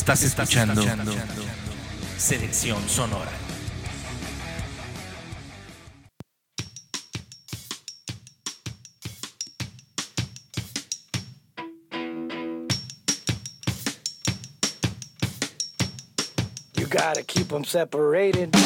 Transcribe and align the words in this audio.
Estás 0.00 0.22
escuchando 0.22 0.82
Selección 2.16 2.88
Sonora. 2.88 3.30
You 16.76 16.86
gotta 16.86 17.22
keep 17.22 17.48
them 17.48 17.64
separated. 17.64 18.56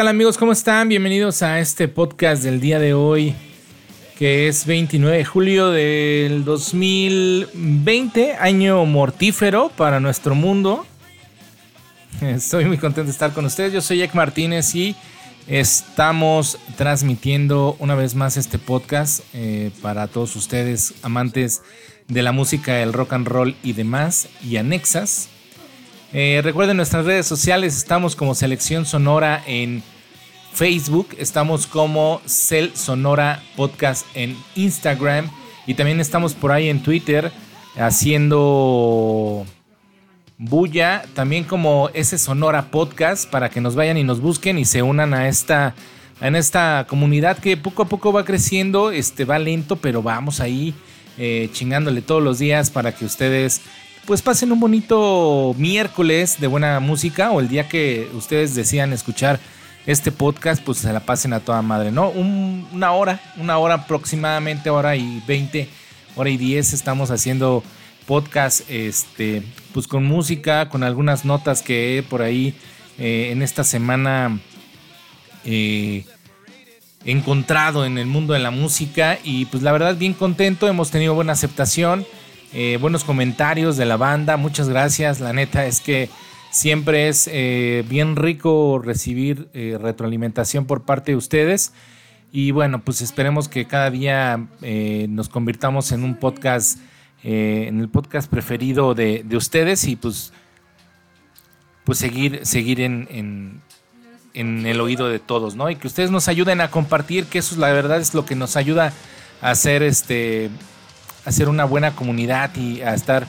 Tal 0.00 0.08
amigos? 0.08 0.38
¿Cómo 0.38 0.52
están? 0.52 0.88
Bienvenidos 0.88 1.42
a 1.42 1.60
este 1.60 1.86
podcast 1.86 2.42
del 2.42 2.58
día 2.58 2.78
de 2.78 2.94
hoy, 2.94 3.34
que 4.18 4.48
es 4.48 4.64
29 4.64 5.18
de 5.18 5.24
julio 5.26 5.68
del 5.68 6.42
2020, 6.42 8.36
año 8.36 8.86
mortífero 8.86 9.70
para 9.76 10.00
nuestro 10.00 10.34
mundo. 10.34 10.86
Estoy 12.22 12.64
muy 12.64 12.78
contento 12.78 13.08
de 13.08 13.10
estar 13.10 13.34
con 13.34 13.44
ustedes. 13.44 13.74
Yo 13.74 13.82
soy 13.82 13.98
Jack 13.98 14.14
Martínez 14.14 14.74
y 14.74 14.96
estamos 15.46 16.56
transmitiendo 16.78 17.76
una 17.78 17.94
vez 17.94 18.14
más 18.14 18.38
este 18.38 18.58
podcast 18.58 19.20
eh, 19.34 19.70
para 19.82 20.06
todos 20.06 20.34
ustedes, 20.34 20.94
amantes 21.02 21.60
de 22.08 22.22
la 22.22 22.32
música, 22.32 22.80
el 22.80 22.94
rock 22.94 23.12
and 23.12 23.28
roll 23.28 23.54
y 23.62 23.74
demás, 23.74 24.28
y 24.42 24.56
anexas. 24.56 25.28
Eh, 26.12 26.40
recuerden 26.42 26.76
nuestras 26.76 27.04
redes 27.04 27.26
sociales, 27.26 27.76
estamos 27.76 28.16
como 28.16 28.34
Selección 28.34 28.84
Sonora 28.84 29.44
en 29.46 29.80
Facebook, 30.52 31.14
estamos 31.18 31.68
como 31.68 32.20
Cel 32.26 32.74
Sonora 32.74 33.40
Podcast 33.54 34.04
en 34.14 34.36
Instagram 34.56 35.30
y 35.68 35.74
también 35.74 36.00
estamos 36.00 36.34
por 36.34 36.50
ahí 36.50 36.68
en 36.68 36.82
Twitter 36.82 37.30
haciendo 37.76 39.46
bulla, 40.36 41.04
también 41.14 41.44
como 41.44 41.90
ese 41.94 42.18
Sonora 42.18 42.72
Podcast 42.72 43.30
para 43.30 43.48
que 43.48 43.60
nos 43.60 43.76
vayan 43.76 43.96
y 43.96 44.02
nos 44.02 44.20
busquen 44.20 44.58
y 44.58 44.64
se 44.64 44.82
unan 44.82 45.14
a 45.14 45.28
esta 45.28 45.76
en 46.20 46.34
esta 46.34 46.86
comunidad 46.88 47.38
que 47.38 47.56
poco 47.56 47.82
a 47.82 47.88
poco 47.88 48.12
va 48.12 48.24
creciendo, 48.24 48.90
este 48.90 49.24
va 49.24 49.38
lento, 49.38 49.76
pero 49.76 50.02
vamos 50.02 50.40
ahí 50.40 50.74
eh, 51.18 51.48
chingándole 51.52 52.02
todos 52.02 52.22
los 52.22 52.40
días 52.40 52.68
para 52.68 52.92
que 52.94 53.04
ustedes 53.04 53.62
pues 54.06 54.22
pasen 54.22 54.50
un 54.52 54.60
bonito 54.60 55.54
miércoles 55.58 56.40
de 56.40 56.46
buena 56.46 56.80
música 56.80 57.30
o 57.30 57.40
el 57.40 57.48
día 57.48 57.68
que 57.68 58.08
ustedes 58.14 58.54
decían 58.54 58.92
escuchar 58.92 59.38
este 59.86 60.12
podcast, 60.12 60.62
pues 60.62 60.78
se 60.78 60.92
la 60.92 61.00
pasen 61.00 61.32
a 61.32 61.40
toda 61.40 61.62
madre, 61.62 61.90
¿no? 61.92 62.08
Un- 62.10 62.66
una 62.72 62.92
hora, 62.92 63.20
una 63.36 63.58
hora 63.58 63.74
aproximadamente, 63.74 64.68
hora 64.70 64.96
y 64.96 65.22
20, 65.26 65.68
hora 66.16 66.30
y 66.30 66.36
10 66.36 66.72
estamos 66.72 67.10
haciendo 67.10 67.62
podcast, 68.06 68.68
este, 68.68 69.42
pues 69.72 69.86
con 69.86 70.04
música, 70.04 70.68
con 70.68 70.82
algunas 70.82 71.24
notas 71.24 71.62
que 71.62 71.98
he 71.98 72.02
por 72.02 72.22
ahí 72.22 72.54
eh, 72.98 73.28
en 73.30 73.42
esta 73.42 73.62
semana 73.64 74.38
eh, 75.44 76.04
encontrado 77.04 77.84
en 77.86 77.96
el 77.98 78.06
mundo 78.06 78.34
de 78.34 78.40
la 78.40 78.50
música 78.50 79.18
y 79.24 79.46
pues 79.46 79.62
la 79.62 79.72
verdad 79.72 79.96
bien 79.96 80.12
contento, 80.12 80.68
hemos 80.68 80.90
tenido 80.90 81.14
buena 81.14 81.32
aceptación, 81.32 82.04
eh, 82.52 82.78
buenos 82.80 83.04
comentarios 83.04 83.76
de 83.76 83.86
la 83.86 83.96
banda, 83.96 84.36
muchas 84.36 84.68
gracias, 84.68 85.20
la 85.20 85.32
neta 85.32 85.66
es 85.66 85.80
que 85.80 86.08
siempre 86.50 87.08
es 87.08 87.28
eh, 87.32 87.84
bien 87.88 88.16
rico 88.16 88.80
recibir 88.82 89.48
eh, 89.54 89.78
retroalimentación 89.80 90.66
por 90.66 90.82
parte 90.82 91.12
de 91.12 91.16
ustedes 91.16 91.72
y 92.32 92.50
bueno 92.50 92.80
pues 92.82 93.02
esperemos 93.02 93.48
que 93.48 93.66
cada 93.66 93.90
día 93.90 94.46
nos 95.08 95.28
convirtamos 95.28 95.92
en 95.92 96.02
un 96.04 96.14
podcast, 96.16 96.78
en 97.22 97.80
el 97.80 97.88
podcast 97.88 98.30
preferido 98.30 98.94
de, 98.94 99.22
de 99.24 99.36
ustedes 99.36 99.84
y 99.84 99.96
pues 99.96 100.32
pues 101.84 101.98
seguir, 101.98 102.40
seguir 102.44 102.80
en, 102.80 103.08
en- 103.10 103.60
en 104.32 104.64
el 104.64 104.80
oído 104.80 105.08
de 105.08 105.18
todos, 105.18 105.56
¿no? 105.56 105.68
Y 105.70 105.74
que 105.74 105.88
ustedes 105.88 106.12
nos 106.12 106.28
ayuden 106.28 106.60
a 106.60 106.70
compartir, 106.70 107.24
que 107.24 107.40
eso 107.40 107.54
es 107.56 107.58
la 107.58 107.72
verdad 107.72 107.98
es 107.98 108.14
lo 108.14 108.24
que 108.24 108.36
nos 108.36 108.56
ayuda 108.56 108.92
a 109.42 109.50
hacer 109.50 109.82
este 109.82 110.50
a 111.24 111.28
hacer 111.30 111.48
una 111.48 111.64
buena 111.64 111.94
comunidad 111.94 112.54
y 112.56 112.80
a 112.82 112.94
estar 112.94 113.26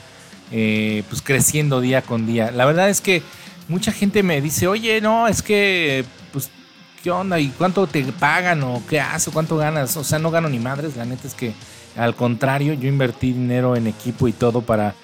eh, 0.50 1.02
pues 1.08 1.22
creciendo 1.22 1.80
día 1.80 2.02
con 2.02 2.26
día. 2.26 2.50
La 2.50 2.64
verdad 2.66 2.88
es 2.88 3.00
que 3.00 3.22
mucha 3.68 3.92
gente 3.92 4.22
me 4.22 4.40
dice, 4.40 4.66
oye, 4.66 5.00
no, 5.00 5.28
es 5.28 5.42
que 5.42 6.04
pues 6.32 6.50
¿qué 7.02 7.10
onda? 7.10 7.38
¿Y 7.40 7.48
cuánto 7.48 7.86
te 7.86 8.02
pagan? 8.04 8.62
¿O 8.62 8.82
qué 8.88 9.00
haces? 9.00 9.28
¿O 9.28 9.32
¿Cuánto 9.32 9.56
ganas? 9.56 9.96
O 9.96 10.04
sea, 10.04 10.18
no 10.18 10.30
gano 10.30 10.48
ni 10.48 10.58
madres, 10.58 10.96
la 10.96 11.04
neta 11.04 11.26
es 11.26 11.34
que 11.34 11.52
al 11.96 12.14
contrario, 12.14 12.72
yo 12.74 12.88
invertí 12.88 13.32
dinero 13.32 13.76
en 13.76 13.86
equipo 13.86 14.26
y 14.28 14.32
todo 14.32 14.62
para, 14.62 14.94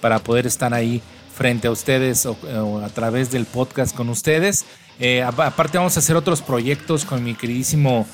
para 0.00 0.18
poder 0.18 0.46
estar 0.46 0.72
ahí 0.72 1.02
frente 1.34 1.68
a 1.68 1.70
ustedes 1.70 2.24
o, 2.26 2.36
a 2.82 2.88
través 2.88 3.30
del 3.30 3.44
podcast 3.44 3.94
con 3.94 4.08
ustedes. 4.08 4.64
Eh, 4.98 5.22
apa- 5.22 5.46
aparte 5.46 5.76
vamos 5.78 5.96
a 5.96 6.00
hacer 6.00 6.16
otros 6.16 6.40
proyectos 6.42 7.04
con 7.04 7.22
mi 7.22 7.34
queridísimo, 7.34 8.06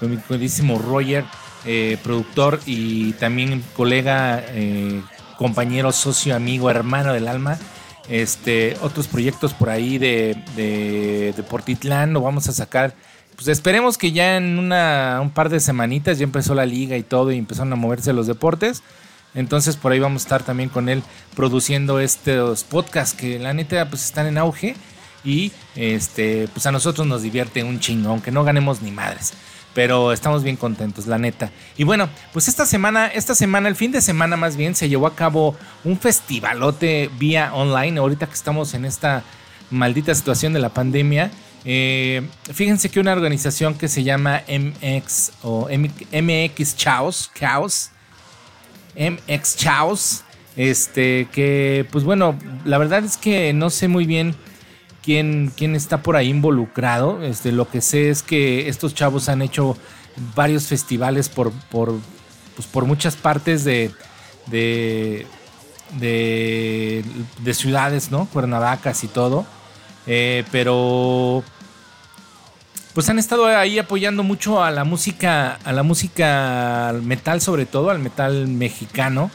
con 0.00 0.10
mi 0.10 0.16
queridísimo 0.16 0.78
Roger, 0.78 1.24
eh, 1.64 1.98
productor 2.02 2.60
y 2.66 3.12
también 3.12 3.62
colega, 3.74 4.42
eh, 4.48 5.00
compañero, 5.36 5.92
socio, 5.92 6.34
amigo, 6.34 6.70
hermano 6.70 7.12
del 7.12 7.28
alma. 7.28 7.58
Este, 8.08 8.76
otros 8.82 9.06
proyectos 9.06 9.54
por 9.54 9.70
ahí 9.70 9.96
de, 9.98 10.36
de, 10.56 11.32
de 11.36 12.06
lo 12.08 12.20
vamos 12.20 12.48
a 12.48 12.52
sacar. 12.52 12.94
Pues 13.36 13.48
esperemos 13.48 13.96
que 13.96 14.12
ya 14.12 14.36
en 14.36 14.58
una, 14.58 15.18
un 15.22 15.30
par 15.30 15.48
de 15.48 15.60
semanitas 15.60 16.18
ya 16.18 16.24
empezó 16.24 16.54
la 16.54 16.66
liga 16.66 16.96
y 16.96 17.02
todo 17.02 17.32
y 17.32 17.38
empezaron 17.38 17.72
a 17.72 17.76
moverse 17.76 18.12
los 18.12 18.26
deportes. 18.26 18.82
Entonces 19.34 19.76
por 19.76 19.92
ahí 19.92 20.00
vamos 20.00 20.22
a 20.22 20.24
estar 20.26 20.42
también 20.42 20.68
con 20.68 20.88
él 20.88 21.02
produciendo 21.34 22.00
estos 22.00 22.64
podcasts 22.64 23.16
que 23.16 23.38
la 23.38 23.54
neta 23.54 23.88
pues 23.88 24.04
están 24.04 24.26
en 24.26 24.36
auge 24.36 24.76
y 25.24 25.52
este 25.74 26.48
pues 26.52 26.66
a 26.66 26.72
nosotros 26.72 27.06
nos 27.06 27.22
divierte 27.22 27.64
un 27.64 27.80
chingo, 27.80 28.10
aunque 28.10 28.30
no 28.30 28.44
ganemos 28.44 28.82
ni 28.82 28.90
madres. 28.90 29.32
Pero 29.74 30.12
estamos 30.12 30.42
bien 30.42 30.56
contentos, 30.56 31.06
la 31.06 31.16
neta. 31.18 31.50
Y 31.78 31.84
bueno, 31.84 32.08
pues 32.32 32.48
esta 32.48 32.66
semana, 32.66 33.06
esta 33.06 33.34
semana, 33.34 33.68
el 33.68 33.76
fin 33.76 33.90
de 33.90 34.02
semana 34.02 34.36
más 34.36 34.56
bien, 34.56 34.74
se 34.74 34.88
llevó 34.88 35.06
a 35.06 35.16
cabo 35.16 35.56
un 35.84 35.98
festivalote 35.98 37.10
vía 37.18 37.54
online. 37.54 37.98
Ahorita 37.98 38.26
que 38.26 38.34
estamos 38.34 38.74
en 38.74 38.84
esta 38.84 39.22
maldita 39.70 40.14
situación 40.14 40.52
de 40.52 40.60
la 40.60 40.68
pandemia. 40.68 41.30
eh, 41.64 42.22
fíjense 42.52 42.90
que 42.90 43.00
una 43.00 43.12
organización 43.12 43.74
que 43.74 43.88
se 43.88 44.02
llama 44.02 44.42
MX 44.48 45.32
o 45.42 45.68
MX 45.70 46.76
Chaos, 46.76 47.30
Chaos, 47.34 47.90
MX 48.96 49.56
Chaos, 49.56 50.24
Este, 50.56 51.28
que 51.32 51.86
pues 51.90 52.04
bueno, 52.04 52.38
la 52.66 52.76
verdad 52.76 53.04
es 53.04 53.16
que 53.16 53.54
no 53.54 53.70
sé 53.70 53.88
muy 53.88 54.04
bien 54.04 54.34
quién, 55.02 55.52
quién 55.56 55.74
está 55.74 56.02
por 56.02 56.16
ahí 56.16 56.28
involucrado. 56.28 57.22
Este, 57.22 57.52
lo 57.52 57.68
que 57.68 57.80
sé 57.80 58.10
es 58.10 58.22
que 58.22 58.68
estos 58.68 58.94
chavos 58.94 59.28
han 59.28 59.42
hecho 59.42 59.76
varios 60.34 60.66
festivales 60.66 61.28
por, 61.28 61.52
por, 61.70 61.94
pues, 62.56 62.66
por 62.68 62.84
muchas 62.84 63.16
partes 63.16 63.64
de, 63.64 63.90
de, 64.46 65.26
de, 65.98 67.04
de 67.38 67.54
ciudades, 67.54 68.10
¿no? 68.10 68.26
Cuernavacas 68.26 69.04
y 69.04 69.08
todo. 69.08 69.46
Eh, 70.06 70.44
pero 70.50 71.44
pues 72.92 73.08
han 73.08 73.18
estado 73.18 73.46
ahí 73.46 73.78
apoyando 73.78 74.22
mucho 74.22 74.62
a 74.62 74.70
la 74.70 74.84
música, 74.84 75.58
a 75.64 75.72
la 75.72 75.82
música 75.82 76.90
al 76.90 77.02
metal 77.02 77.40
sobre 77.40 77.66
todo, 77.66 77.90
al 77.90 78.00
metal 78.00 78.48
mexicano. 78.48 79.30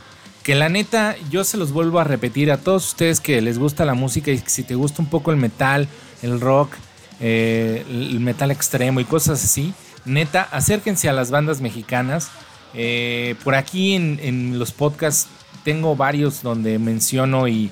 Que 0.48 0.56
la 0.56 0.70
neta, 0.70 1.18
yo 1.30 1.44
se 1.44 1.58
los 1.58 1.74
vuelvo 1.74 2.00
a 2.00 2.06
repetir 2.06 2.54
a 2.54 2.58
todos 2.58 2.88
ustedes 2.88 3.20
que 3.20 3.42
les 3.42 3.60
gusta 3.60 3.84
la 3.84 3.96
música 3.96 4.32
y 4.32 4.38
si 4.38 4.64
te 4.64 4.76
gusta 4.76 5.02
un 5.02 5.10
poco 5.10 5.32
el 5.32 5.36
metal, 5.36 5.90
el 6.22 6.40
rock, 6.40 6.72
eh, 7.20 7.84
el 7.90 8.22
metal 8.22 8.50
extremo 8.52 9.02
y 9.02 9.04
cosas 9.04 9.44
así, 9.44 9.74
neta, 10.06 10.44
acérquense 10.44 11.10
a 11.10 11.12
las 11.12 11.32
bandas 11.32 11.60
mexicanas. 11.60 12.30
Eh, 12.74 13.36
por 13.44 13.56
aquí 13.56 13.96
en, 13.96 14.22
en 14.24 14.58
los 14.58 14.72
podcasts 14.72 15.28
tengo 15.66 15.98
varios 15.98 16.42
donde 16.42 16.80
menciono 16.80 17.50
y, 17.50 17.70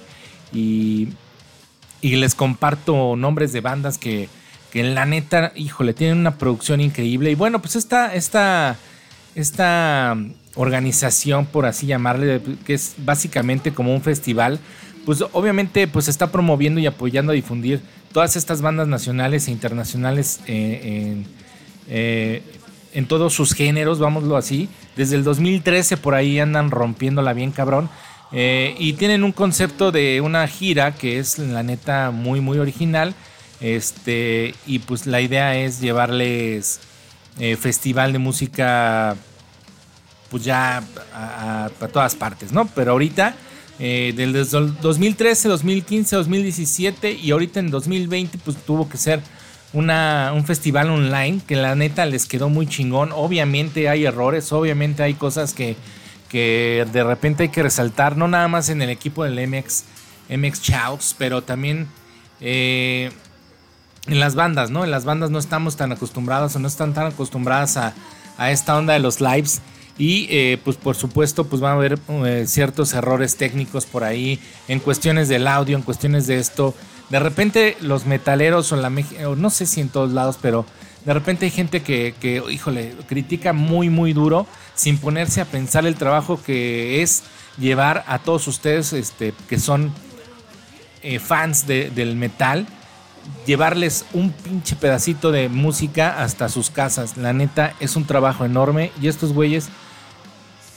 y, 0.51 1.13
y 2.01 2.18
les 2.18 2.36
comparto 2.36 3.16
nombres 3.16 3.54
de 3.54 3.62
bandas 3.62 3.98
que, 3.98 4.28
que 4.74 4.83
la 4.83 5.06
neta, 5.06 5.54
híjole, 5.56 5.94
tienen 5.94 6.18
una 6.18 6.38
producción 6.38 6.81
increíble. 6.81 7.31
Y 7.31 7.36
bueno, 7.36 7.62
pues 7.62 7.78
esta, 7.78 8.13
esta, 8.13 8.75
esta 9.33 10.18
organización, 10.56 11.46
por 11.46 11.66
así 11.66 11.86
llamarle, 11.86 12.42
que 12.66 12.74
es 12.74 12.96
básicamente 12.98 13.74
como 13.74 13.94
un 13.94 14.02
festival, 14.02 14.60
pues 15.06 15.24
obviamente 15.34 15.88
pues 15.88 16.07
está 16.07 16.31
promoviendo 16.31 16.80
y 16.80 16.88
apoyando 16.88 17.31
a 17.31 17.36
difundir 17.36 17.81
todas 18.12 18.36
estas 18.36 18.62
bandas 18.62 18.88
nacionales 18.88 19.48
e 19.48 19.52
internacionales 19.52 20.40
eh, 20.48 20.80
en, 20.84 21.25
eh, 21.90 22.42
en 22.94 23.06
todos 23.07 23.34
sus 23.34 23.54
géneros, 23.54 24.00
vámoslo 24.00 24.38
así. 24.38 24.68
Desde 24.96 25.16
el 25.16 25.24
2013 25.24 25.98
por 25.98 26.16
ahí 26.16 26.40
andan 26.40 26.72
rompiéndola 26.72 27.34
bien 27.34 27.52
cabrón. 27.52 27.90
Eh, 28.31 28.75
y 28.80 28.94
tienen 28.94 29.24
un 29.24 29.31
concepto 29.31 29.92
de 29.92 30.19
una 30.22 30.48
gira 30.48 30.96
que 30.96 31.19
es 31.19 31.38
la 31.38 31.62
neta 31.62 32.12
muy 32.12 32.42
muy 32.42 32.57
original. 32.57 33.13
Este, 33.62 34.56
y 34.66 34.80
pues 34.80 35.06
la 35.06 35.22
idea 35.22 35.57
es 35.57 35.80
llevarles 35.80 36.80
festival 37.60 38.13
de 38.13 38.19
música 38.19 39.18
pues 40.30 40.44
ya 40.44 40.83
a, 41.13 41.69
todas 41.92 42.16
partes, 42.16 42.51
¿no? 42.51 42.68
Pero 42.68 42.92
ahorita, 42.92 43.36
eh, 43.80 44.13
del 44.16 44.33
desde 44.33 44.57
el 44.57 44.80
2013, 44.80 45.50
2015, 45.50 46.16
2017 46.16 47.12
y 47.13 47.31
ahorita 47.31 47.60
en 47.60 47.69
2020 47.69 48.38
pues 48.39 48.57
tuvo 48.57 48.89
que 48.89 48.98
ser 48.98 49.22
una, 49.74 50.31
un 50.33 50.45
festival 50.45 50.89
online 50.89 51.42
que 51.45 51.56
la 51.56 51.75
neta 51.75 52.06
les 52.06 52.25
quedó 52.25 52.50
muy 52.50 52.68
chingón. 52.68 53.12
Obviamente 53.12 53.89
hay 53.89 54.06
errores, 54.06 54.51
obviamente 54.51 55.04
hay 55.04 55.16
cosas 55.16 55.54
que, 55.54 55.75
que 56.30 56.88
de 56.92 57.04
repente 57.04 57.44
hay 57.44 57.50
que 57.50 57.63
resaltar, 57.63 58.18
no 58.18 58.28
nada 58.28 58.48
más 58.48 58.69
en 58.69 58.81
el 58.81 58.89
equipo 58.89 59.24
del 59.24 59.48
MX, 59.48 59.83
MX 60.30 60.62
Chaux, 60.62 61.16
pero 61.18 61.44
también 61.44 61.88
eh, 62.42 63.12
en 64.07 64.19
las 64.19 64.36
bandas, 64.36 64.71
¿no? 64.71 64.83
En 64.83 64.92
las 64.92 65.06
bandas 65.06 65.30
no 65.30 65.39
estamos 65.39 65.75
tan 65.75 65.92
acostumbrados 65.92 66.56
o 66.56 66.60
no 66.60 66.68
están 66.68 66.94
tan 66.94 67.07
acostumbradas 67.07 67.78
a, 67.78 67.94
a 68.38 68.51
esta 68.51 68.78
onda 68.78 68.94
de 68.94 69.00
los 69.00 69.21
lives. 69.21 69.62
Y 69.97 70.27
eh, 70.30 70.57
pues 70.63 70.75
por 70.77 70.95
supuesto 70.95 71.45
pues 71.45 71.62
van 71.62 71.71
a 71.74 71.75
haber 71.75 71.97
eh, 72.25 72.44
ciertos 72.47 72.94
errores 72.94 73.38
técnicos 73.38 73.86
por 73.86 74.03
ahí 74.03 74.39
en 74.68 74.80
cuestiones 74.80 75.30
del 75.30 75.47
audio, 75.47 75.77
en 75.77 75.83
cuestiones 75.83 76.27
de 76.27 76.38
esto. 76.38 76.74
De 77.09 77.19
repente 77.19 77.77
los 77.81 78.06
metaleros 78.06 78.71
o 78.71 78.75
la 78.75 78.92
o 79.25 79.36
no 79.36 79.50
sé 79.50 79.65
si 79.65 79.80
en 79.80 79.89
todos 79.89 80.12
lados, 80.12 80.38
pero 80.42 80.65
de 81.06 81.13
repente 81.13 81.45
hay 81.45 81.51
gente 81.51 81.81
que, 81.81 82.13
que, 82.19 82.44
híjole, 82.50 82.94
critica 83.07 83.53
muy 83.53 83.89
muy 83.89 84.12
duro 84.12 84.47
sin 84.74 84.97
ponerse 84.97 85.39
a 85.39 85.45
pensar 85.45 85.86
el 85.86 85.95
trabajo 85.95 86.42
que 86.44 87.01
es 87.01 87.24
llevar 87.57 88.03
a 88.07 88.19
todos 88.19 88.47
ustedes 88.50 88.92
este, 88.92 89.33
que 89.47 89.59
son 89.59 89.94
eh, 91.03 91.19
fans 91.19 91.68
de- 91.68 91.89
del 91.92 92.15
metal 92.18 92.65
llevarles 93.45 94.06
un 94.13 94.31
pinche 94.31 94.75
pedacito 94.75 95.31
de 95.31 95.50
música 95.50 96.21
hasta 96.21 96.50
sus 96.50 96.69
casas. 96.69 97.18
La 97.18 97.33
neta 97.33 97.74
es 97.80 97.95
un 97.95 98.06
trabajo 98.06 98.45
enorme 98.45 98.92
y 99.01 99.07
estos 99.07 99.33
güeyes 99.33 99.69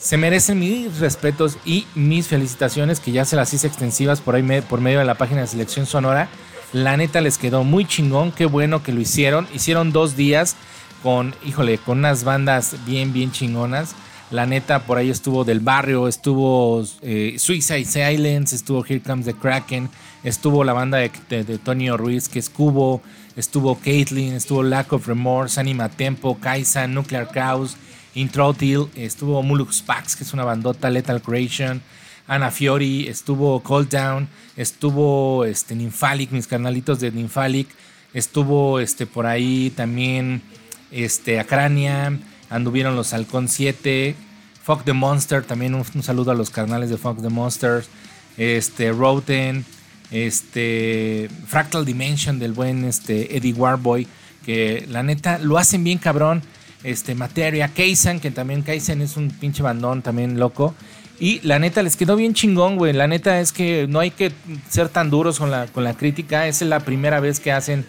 se 0.01 0.17
merecen 0.17 0.59
mis 0.59 0.99
respetos 1.01 1.59
y 1.65 1.87
mis 1.95 2.29
felicitaciones 2.29 3.01
que 3.01 3.13
ya 3.13 3.25
se 3.25 3.37
las 3.37 3.53
hice 3.53 3.67
extensivas 3.67 4.21
por 4.21 4.35
ahí 4.35 4.63
por 4.69 4.81
medio 4.81 5.01
de 5.01 5.05
la 5.05 5.17
página 5.17 5.41
de 5.41 5.47
selección 5.47 5.87
sonora. 5.87 6.29
La 6.73 6.97
neta 6.97 7.21
les 7.21 7.39
quedó 7.39 7.65
muy 7.65 7.87
chingón, 7.87 8.31
qué 8.31 8.47
bueno 8.47 8.83
que 8.83 8.93
lo 8.93 9.01
hicieron. 9.01 9.49
Hicieron 9.55 9.91
dos 9.91 10.17
días 10.17 10.55
con, 11.03 11.35
híjole, 11.45 11.79
con 11.79 11.99
unas 11.99 12.25
bandas 12.25 12.77
bien, 12.87 13.13
bien 13.13 13.33
chingonas. 13.33 13.95
La 14.31 14.45
neta, 14.45 14.81
por 14.81 14.99
ahí 14.99 15.09
estuvo 15.09 15.45
Del 15.45 15.61
Barrio, 15.61 16.07
estuvo 16.07 16.85
eh, 17.01 17.37
Suicide 17.39 17.87
Silence, 17.87 18.55
estuvo 18.55 18.85
Here 18.85 19.01
Comes 19.01 19.25
the 19.25 19.33
Kraken, 19.33 19.89
estuvo 20.23 20.65
la 20.65 20.75
banda 20.75 20.99
de, 20.99 21.11
de, 21.31 21.45
de 21.45 21.97
Ruiz, 21.97 22.29
que 22.29 22.39
es 22.39 22.51
Cubo, 22.51 23.01
estuvo 23.37 23.77
Caitlyn, 23.77 24.35
estuvo 24.35 24.63
Lack 24.63 24.93
of 24.93 25.09
Remorse, 25.09 25.59
Anima 25.59 25.89
Tempo, 25.89 26.37
Kaisan, 26.39 26.93
Nuclear 26.93 27.31
Chaos, 27.33 27.79
Introtil, 28.15 28.87
estuvo 28.95 29.43
Mulux 29.43 29.83
Pax, 29.83 30.17
que 30.17 30.25
es 30.25 30.33
una 30.33 30.45
bandota, 30.45 30.91
Lethal 30.91 31.23
Creation, 31.23 31.83
Ana 32.27 32.51
Fiori, 32.51 33.09
estuvo 33.09 33.63
Cold 33.63 33.89
Down, 33.89 34.29
estuvo 34.57 35.45
este, 35.45 35.75
Nymphalic, 35.75 36.31
mis 36.31 36.47
carnalitos 36.47 37.01
de 37.01 37.11
Nymphalic, 37.11 37.69
estuvo 38.13 38.81
este, 38.81 39.07
por 39.07 39.27
ahí 39.27 39.71
también 39.71 40.43
este, 40.91 41.41
Acrania, 41.41 42.19
anduvieron 42.51 42.97
los 42.97 43.13
Halcón 43.13 43.49
7, 43.49 44.15
Fuck 44.63 44.85
the 44.85 44.93
Monster, 44.93 45.43
también 45.43 45.75
un, 45.75 45.85
saludo 46.03 46.33
a 46.33 46.35
los 46.35 46.51
carnales 46.51 46.91
de 46.91 46.99
Fuck 46.99 47.23
the 47.23 47.31
Monsters, 47.31 47.89
este, 48.37 48.93
Roten, 48.93 49.65
este, 50.11 51.31
Fractal 51.47 51.85
Dimension 51.85 52.39
del 52.39 52.53
buen 52.53 52.85
este, 52.85 53.37
Eddie 53.37 53.55
Warboy, 53.55 54.07
que 54.45 54.87
la 54.89 55.03
neta 55.03 55.39
lo 55.39 55.59
hacen 55.59 55.85
bien 55.85 55.99
cabrón. 55.99 56.43
Este, 56.83 57.15
Materia, 57.15 57.69
Kaizen, 57.69 58.21
que 58.21 58.31
también 58.31 58.63
Kaizen 58.63 59.03
es 59.03 59.17
un 59.17 59.31
pinche 59.31 59.63
bandón 59.63 60.03
también 60.03 60.39
loco. 60.39 60.75
Y 61.21 61.41
la 61.41 61.59
neta 61.59 61.83
les 61.83 61.97
quedó 61.97 62.15
bien 62.15 62.35
chingón, 62.35 62.77
güey. 62.77 62.93
La 62.93 63.09
neta 63.09 63.41
es 63.41 63.53
que 63.53 63.87
no 63.89 63.99
hay 63.99 64.13
que 64.13 64.33
ser 64.69 64.89
tan 64.89 65.11
duros 65.11 65.39
con 65.39 65.51
la, 65.51 65.67
con 65.67 65.83
la 65.83 65.95
crítica. 65.95 66.47
Es 66.47 66.63
la 66.63 66.81
primera 66.81 67.19
vez 67.19 67.41
que 67.41 67.51
hacen, 67.51 67.85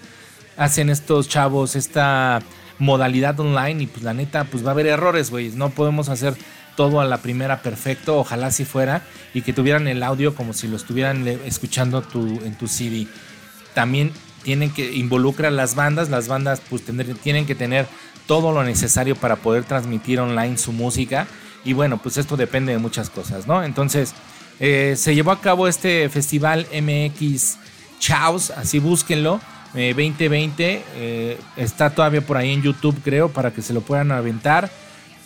hacen 0.57 0.89
estos 0.89 1.29
chavos 1.29 1.75
esta 1.75 2.41
modalidad 2.79 3.39
online. 3.39 3.83
Y 3.83 3.87
pues 3.87 4.03
la 4.03 4.15
neta, 4.15 4.45
pues 4.45 4.65
va 4.65 4.69
a 4.69 4.71
haber 4.71 4.87
errores, 4.87 5.29
güey. 5.29 5.49
No 5.49 5.69
podemos 5.69 6.09
hacer 6.09 6.33
todo 6.75 7.01
a 7.01 7.05
la 7.05 7.17
primera 7.19 7.61
perfecto. 7.61 8.17
Ojalá 8.17 8.49
si 8.49 8.65
fuera. 8.65 9.03
Y 9.35 9.43
que 9.43 9.53
tuvieran 9.53 9.87
el 9.87 10.01
audio 10.01 10.33
como 10.33 10.53
si 10.53 10.67
lo 10.67 10.75
estuvieran 10.75 11.27
escuchando 11.27 12.01
tu, 12.01 12.41
en 12.43 12.55
tu 12.55 12.67
CD. 12.67 13.05
También 13.75 14.11
tienen 14.41 14.71
que 14.71 14.91
involucrar 14.93 15.51
las 15.51 15.75
bandas. 15.75 16.09
Las 16.09 16.27
bandas 16.27 16.63
pues 16.67 16.81
tienen 17.21 17.45
que 17.45 17.53
tener 17.53 17.85
todo 18.29 18.51
lo 18.51 18.63
necesario 18.63 19.15
para 19.15 19.37
poder 19.37 19.63
transmitir 19.63 20.19
online 20.19 20.55
su 20.59 20.71
música. 20.71 21.25
Y 21.65 21.73
bueno, 21.73 21.97
pues 21.97 22.15
esto 22.17 22.37
depende 22.37 22.71
de 22.71 22.77
muchas 22.77 23.09
cosas, 23.09 23.47
¿no? 23.47 23.63
Entonces, 23.63 24.13
eh, 24.59 24.93
se 24.95 25.15
llevó 25.15 25.31
a 25.31 25.41
cabo 25.41 25.67
este 25.67 26.07
festival 26.09 26.67
MX 26.71 27.57
Chaos, 27.99 28.51
así 28.51 28.77
búsquenlo, 28.77 29.41
eh, 29.73 29.95
2020. 29.97 30.83
eh, 30.93 31.39
está 31.57 31.89
todavía 31.89 32.21
por 32.21 32.37
ahí 32.37 32.53
en 32.53 32.61
YouTube, 32.61 33.01
creo, 33.03 33.29
para 33.29 33.51
que 33.51 33.63
se 33.63 33.73
lo 33.73 33.81
puedan 33.81 34.11
aventar. 34.11 34.69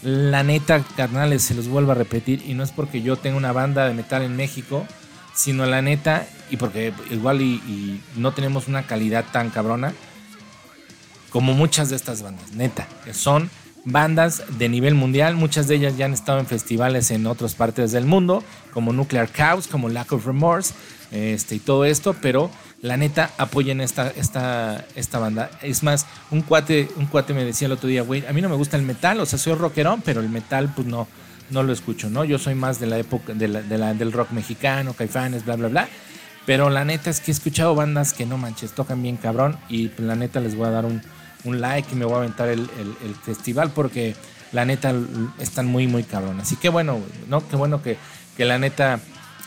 La 0.02 0.44
neta, 0.44 0.82
carnales, 0.96 1.44
se 1.44 1.56
los 1.56 1.68
vuelvo 1.68 1.92
a 1.92 1.96
repetir, 1.96 2.42
y 2.48 2.54
no 2.54 2.64
es 2.64 2.72
porque 2.72 3.02
yo 3.02 3.18
tenga 3.18 3.36
una 3.36 3.52
banda 3.52 3.86
de 3.86 3.94
metal 3.94 4.22
en 4.22 4.38
México, 4.38 4.88
sino 5.36 5.66
la 5.66 5.82
neta, 5.82 6.26
y 6.50 6.56
porque 6.56 6.94
igual 7.12 7.42
y 7.42 8.02
no 8.16 8.32
tenemos 8.32 8.70
una 8.70 8.84
calidad 8.84 9.26
tan 9.34 9.50
cabrona, 9.50 9.94
como 11.34 11.54
muchas 11.54 11.90
de 11.90 11.98
estas 11.98 12.22
bandas, 12.22 12.54
neta, 12.54 12.88
que 13.04 13.14
son 13.14 13.50
bandas 13.84 14.44
de 14.58 14.70
nivel 14.70 14.96
mundial, 14.96 15.36
muchas 15.36 15.68
de 15.68 15.76
ellas 15.76 15.98
ya 15.98 16.06
han 16.06 16.14
estado 16.14 16.40
en 16.40 16.46
festivales 16.46 17.12
en 17.12 17.26
otras 17.28 17.54
partes 17.56 17.92
del 17.92 18.06
mundo, 18.06 18.42
como 18.72 18.94
Nuclear 18.94 19.30
Chaos, 19.30 19.68
como 19.68 19.90
Lack 19.90 20.14
of 20.14 20.26
Remorse, 20.26 20.74
este, 21.12 21.56
y 21.56 21.60
todo 21.60 21.84
esto, 21.84 22.16
pero 22.22 22.50
la 22.82 22.96
neta 22.98 23.32
apoyen 23.38 23.82
esta, 23.82 24.10
esta, 24.10 24.86
esta 24.96 25.20
banda. 25.20 25.52
Es 25.62 25.84
más, 25.84 26.06
un 26.32 26.42
cuate, 26.44 26.88
un 26.96 27.08
cuate 27.08 27.34
me 27.34 27.44
decía 27.44 27.66
el 27.66 27.74
otro 27.74 27.90
día, 27.90 28.04
güey, 28.04 28.26
a 28.26 28.32
mí 28.32 28.42
no 28.42 28.48
me 28.48 28.56
gusta 28.56 28.78
el 28.78 28.84
metal, 28.84 29.20
o 29.20 29.26
sea, 29.26 29.38
soy 29.38 29.54
rockerón, 29.54 30.02
pero 30.06 30.22
el 30.22 30.30
metal, 30.30 30.72
pues 30.74 30.88
no, 30.88 31.08
no 31.50 31.62
lo 31.64 31.74
escucho, 31.74 32.10
¿no? 32.10 32.24
Yo 32.24 32.40
soy 32.40 32.56
más 32.56 32.80
de 32.80 32.88
la 32.88 32.98
época 33.00 33.34
de 33.34 33.48
la- 33.50 33.94
del 33.94 34.12
rock 34.12 34.32
mexicano, 34.32 34.94
caifanes, 34.94 35.44
bla, 35.46 35.56
bla, 35.56 35.68
bla. 35.68 35.88
Pero 36.46 36.70
la 36.70 36.84
neta 36.84 37.10
es 37.10 37.20
que 37.22 37.32
he 37.32 37.34
escuchado 37.34 37.74
bandas 37.76 38.12
que 38.14 38.26
no 38.26 38.38
manches, 38.38 38.74
tocan 38.74 39.02
bien 39.02 39.16
cabrón. 39.18 39.58
Y 39.70 39.88
pues, 39.90 40.06
la 40.08 40.16
neta 40.16 40.40
les 40.42 40.56
voy 40.56 40.68
a 40.68 40.72
dar 40.72 40.86
un, 40.86 41.02
un 41.46 41.62
like 41.62 41.90
y 41.92 41.96
me 41.96 42.06
voy 42.06 42.16
a 42.16 42.18
aventar 42.18 42.50
el, 42.50 42.62
el- 42.80 43.16
festival 43.16 43.72
porque 43.72 44.16
la 44.52 44.66
neta 44.66 44.94
están 45.40 45.66
muy, 45.66 45.88
muy 45.88 46.04
cabrón. 46.04 46.40
Así 46.40 46.56
que 46.56 46.70
bueno, 46.70 47.00
¿no? 47.28 47.48
Qué 47.48 47.56
bueno 47.56 47.82
que, 47.82 47.98
que 48.38 48.46
la 48.46 48.58
neta 48.60 49.00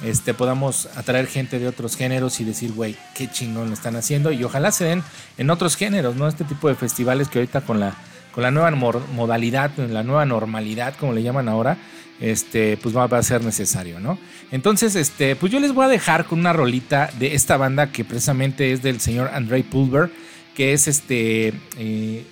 este, 0.04 0.34
podamos 0.34 0.86
atraer 0.96 1.26
gente 1.26 1.58
de 1.58 1.68
otros 1.68 1.96
géneros 1.96 2.40
y 2.40 2.44
decir, 2.44 2.72
güey, 2.72 2.96
qué 3.14 3.30
chingón 3.30 3.68
lo 3.68 3.74
están 3.74 3.96
haciendo. 3.96 4.30
Y 4.32 4.42
ojalá 4.44 4.72
se 4.72 4.84
den 4.84 5.02
en 5.38 5.50
otros 5.50 5.76
géneros, 5.76 6.16
¿no? 6.16 6.28
Este 6.28 6.44
tipo 6.44 6.68
de 6.68 6.74
festivales 6.74 7.28
que 7.28 7.38
ahorita 7.38 7.60
con 7.62 7.80
la, 7.80 7.94
con 8.32 8.42
la 8.42 8.50
nueva 8.50 8.70
modalidad, 8.72 9.70
la 9.76 10.02
nueva 10.02 10.26
normalidad, 10.26 10.94
como 10.98 11.12
le 11.12 11.22
llaman 11.22 11.48
ahora, 11.48 11.78
este, 12.20 12.76
pues 12.78 12.96
va, 12.96 13.06
va 13.06 13.18
a 13.18 13.22
ser 13.22 13.44
necesario, 13.44 14.00
¿no? 14.00 14.18
Entonces, 14.50 14.96
este, 14.96 15.36
pues 15.36 15.52
yo 15.52 15.60
les 15.60 15.72
voy 15.72 15.84
a 15.84 15.88
dejar 15.88 16.24
con 16.26 16.38
una 16.40 16.52
rolita 16.52 17.10
de 17.18 17.34
esta 17.34 17.56
banda 17.56 17.92
que 17.92 18.04
precisamente 18.04 18.72
es 18.72 18.82
del 18.82 19.00
señor 19.00 19.30
Andrei 19.32 19.62
Pulver, 19.62 20.10
que 20.56 20.72
es 20.72 20.88
este. 20.88 21.52
eh, 21.78 22.26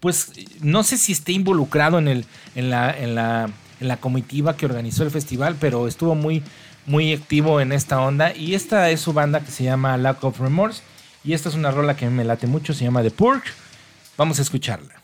pues 0.00 0.32
no 0.62 0.82
sé 0.82 0.96
si 0.96 1.12
esté 1.12 1.32
involucrado 1.32 1.98
en, 1.98 2.08
el, 2.08 2.24
en, 2.54 2.70
la, 2.70 2.90
en, 2.90 3.14
la, 3.14 3.50
en 3.80 3.88
la 3.88 3.98
comitiva 3.98 4.56
que 4.56 4.64
organizó 4.64 5.02
el 5.02 5.10
festival, 5.10 5.56
pero 5.60 5.86
estuvo 5.86 6.14
muy, 6.14 6.42
muy 6.86 7.12
activo 7.12 7.60
en 7.60 7.72
esta 7.72 8.00
onda. 8.00 8.34
Y 8.34 8.54
esta 8.54 8.88
es 8.88 9.00
su 9.00 9.12
banda 9.12 9.40
que 9.40 9.50
se 9.50 9.64
llama 9.64 9.98
Lack 9.98 10.24
of 10.24 10.40
Remorse. 10.40 10.82
Y 11.22 11.34
esta 11.34 11.50
es 11.50 11.54
una 11.54 11.70
rola 11.70 11.96
que 11.96 12.08
me 12.08 12.24
late 12.24 12.46
mucho, 12.46 12.72
se 12.72 12.84
llama 12.84 13.02
The 13.02 13.10
Purge. 13.10 13.50
Vamos 14.16 14.38
a 14.38 14.42
escucharla. 14.42 14.99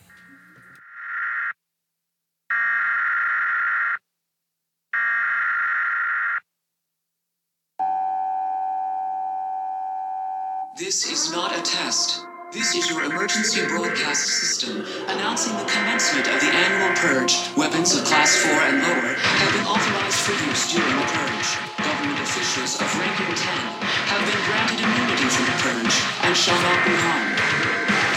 This 10.76 11.08
is 11.08 11.32
not 11.32 11.56
a 11.56 11.62
test. 11.64 12.20
This 12.52 12.76
is 12.76 12.90
your 12.90 13.08
emergency 13.08 13.64
broadcast 13.64 14.28
system 14.28 14.84
announcing 15.08 15.56
the 15.56 15.64
commencement 15.64 16.28
of 16.28 16.36
the 16.36 16.52
annual 16.52 16.92
purge. 17.00 17.32
Weapons 17.56 17.96
of 17.96 18.04
class 18.04 18.36
4 18.44 18.52
and 18.52 18.84
lower 18.84 19.16
have 19.16 19.52
been 19.56 19.64
authorized 19.64 20.20
for 20.20 20.36
use 20.36 20.68
during 20.68 20.92
the 21.00 21.08
purge. 21.16 21.48
Government 21.80 22.20
officials 22.20 22.76
of 22.76 22.92
ranking 22.92 23.32
10 23.32 23.56
have 24.04 24.20
been 24.20 24.42
granted 24.44 24.84
immunity 24.84 25.28
from 25.32 25.48
the 25.48 25.56
purge 25.64 25.96
and 26.28 26.36
shall 26.36 26.60
not 26.60 26.84
be 26.84 26.92
harmed. 26.92 27.40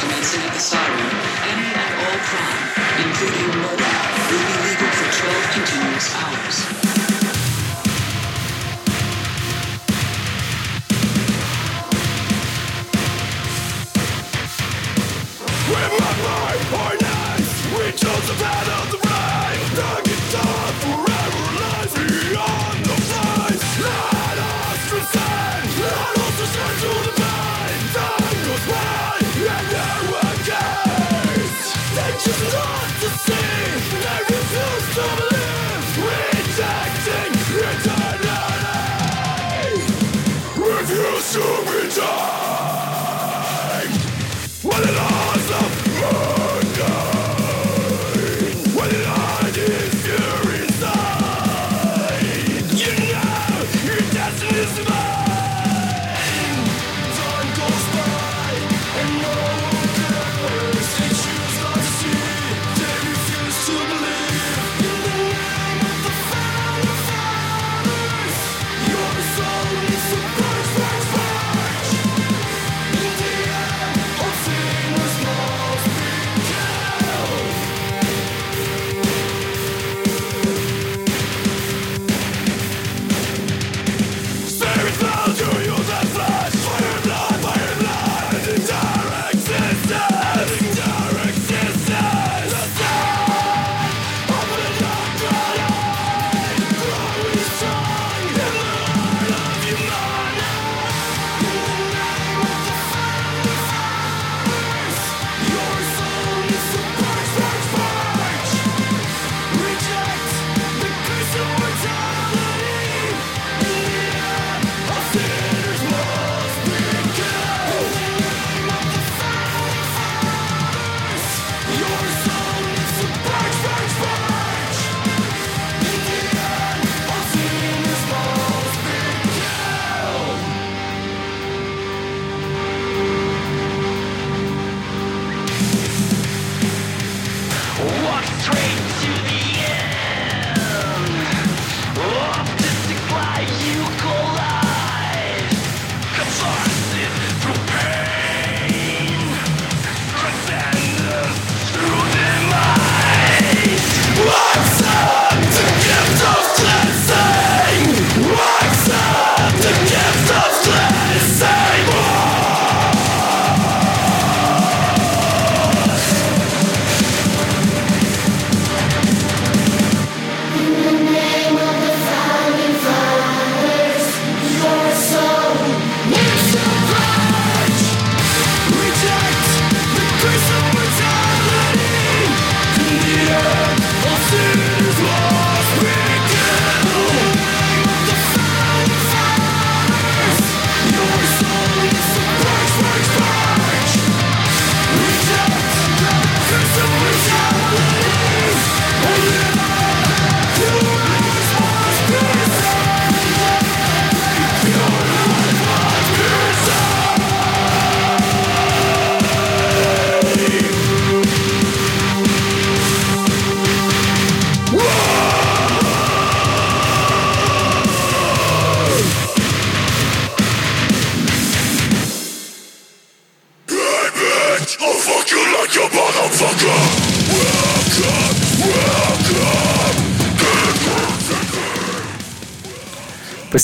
Commencing 0.04 0.44
at 0.44 0.52
the 0.52 0.60
siren, 0.60 1.16
any 1.48 1.64
and 1.64 1.92
all 1.96 2.20
crime, 2.28 2.60
including 3.08 3.56
murder, 3.56 3.88
will 4.36 4.44
be 4.52 4.56
legal 4.68 4.92
for 5.00 5.08
12 5.16 5.56
continuous 5.56 6.08
hours. 6.12 7.09
Just 18.30 18.42
not 18.42 18.92
to 18.92 18.98
see, 19.08 19.39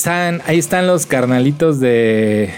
ahí 0.07 0.59
están 0.59 0.88
los 0.88 1.05
carnalitos 1.05 1.79
de. 1.79 2.53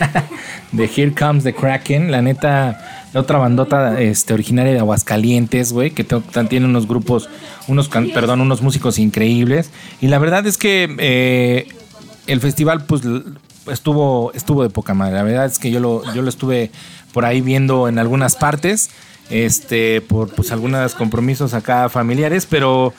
de 0.72 0.84
Here 0.84 1.14
Comes 1.14 1.44
the 1.44 1.54
Kraken. 1.54 2.10
La 2.10 2.22
neta, 2.22 3.08
la 3.12 3.20
otra 3.20 3.38
bandota 3.38 4.00
este, 4.00 4.34
originaria 4.34 4.72
de 4.72 4.78
Aguascalientes, 4.78 5.72
güey, 5.72 5.90
que 5.90 6.04
tiene 6.04 6.66
unos 6.66 6.88
grupos, 6.88 7.28
unos, 7.68 7.88
perdón, 7.88 8.40
unos 8.40 8.62
músicos 8.62 8.98
increíbles. 8.98 9.70
Y 10.00 10.08
la 10.08 10.18
verdad 10.18 10.46
es 10.46 10.56
que 10.58 10.94
eh, 10.98 11.68
el 12.26 12.40
festival, 12.40 12.84
pues, 12.86 13.02
estuvo, 13.70 14.32
estuvo 14.32 14.62
de 14.62 14.70
poca 14.70 14.94
madre. 14.94 15.14
La 15.14 15.22
verdad 15.22 15.46
es 15.46 15.58
que 15.58 15.70
yo 15.70 15.80
lo, 15.80 16.02
yo 16.14 16.22
lo 16.22 16.28
estuve 16.28 16.70
por 17.12 17.24
ahí 17.24 17.40
viendo 17.40 17.88
en 17.88 17.98
algunas 17.98 18.36
partes, 18.36 18.90
este, 19.30 20.00
por 20.00 20.34
pues 20.34 20.52
algunos 20.52 20.94
compromisos 20.94 21.54
acá 21.54 21.88
familiares, 21.88 22.46
pero 22.46 22.92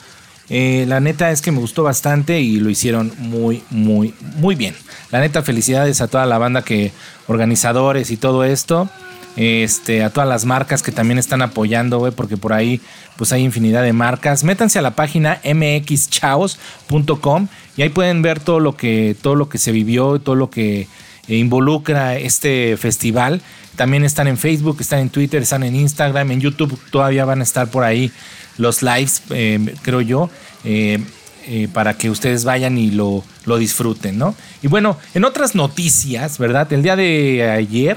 eh, 0.48 0.84
la 0.86 1.00
neta 1.00 1.30
es 1.30 1.42
que 1.42 1.50
me 1.50 1.58
gustó 1.58 1.82
bastante 1.82 2.40
y 2.40 2.60
lo 2.60 2.70
hicieron 2.70 3.12
muy, 3.18 3.62
muy, 3.70 4.14
muy 4.36 4.54
bien. 4.54 4.74
La 5.10 5.20
neta, 5.20 5.42
felicidades 5.42 6.00
a 6.00 6.08
toda 6.08 6.26
la 6.26 6.38
banda 6.38 6.62
que, 6.62 6.92
organizadores 7.26 8.10
y 8.10 8.16
todo 8.16 8.44
esto. 8.44 8.88
Este, 9.36 10.02
a 10.02 10.08
todas 10.08 10.26
las 10.26 10.46
marcas 10.46 10.82
que 10.82 10.92
también 10.92 11.18
están 11.18 11.42
apoyando, 11.42 11.98
güey, 11.98 12.10
porque 12.10 12.38
por 12.38 12.54
ahí 12.54 12.80
pues 13.18 13.32
hay 13.32 13.42
infinidad 13.42 13.82
de 13.82 13.92
marcas. 13.92 14.44
Métanse 14.44 14.78
a 14.78 14.82
la 14.82 14.92
página 14.92 15.40
mxchaos.com 15.44 17.48
y 17.76 17.82
ahí 17.82 17.90
pueden 17.90 18.22
ver 18.22 18.40
todo 18.40 18.60
lo 18.60 18.76
que, 18.76 19.14
todo 19.20 19.34
lo 19.34 19.50
que 19.50 19.58
se 19.58 19.72
vivió, 19.72 20.18
todo 20.20 20.36
lo 20.36 20.48
que 20.48 20.88
eh, 21.28 21.36
involucra 21.36 22.16
este 22.16 22.78
festival. 22.78 23.42
También 23.76 24.04
están 24.04 24.26
en 24.26 24.38
Facebook, 24.38 24.78
están 24.80 25.00
en 25.00 25.10
Twitter, 25.10 25.42
están 25.42 25.64
en 25.64 25.76
Instagram, 25.76 26.30
en 26.30 26.40
YouTube 26.40 26.80
todavía 26.90 27.26
van 27.26 27.40
a 27.40 27.42
estar 27.42 27.70
por 27.70 27.84
ahí 27.84 28.10
los 28.58 28.82
lives, 28.82 29.22
eh, 29.30 29.74
creo 29.82 30.00
yo, 30.00 30.30
eh, 30.64 31.00
eh, 31.48 31.68
para 31.72 31.96
que 31.96 32.10
ustedes 32.10 32.44
vayan 32.44 32.76
y 32.78 32.90
lo, 32.90 33.24
lo 33.44 33.58
disfruten, 33.58 34.18
¿no? 34.18 34.34
Y 34.62 34.68
bueno, 34.68 34.98
en 35.14 35.24
otras 35.24 35.54
noticias, 35.54 36.38
¿verdad? 36.38 36.72
El 36.72 36.82
día 36.82 36.96
de 36.96 37.48
ayer, 37.48 37.96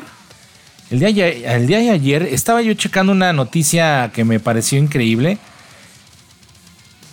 el 0.91 0.99
día, 0.99 1.27
el 1.27 1.67
día 1.67 1.79
de 1.79 1.89
ayer 1.89 2.23
estaba 2.23 2.61
yo 2.61 2.73
checando 2.73 3.11
una 3.11 3.33
noticia 3.33 4.11
que 4.13 4.23
me 4.23 4.39
pareció 4.39 4.77
increíble. 4.77 5.37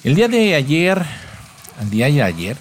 El 0.04 0.14
día 0.14 0.28
de 0.28 0.54
ayer, 0.54 1.02
el 1.80 1.90
día 1.90 2.06
de 2.06 2.22
ayer, 2.22 2.56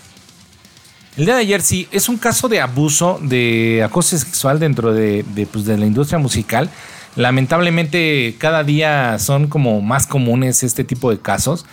el 1.18 1.26
día 1.26 1.36
de 1.36 1.42
ayer 1.42 1.62
sí, 1.62 1.88
es 1.92 2.10
un 2.10 2.18
caso 2.18 2.50
de 2.50 2.60
abuso, 2.60 3.20
de 3.22 3.82
acoso 3.84 4.18
sexual 4.18 4.60
dentro 4.60 4.94
de, 4.94 5.24
de, 5.24 5.46
pues, 5.46 5.66
de 5.66 5.78
la 5.78 5.86
industria 5.86 6.20
musical. 6.20 6.70
Lamentablemente 7.16 8.36
cada 8.38 8.64
día 8.64 9.18
son 9.20 9.48
como 9.48 9.82
más 9.82 10.06
comunes 10.06 10.64
este 10.64 10.84
tipo 10.84 11.12
de 11.12 11.20
casos. 11.20 11.66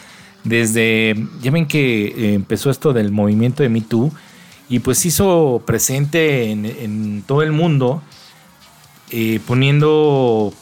Desde, 0.44 1.14
ya 1.40 1.50
ven 1.50 1.66
que 1.66 2.06
eh, 2.06 2.34
empezó 2.34 2.70
esto 2.70 2.92
del 2.92 3.12
movimiento 3.12 3.62
de 3.62 3.68
Me 3.68 3.80
Too 3.80 4.12
y 4.68 4.80
pues 4.80 5.04
hizo 5.06 5.62
presente 5.64 6.50
en, 6.50 7.22
todo 7.26 7.42
el 7.42 7.52
mundo 7.52 8.02
eh, 9.11 9.40
poniendo 9.46 10.52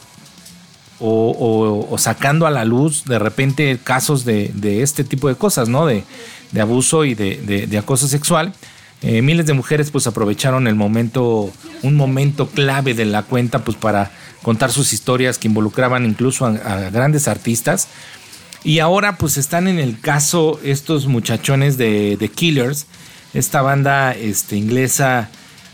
o, 0.98 1.96
sacando 1.98 2.46
a 2.46 2.50
la 2.50 2.66
luz 2.66 3.04
de 3.04 3.18
repente 3.18 3.78
casos 3.82 4.24
de, 4.24 4.82
este 4.82 5.04
tipo 5.04 5.28
de 5.28 5.34
cosas, 5.34 5.68
¿no? 5.68 5.86
De, 5.86 6.04
de 6.52 6.60
abuso 6.60 7.04
y 7.04 7.14
de 7.14 7.78
acoso 7.78 8.08
sexual. 8.08 8.52
Eh, 9.02 9.22
miles 9.22 9.46
de 9.46 9.54
mujeres 9.54 9.90
pues 9.90 10.06
aprovecharon 10.06 10.66
el 10.66 10.74
momento, 10.74 11.50
un 11.82 11.96
momento 11.96 12.48
clave 12.48 12.94
de 12.94 13.06
la 13.06 13.22
cuenta 13.22 13.64
pues 13.64 13.76
para 13.76 14.10
contar 14.42 14.70
sus 14.70 14.92
historias 14.92 15.38
que 15.38 15.48
involucraban 15.48 16.04
incluso 16.04 16.46
a, 16.46 16.90
grandes 16.90 17.28
artistas. 17.28 17.88
Y 18.62 18.80
ahora 18.80 19.16
pues 19.16 19.38
están 19.38 19.68
en 19.68 19.78
el 19.78 20.00
caso 20.00 20.60
estos 20.62 21.06
muchachones 21.06 21.78
de, 21.78 22.16
de 22.18 22.28
Killers, 22.28 22.86
esta 23.32 23.62
banda 23.62 24.12
este, 24.12 24.56
inglesa 24.56 25.30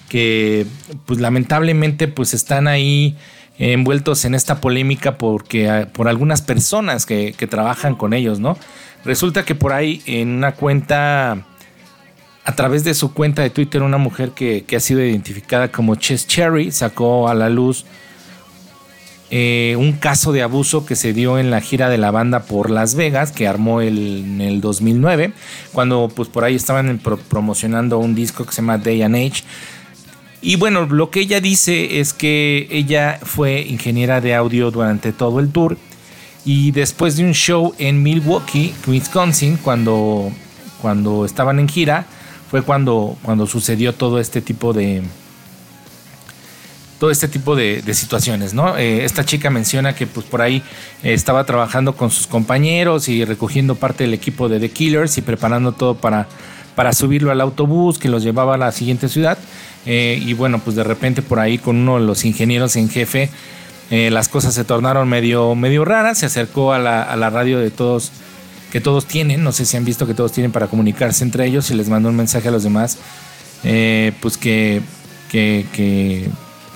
que 0.09 0.67
pues 1.05 1.21
lamentablemente 1.21 2.07
pues 2.07 2.33
están 2.33 2.69
ahí 2.69 3.17
envueltos 3.59 4.25
en 4.25 4.35
esta 4.35 4.61
polémica 4.61 5.19
porque 5.19 5.69
ah, 5.69 5.89
por 5.93 6.09
algunas 6.09 6.43
personas 6.43 7.07
que, 7.07 7.35
que 7.37 7.47
trabajan 7.47 7.97
con 7.97 8.13
ellos, 8.13 8.39
¿no? 8.39 8.57
Resulta 9.05 9.45
que 9.45 9.55
por 9.55 9.73
ahí 9.73 10.03
en 10.07 10.31
una 10.31 10.53
cuenta, 10.53 11.45
a 12.47 12.55
través 12.55 12.85
de 12.85 12.95
su 12.95 13.13
cuenta 13.13 13.43
de 13.43 13.51
Twitter, 13.51 13.83
una 13.83 13.99
mujer 13.99 14.31
que, 14.31 14.65
ha 14.75 14.81
sido 14.81 15.05
identificada 15.05 15.73
como 15.73 15.97
Chess 15.97 16.29
Cherry 16.29 16.71
sacó 16.71 17.29
a 17.29 17.35
la 17.35 17.49
luz 17.51 17.85
eh, 19.31 19.75
un 19.77 19.95
caso 19.95 20.31
de 20.31 20.43
abuso 20.43 20.87
que 20.87 20.95
se 20.95 21.13
dio 21.13 21.41
en 21.41 21.51
la 21.51 21.61
gira 21.61 21.89
de 21.89 21.99
la 21.99 22.13
banda 22.13 22.45
por 22.45 22.71
Las 22.71 22.95
Vegas, 22.95 23.33
que 23.33 23.49
armó 23.49 23.81
el- 23.81 24.19
en 24.25 24.41
el 24.41 24.61
2009, 24.61 25.33
cuando 25.73 26.09
pues 26.15 26.29
por 26.29 26.45
ahí 26.45 26.55
estaban 26.55 27.01
promocionando 27.29 27.99
un 27.99 28.15
disco 28.15 28.45
que 28.45 28.53
se 28.53 28.63
llama 28.63 28.79
Day 28.79 29.03
and 29.03 29.17
Age. 29.17 29.43
Y 30.41 30.55
bueno, 30.55 30.87
lo 30.87 31.11
que 31.11 31.19
ella 31.19 31.41
dice 31.41 31.99
es 31.99 32.13
que 32.13 32.69
ella 32.71 33.19
fue 33.21 33.63
ingeniera 33.63 34.21
de 34.21 34.37
audio 34.37 34.71
durante 34.71 35.13
todo 35.13 35.41
el 35.41 35.51
tour 35.51 35.77
y 36.45 36.71
después 36.71 37.17
de 37.17 37.25
un 37.25 37.33
show 37.35 37.75
en 37.79 38.05
Milwaukee, 38.05 38.73
Wisconsin, 38.87 39.57
cuando, 39.57 40.31
cuando 40.81 41.25
estaban 41.25 41.59
en 41.59 41.69
gira, 41.69 42.07
cuando, 42.63 43.17
cuando 43.23 43.47
sucedió 43.47 43.95
todo 43.95 44.21
este 44.21 44.41
tipo 44.41 44.73
de, 44.73 45.03
todo 46.99 47.11
este 47.11 47.29
tipo 47.29 47.57
de, 47.57 47.83
situaciones, 47.95 48.55
¿no? 48.55 48.77
Eh, 48.77 49.05
esta 49.05 49.25
chica 49.25 49.51
menciona 49.51 49.95
que 49.95 50.07
pues 50.07 50.25
por 50.27 50.41
ahí 50.43 50.63
eh, 51.03 51.13
estaba 51.13 51.45
trabajando 51.45 51.95
con 51.95 52.11
sus 52.11 52.27
compañeros 52.27 53.09
y 53.09 53.25
recogiendo 53.25 53.75
parte 53.75 54.05
del 54.05 54.15
equipo 54.15 54.49
de 54.49 54.61
The 54.61 54.71
Killers 54.71 55.19
y 55.19 55.23
preparando 55.23 55.73
todo 55.73 55.95
para, 55.97 56.27
para 56.75 56.93
subirlo 56.93 57.31
al 57.31 57.41
autobús 57.41 57.99
que 57.99 58.09
los 58.09 58.23
llevaba 58.23 58.55
a 58.55 58.59
la 58.59 58.73
siguiente 58.73 59.09
ciudad. 59.09 59.39
Eh, 59.85 60.21
y 60.25 60.33
bueno, 60.33 60.59
pues 60.59 60.75
de 60.75 60.85
repente 60.85 61.23
por 61.23 61.39
ahí 61.39 61.59
con 61.59 61.77
uno 61.77 62.01
de 62.01 62.07
los 62.07 62.25
ingenieros 62.25 62.77
en 62.77 62.89
jefe, 62.89 63.31
las 63.89 64.29
cosas 64.29 64.53
se 64.53 64.65
tornaron 64.65 65.09
medio, 65.09 65.55
medio 65.55 65.85
raras. 65.85 66.19
Se 66.19 66.27
acercó 66.27 66.73
a 66.73 66.81
la, 66.81 67.05
a 67.05 67.15
la 67.15 67.31
radio 67.31 67.61
de 67.61 67.71
todos, 67.71 68.11
que 68.77 68.83
todos 68.83 69.07
tienen, 69.07 69.43
no 69.43 69.53
sé 69.53 69.65
si 69.65 69.79
han 69.79 69.87
visto 69.87 70.07
que 70.07 70.13
todos 70.13 70.33
tienen 70.33 70.53
para 70.53 70.67
comunicarse 70.67 71.25
entre 71.25 71.47
ellos 71.47 71.71
y 71.71 71.75
les 71.75 71.89
mandó 71.89 72.11
un 72.11 72.17
mensaje 72.17 72.49
a 72.49 72.51
los 72.51 72.63
demás, 72.63 72.99
eh, 73.65 74.13
pues 74.21 74.37
que, 74.37 74.83
que, 75.31 75.65
que, 75.73 76.29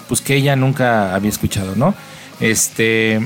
pues 0.08 0.22
que 0.22 0.34
ella 0.34 0.56
nunca 0.56 1.14
había 1.14 1.28
escuchado, 1.28 1.76
¿no? 1.76 1.94
Este, 2.40 3.20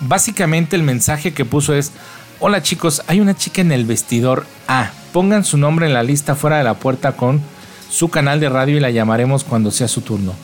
básicamente 0.00 0.76
el 0.76 0.82
mensaje 0.82 1.32
que 1.32 1.46
puso 1.46 1.72
es, 1.72 1.92
hola 2.40 2.62
chicos, 2.62 3.00
hay 3.06 3.20
una 3.20 3.34
chica 3.34 3.62
en 3.62 3.72
el 3.72 3.86
vestidor 3.86 4.44
A, 4.68 4.90
pongan 5.14 5.42
su 5.42 5.56
nombre 5.56 5.86
en 5.86 5.94
la 5.94 6.02
lista 6.02 6.34
fuera 6.34 6.58
de 6.58 6.64
la 6.64 6.74
puerta 6.74 7.12
con 7.12 7.40
su 7.88 8.10
canal 8.10 8.38
de 8.38 8.50
radio 8.50 8.76
y 8.76 8.80
la 8.80 8.90
llamaremos 8.90 9.44
cuando 9.44 9.70
sea 9.70 9.88
su 9.88 10.02
turno. 10.02 10.34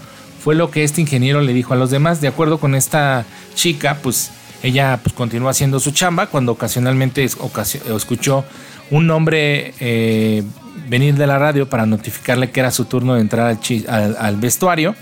Fue 0.42 0.54
lo 0.54 0.70
que 0.70 0.82
este 0.82 1.02
ingeniero 1.02 1.42
le 1.42 1.52
dijo 1.52 1.74
a 1.74 1.76
los 1.76 1.90
demás. 1.90 2.22
De 2.22 2.28
acuerdo 2.28 2.58
con 2.58 2.74
esta 2.74 3.26
chica, 3.54 3.98
pues 4.02 4.30
ella 4.62 5.00
pues, 5.02 5.14
continuó 5.14 5.48
haciendo 5.48 5.80
su 5.80 5.90
chamba 5.90 6.26
cuando 6.26 6.52
ocasionalmente 6.52 7.24
ocasio- 7.38 7.96
escuchó 7.96 8.44
un 8.90 9.06
nombre 9.06 9.74
eh, 9.80 10.42
venir 10.88 11.14
de 11.16 11.26
la 11.26 11.38
radio 11.38 11.68
para 11.68 11.86
notificarle 11.86 12.50
que 12.50 12.60
era 12.60 12.70
su 12.70 12.84
turno 12.84 13.14
de 13.14 13.20
entrar 13.22 13.46
al, 13.48 13.58
al- 13.88 14.16
al 14.18 14.36
vestuario. 14.36 14.94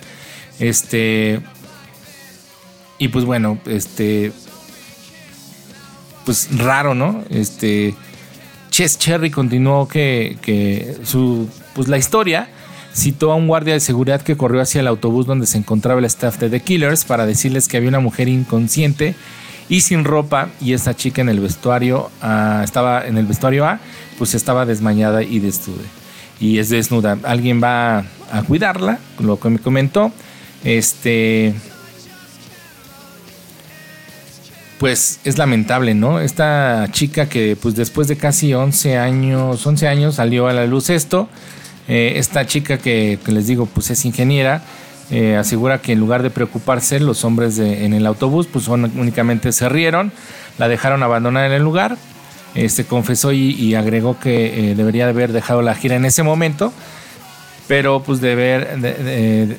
Este. 0.59 1.41
Y 2.99 3.09
pues 3.09 3.25
bueno, 3.25 3.59
este. 3.67 4.33
Pues 6.25 6.49
raro, 6.59 6.95
¿no? 6.95 7.25
Este. 7.31 7.95
Chess 8.71 8.99
Cherry 8.99 9.31
continuó 9.31 9.89
que, 9.89 10.39
que 10.43 10.97
su. 11.03 11.49
Pues 11.75 11.89
la 11.89 11.99
historia 11.99 12.49
citó 12.95 13.33
a 13.33 13.37
un 13.37 13.47
guardia 13.49 13.75
de 13.75 13.81
seguridad 13.81 14.21
que 14.21 14.37
corrió 14.37 14.61
hacia 14.61 14.81
el 14.81 14.87
autobús 14.87 15.27
donde 15.27 15.47
se 15.47 15.59
encontraba 15.59 15.99
el 16.01 16.05
staff 16.07 16.39
de 16.39 16.51
The 16.51 16.61
Killers 16.61 17.05
para 17.05 17.25
decirles 17.25 17.69
que 17.69 17.77
había 17.77 17.89
una 17.89 18.01
mujer 18.01 18.29
inconsciente 18.29 19.15
y 19.71 19.81
sin 19.81 20.05
ropa 20.05 20.51
y 20.61 20.75
esta 20.75 20.95
chica 20.95 21.23
en 21.23 21.31
el 21.31 21.41
vestuario 21.41 22.11
ah, 22.21 22.61
estaba 22.63 23.07
en 23.07 23.17
el 23.17 23.25
vestuario 23.25 23.65
A 23.65 23.79
pues 24.19 24.35
estaba 24.35 24.67
desmayada 24.67 25.23
y 25.23 25.39
desnuda 25.39 25.85
y 26.41 26.59
es 26.59 26.69
desnuda 26.69 27.17
alguien 27.23 27.63
va 27.63 28.01
a 28.33 28.43
cuidarla 28.47 28.99
lo 29.21 29.41
que 29.41 29.49
me 29.49 29.59
comentó 29.61 30.13
este 30.65 31.55
pues 34.79 35.21
es 35.25 35.37
lamentable, 35.37 35.95
¿no? 35.95 36.21
Esta 36.21 36.89
chica 36.91 37.29
que 37.29 37.55
pues 37.55 37.77
después 37.77 38.09
de 38.09 38.17
casi 38.17 38.55
11 38.55 38.97
años, 38.97 39.67
11 39.67 39.87
años 39.87 40.15
salió 40.15 40.49
a 40.49 40.55
la 40.55 40.67
luz 40.67 40.89
esto. 40.89 41.29
Eh, 41.87 42.15
esta 42.17 42.47
chica 42.47 42.79
que 42.79 43.19
les 43.27 43.47
digo 43.47 43.67
pues 43.67 43.91
es 43.91 44.07
ingeniera, 44.07 44.63
eh, 45.11 45.37
asegura 45.37 45.81
que 45.81 45.93
en 45.93 46.01
lugar 46.01 46.23
de 46.23 46.31
preocuparse 46.31 47.01
los 47.01 47.25
hombres 47.25 47.59
en 47.59 47.95
el 47.95 48.07
autobús 48.07 48.47
pues 48.47 48.69
únicamente 48.69 49.53
se 49.53 49.69
rieron, 49.69 50.13
la 50.59 50.69
dejaron 50.69 51.03
abandonada 51.03 51.47
en 51.47 51.53
el 51.53 51.63
lugar, 51.63 51.97
se 52.69 52.85
confesó 52.85 53.33
y, 53.33 53.75
agregó 53.75 54.19
que 54.19 54.71
eh, 54.71 54.75
debería 54.75 55.05
de 55.05 55.11
haber 55.11 55.33
dejado 55.33 55.63
la 55.63 55.75
gira 55.75 55.97
en 55.97 56.05
ese 56.05 56.23
momento, 56.23 56.73
pero 57.69 58.03
pues 58.03 58.21
de 58.21 58.35
de- 58.37 59.57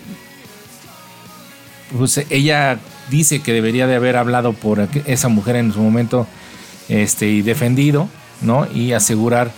pues 1.97 2.25
ella 2.29 2.79
dice 3.09 3.41
que 3.41 3.53
debería 3.53 3.87
de 3.87 3.95
haber 3.95 4.15
hablado 4.15 4.53
por 4.53 4.87
esa 5.05 5.27
mujer 5.27 5.57
en 5.57 5.73
su 5.73 5.79
momento 5.81 6.27
este, 6.89 7.27
y 7.27 7.41
defendido, 7.41 8.07
¿no? 8.41 8.67
Y 8.73 8.93
asegurar 8.93 9.51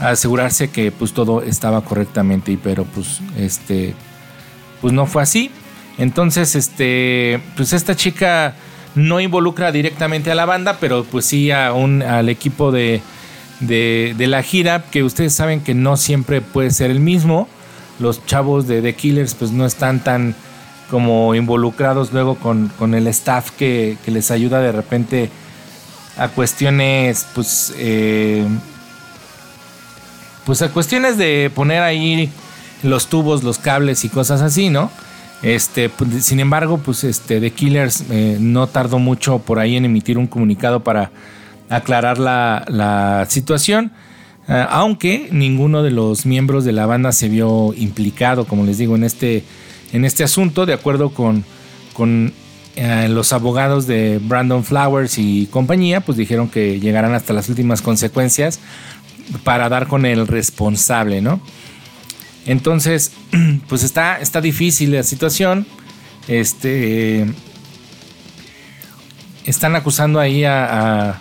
asegurarse 0.00 0.70
que 0.70 0.92
pues 0.92 1.12
todo 1.12 1.42
estaba 1.42 1.80
correctamente 1.82 2.52
y 2.52 2.56
pero 2.56 2.84
pues 2.84 3.20
este 3.36 3.94
pues 4.80 4.92
no 4.92 5.06
fue 5.06 5.22
así. 5.22 5.50
Entonces, 5.98 6.54
este, 6.54 7.40
pues 7.56 7.72
esta 7.72 7.96
chica 7.96 8.54
no 8.94 9.20
involucra 9.20 9.72
directamente 9.72 10.30
a 10.30 10.34
la 10.34 10.44
banda, 10.44 10.78
pero 10.80 11.04
pues 11.04 11.26
sí 11.26 11.50
a 11.50 11.72
un, 11.72 12.02
al 12.02 12.28
equipo 12.28 12.72
de, 12.72 13.00
de, 13.60 14.14
de 14.16 14.26
la 14.26 14.42
gira, 14.42 14.84
que 14.90 15.02
ustedes 15.02 15.34
saben 15.34 15.60
que 15.60 15.74
no 15.74 15.96
siempre 15.96 16.40
puede 16.40 16.70
ser 16.70 16.90
el 16.90 17.00
mismo. 17.00 17.48
Los 17.98 18.24
chavos 18.26 18.68
de 18.68 18.80
The 18.80 18.94
Killers 18.94 19.34
pues 19.34 19.50
no 19.50 19.66
están 19.66 20.00
tan 20.00 20.34
como 20.90 21.34
involucrados 21.34 22.12
luego 22.12 22.36
con, 22.36 22.68
con 22.78 22.94
el 22.94 23.06
staff 23.08 23.50
que, 23.50 23.98
que 24.04 24.10
les 24.10 24.30
ayuda 24.30 24.60
de 24.60 24.72
repente 24.72 25.30
a 26.16 26.28
cuestiones 26.28 27.26
pues 27.34 27.74
eh, 27.76 28.46
pues 30.46 30.62
a 30.62 30.70
cuestiones 30.70 31.18
de 31.18 31.50
poner 31.54 31.82
ahí 31.82 32.30
los 32.82 33.08
tubos, 33.08 33.42
los 33.42 33.58
cables 33.58 34.04
y 34.04 34.08
cosas 34.08 34.40
así, 34.42 34.70
¿no? 34.70 34.90
Este, 35.42 35.88
pues, 35.88 36.24
sin 36.24 36.40
embargo, 36.40 36.78
pues 36.78 37.04
este, 37.04 37.40
The 37.40 37.52
Killers 37.52 38.04
eh, 38.10 38.38
no 38.40 38.66
tardó 38.66 38.98
mucho 38.98 39.38
por 39.38 39.58
ahí 39.58 39.76
en 39.76 39.84
emitir 39.84 40.18
un 40.18 40.26
comunicado 40.26 40.82
para 40.82 41.10
aclarar 41.68 42.18
la, 42.18 43.26
situación, 43.28 43.92
eh, 44.48 44.66
aunque 44.70 45.28
ninguno 45.30 45.82
de 45.82 45.90
los 45.90 46.26
miembros 46.26 46.64
de 46.64 46.72
la 46.72 46.86
banda 46.86 47.12
se 47.12 47.28
vio 47.28 47.72
implicado, 47.74 48.46
como 48.46 48.64
les 48.64 48.78
digo, 48.78 48.96
en 48.96 49.04
este, 49.04 49.44
en 49.92 50.04
este 50.04 50.24
asunto, 50.24 50.66
de 50.66 50.72
acuerdo 50.72 51.10
con, 51.10 51.44
con 51.92 52.32
eh, 52.74 53.08
los 53.08 53.32
abogados 53.32 53.86
de 53.86 54.18
Brandon 54.22 54.64
Flowers 54.64 55.18
y 55.18 55.46
compañía, 55.46 56.00
pues 56.00 56.18
dijeron 56.18 56.48
que 56.48 56.80
llegarán 56.80 57.14
hasta 57.14 57.32
las 57.32 57.48
últimas 57.48 57.82
consecuencias 57.82 58.58
para 59.44 59.68
dar 59.68 59.86
con 59.86 60.06
el 60.06 60.26
responsable, 60.26 61.20
¿no? 61.20 61.40
Entonces, 62.48 63.12
pues 63.68 63.84
está, 63.84 64.18
está 64.20 64.40
difícil 64.40 64.90
la 64.92 65.04
situación. 65.04 65.66
Este. 66.26 67.26
Están 69.44 69.76
acusando 69.76 70.18
ahí 70.18 70.44
a, 70.44 71.20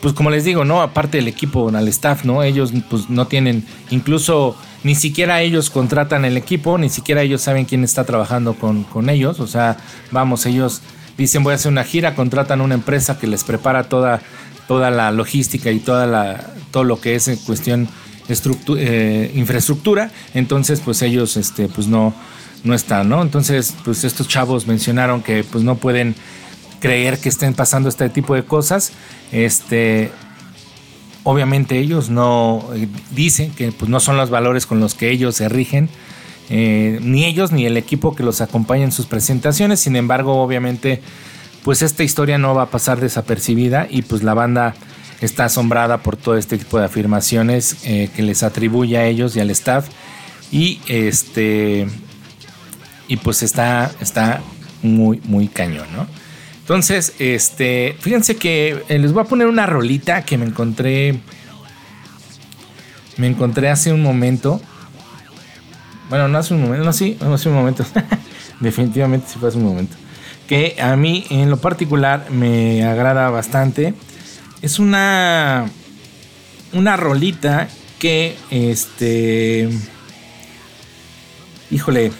Pues 0.00 0.14
como 0.14 0.30
les 0.30 0.44
digo, 0.44 0.64
¿no? 0.64 0.82
Aparte 0.82 1.18
del 1.18 1.28
equipo, 1.28 1.68
al 1.68 1.88
staff, 1.88 2.24
¿no? 2.24 2.42
Ellos 2.42 2.72
pues 2.90 3.08
no 3.10 3.26
tienen. 3.26 3.64
Incluso 3.90 4.56
ni 4.82 4.94
siquiera 4.94 5.40
ellos 5.42 5.70
contratan 5.70 6.24
el 6.24 6.36
equipo, 6.36 6.76
ni 6.78 6.88
siquiera 6.88 7.22
ellos 7.22 7.42
saben 7.42 7.66
quién 7.66 7.84
está 7.84 8.04
trabajando 8.04 8.54
con, 8.54 8.84
con 8.84 9.10
ellos. 9.10 9.40
O 9.40 9.46
sea, 9.46 9.76
vamos, 10.10 10.46
ellos 10.46 10.80
dicen 11.18 11.44
voy 11.44 11.52
a 11.52 11.56
hacer 11.56 11.70
una 11.70 11.84
gira, 11.84 12.14
contratan 12.14 12.62
una 12.62 12.74
empresa 12.74 13.18
que 13.18 13.26
les 13.26 13.44
prepara 13.44 13.84
toda, 13.84 14.20
toda 14.68 14.90
la 14.90 15.12
logística 15.12 15.70
y 15.70 15.80
toda 15.80 16.06
la, 16.06 16.50
todo 16.70 16.84
lo 16.84 17.00
que 17.00 17.14
es 17.14 17.28
en 17.28 17.36
cuestión 17.36 17.88
eh, 18.28 19.32
infraestructura, 19.34 20.10
entonces 20.34 20.80
pues 20.80 21.02
ellos 21.02 21.36
este, 21.36 21.68
pues 21.68 21.86
no, 21.86 22.14
no 22.64 22.74
están, 22.74 23.08
¿no? 23.08 23.22
Entonces 23.22 23.74
pues 23.84 24.04
estos 24.04 24.28
chavos 24.28 24.66
mencionaron 24.66 25.22
que 25.22 25.44
pues 25.44 25.64
no 25.64 25.76
pueden 25.76 26.14
creer 26.80 27.18
que 27.18 27.28
estén 27.28 27.54
pasando 27.54 27.88
este 27.88 28.08
tipo 28.08 28.34
de 28.34 28.44
cosas, 28.44 28.92
este, 29.32 30.10
obviamente 31.22 31.78
ellos 31.78 32.10
no 32.10 32.64
eh, 32.74 32.88
dicen 33.14 33.52
que 33.52 33.72
pues 33.72 33.90
no 33.90 34.00
son 34.00 34.16
los 34.16 34.30
valores 34.30 34.66
con 34.66 34.80
los 34.80 34.94
que 34.94 35.10
ellos 35.10 35.36
se 35.36 35.48
rigen, 35.48 35.88
eh, 36.50 36.98
ni 37.02 37.24
ellos 37.24 37.52
ni 37.52 37.64
el 37.64 37.76
equipo 37.76 38.14
que 38.14 38.22
los 38.22 38.40
acompaña 38.40 38.84
en 38.84 38.92
sus 38.92 39.06
presentaciones, 39.06 39.80
sin 39.80 39.96
embargo 39.96 40.42
obviamente 40.42 41.00
pues 41.62 41.80
esta 41.80 42.04
historia 42.04 42.36
no 42.36 42.54
va 42.54 42.64
a 42.64 42.70
pasar 42.70 43.00
desapercibida 43.00 43.86
y 43.88 44.02
pues 44.02 44.22
la 44.22 44.34
banda 44.34 44.74
está 45.20 45.46
asombrada 45.46 45.98
por 45.98 46.16
todo 46.16 46.36
este 46.36 46.58
tipo 46.58 46.78
de 46.78 46.86
afirmaciones 46.86 47.76
eh, 47.84 48.10
que 48.14 48.22
les 48.22 48.42
atribuye 48.42 48.96
a 48.98 49.06
ellos 49.06 49.36
y 49.36 49.40
al 49.40 49.50
staff. 49.50 49.88
Y 50.50 50.80
este 50.86 51.86
y 53.08 53.16
pues 53.16 53.42
está 53.42 53.90
está 54.00 54.40
muy 54.82 55.20
muy 55.24 55.48
cañón 55.48 55.86
no 55.94 56.06
entonces 56.64 57.12
este 57.18 57.94
fíjense 58.00 58.36
que 58.36 58.82
eh, 58.88 58.98
les 58.98 59.12
voy 59.12 59.22
a 59.22 59.26
poner 59.26 59.48
una 59.48 59.66
rolita 59.66 60.24
que 60.24 60.38
me 60.38 60.46
encontré 60.46 61.20
me 63.18 63.26
encontré 63.26 63.68
hace 63.68 63.92
un 63.92 64.02
momento. 64.02 64.62
Bueno 66.08 66.28
no 66.28 66.38
hace 66.38 66.54
un 66.54 66.62
momento 66.62 66.84
no 66.84 66.92
sí 66.94 67.18
no 67.20 67.34
hace 67.34 67.50
un 67.50 67.54
momento. 67.56 67.84
Definitivamente 68.60 69.26
sí 69.28 69.38
fue 69.38 69.50
hace 69.50 69.58
un 69.58 69.64
momento. 69.64 69.94
Que 70.48 70.76
a 70.80 70.96
mí 70.96 71.26
en 71.28 71.50
lo 71.50 71.58
particular 71.58 72.30
me 72.30 72.82
agrada 72.82 73.28
bastante 73.28 73.92
es 74.64 74.78
una 74.78 75.66
una 76.72 76.96
rolita 76.96 77.68
que 77.98 78.34
este 78.50 79.68
híjole 81.70 82.10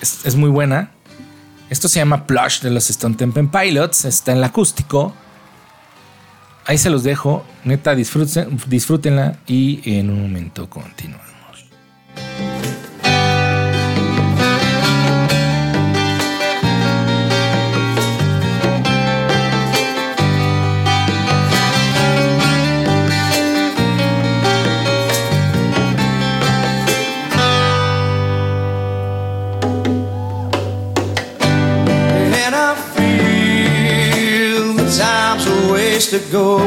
es, 0.00 0.36
muy 0.36 0.50
buena. 0.50 0.90
Esto 1.70 1.88
se 1.88 1.98
llama 1.98 2.26
Plush 2.26 2.60
de 2.60 2.70
los 2.70 2.90
Stone 2.90 3.16
Temple 3.16 3.48
Pilots 3.50 4.04
está 4.04 4.32
en 4.32 4.38
el 4.38 4.44
acústico. 4.44 5.14
Ahí 6.66 6.78
se 6.78 6.90
los 6.90 7.02
dejo. 7.02 7.44
Neta 7.64 7.94
disfrútenla 7.96 9.38
y 9.46 9.80
en 9.98 10.10
un 10.10 10.22
momento 10.22 10.70
continuamos 10.70 11.23
ways 35.94 36.10
to 36.10 36.18
go. 36.32 36.58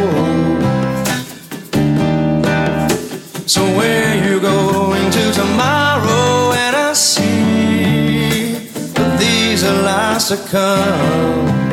So 3.45 3.61
where 3.77 4.15
you 4.25 4.39
going 4.39 5.11
to 5.11 5.31
tomorrow? 5.33 6.53
And 6.53 6.75
I 6.75 6.93
see 6.93 8.69
that 8.95 9.19
these 9.19 9.63
are 9.65 9.81
lies 9.81 10.29
to 10.29 10.37
come. 10.37 11.66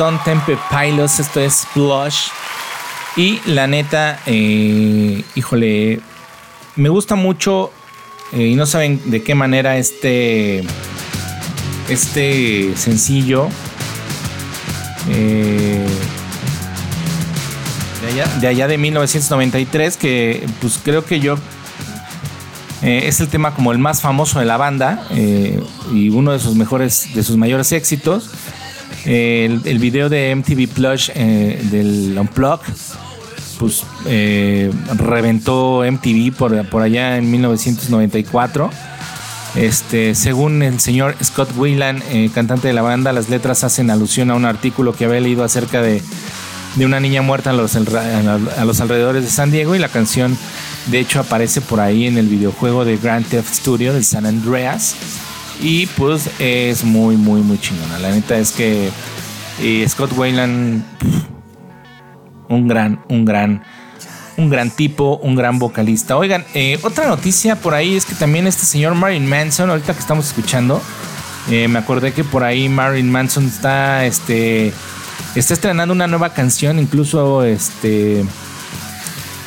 Stone 0.00 0.18
Temple 0.24 0.56
Pilots. 0.70 1.20
Esto 1.20 1.40
es 1.40 1.66
Blush. 1.74 2.28
Y 3.16 3.38
la 3.44 3.66
neta, 3.66 4.18
eh, 4.24 5.22
híjole, 5.34 6.00
me 6.76 6.88
gusta 6.88 7.16
mucho. 7.16 7.70
eh, 8.32 8.46
y 8.46 8.54
no 8.54 8.64
saben 8.64 9.10
de 9.10 9.22
qué 9.22 9.34
manera 9.34 9.76
este. 9.76 10.64
Este 11.90 12.72
sencillo. 12.76 13.48
eh, 15.10 15.86
de, 18.00 18.08
allá, 18.08 18.26
de 18.40 18.48
allá 18.48 18.68
de 18.68 18.78
1993. 18.78 19.98
Que 19.98 20.46
pues 20.62 20.80
creo 20.82 21.04
que 21.04 21.20
yo 21.20 21.36
es 22.80 23.20
el 23.20 23.28
tema 23.28 23.54
como 23.54 23.70
el 23.70 23.78
más 23.78 24.00
famoso 24.00 24.38
de 24.38 24.46
la 24.46 24.56
banda 24.56 25.06
y 25.92 26.08
uno 26.08 26.32
de 26.32 26.38
sus 26.38 26.54
mejores, 26.54 27.12
de 27.14 27.22
sus 27.22 27.36
mayores 27.36 27.70
éxitos. 27.72 28.30
El, 29.04 29.78
video 29.78 30.08
de 30.08 30.34
MTV 30.34 30.68
Plush 30.68 31.10
eh, 31.14 31.60
del 31.70 32.16
Unplug, 32.18 32.60
pues 33.58 33.84
eh, 34.06 34.70
reventó 34.96 35.82
MTV 35.90 36.32
por, 36.36 36.68
por 36.68 36.82
allá 36.82 37.16
en 37.16 37.30
1994. 37.30 38.70
Este, 39.56 40.14
según 40.14 40.62
el 40.62 40.78
señor 40.78 41.16
Scott 41.22 41.50
Whelan, 41.56 42.02
eh, 42.10 42.30
cantante 42.32 42.68
de 42.68 42.74
la 42.74 42.82
banda, 42.82 43.12
las 43.12 43.28
letras 43.28 43.64
hacen 43.64 43.90
alusión 43.90 44.30
a 44.30 44.34
un 44.34 44.44
artículo 44.44 44.92
que 44.92 45.06
había 45.06 45.20
leído 45.20 45.42
acerca 45.42 45.82
de, 45.82 46.02
de 46.76 46.86
una 46.86 47.00
niña 47.00 47.22
muerta 47.22 47.50
a 47.50 47.52
los, 47.52 47.74
a 47.74 48.64
los 48.64 48.80
alrededores 48.80 49.24
de 49.24 49.30
San 49.30 49.50
Diego 49.50 49.74
y 49.74 49.80
la 49.80 49.88
canción 49.88 50.38
de 50.86 51.00
hecho 51.00 51.20
aparece 51.20 51.60
por 51.60 51.80
ahí 51.80 52.06
en 52.06 52.16
el 52.16 52.28
videojuego 52.28 52.84
de 52.84 52.96
Grand 52.96 53.26
Theft 53.26 53.52
Studio 53.52 53.92
de 53.92 54.04
San 54.04 54.24
Andreas 54.24 54.94
y 55.60 55.86
pues 55.86 56.30
es 56.38 56.84
muy 56.84 57.16
muy 57.16 57.42
muy 57.42 57.58
chingona 57.58 57.98
la 57.98 58.10
neta 58.10 58.38
es 58.38 58.52
que 58.52 58.90
Scott 59.88 60.12
Wayland 60.16 60.82
un 62.48 62.68
gran 62.68 63.00
un 63.08 63.24
gran 63.24 63.62
un 64.40 64.50
gran 64.50 64.70
tipo, 64.70 65.20
un 65.22 65.36
gran 65.36 65.58
vocalista. 65.58 66.16
Oigan, 66.16 66.44
eh, 66.54 66.78
otra 66.82 67.06
noticia 67.06 67.56
por 67.56 67.74
ahí 67.74 67.96
es 67.96 68.04
que 68.04 68.14
también 68.14 68.46
este 68.46 68.64
señor 68.64 68.94
Marilyn 68.94 69.28
Manson, 69.28 69.70
ahorita 69.70 69.92
que 69.92 70.00
estamos 70.00 70.26
escuchando, 70.26 70.80
eh, 71.50 71.68
me 71.68 71.78
acordé 71.78 72.12
que 72.12 72.24
por 72.24 72.42
ahí 72.42 72.68
Marilyn 72.68 73.10
Manson 73.10 73.46
está, 73.46 74.04
este, 74.06 74.72
está 75.34 75.54
estrenando 75.54 75.92
una 75.92 76.06
nueva 76.06 76.30
canción, 76.30 76.78
incluso, 76.78 77.44
este, 77.44 78.24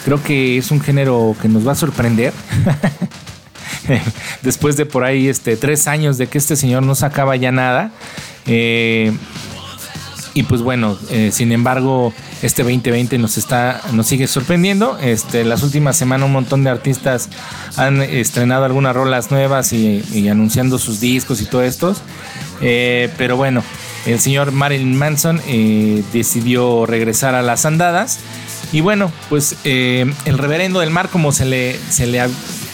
creo 0.06 0.22
que 0.24 0.58
es 0.58 0.72
un 0.72 0.80
género 0.80 1.36
que 1.42 1.50
nos 1.50 1.68
va 1.68 1.74
a 1.74 1.76
sorprender. 1.76 2.34
Después 4.42 4.78
de 4.78 4.86
por 4.86 5.04
ahí, 5.04 5.28
este, 5.28 5.58
tres 5.58 5.88
años 5.88 6.18
de 6.18 6.28
que 6.28 6.38
este 6.38 6.56
señor 6.56 6.84
no 6.84 6.96
sacaba 6.96 7.36
ya 7.36 7.52
nada. 7.52 7.92
Eh, 8.46 9.12
y 10.34 10.44
pues 10.44 10.62
bueno, 10.62 10.98
eh, 11.12 11.30
sin 11.32 11.52
embargo, 11.52 12.12
este 12.42 12.64
2020 12.64 13.20
nos 13.20 13.38
está, 13.38 13.82
nos 13.92 14.08
sigue 14.08 14.28
sorprendiendo. 14.28 14.98
Este, 15.00 15.44
las 15.46 15.62
últimas 15.62 15.96
semanas 15.96 16.26
un 16.26 16.34
montón 16.34 16.64
de 16.64 16.72
artistas 16.72 17.30
han 17.76 18.02
estrenado 18.02 18.66
algunas 18.66 18.96
rolas 18.96 19.30
nuevas 19.30 19.74
y, 19.74 20.04
y 20.12 20.28
anunciando 20.30 20.80
sus 20.80 21.00
discos 21.00 21.42
y 21.42 21.46
todo 21.46 21.62
esto. 21.62 21.96
Eh, 22.62 23.10
pero 23.18 23.38
bueno, 23.38 23.64
el 24.08 24.20
señor 24.20 24.52
Marilyn 24.52 24.98
Manson 24.98 25.40
decidió 26.12 26.86
regresar 26.88 27.36
a 27.36 27.44
las 27.44 27.66
andadas. 27.66 28.20
Y 28.72 28.82
bueno, 28.82 29.12
pues 29.30 29.56
el 29.64 30.38
reverendo 30.40 30.80
del 30.80 30.90
mar, 30.90 31.10
como 31.10 31.32
se 31.32 31.46
le, 31.46 31.78
se 31.90 32.08
le 32.08 32.20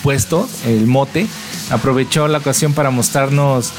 puesto 0.04 0.48
el 0.66 0.88
mote, 0.88 1.28
aprovechó 1.70 2.28
la 2.28 2.38
ocasión 2.40 2.74
para 2.74 2.90
mostrarnos 2.92 3.72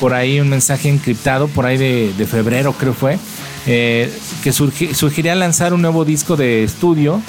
por 0.00 0.12
ahí 0.14 0.40
un 0.40 0.48
mensaje 0.48 0.88
encriptado, 0.88 1.48
por 1.48 1.64
ahí 1.66 1.76
de, 1.78 2.26
febrero 2.26 2.72
creo 2.74 2.92
fue, 2.94 3.18
eh, 3.66 4.12
que 4.44 4.50
surgi- 4.50 4.92
sugería 4.94 5.34
lanzar 5.34 5.72
un 5.72 5.82
nuevo 5.82 6.04
disco 6.04 6.36
de 6.36 6.64
estudio 6.64 7.20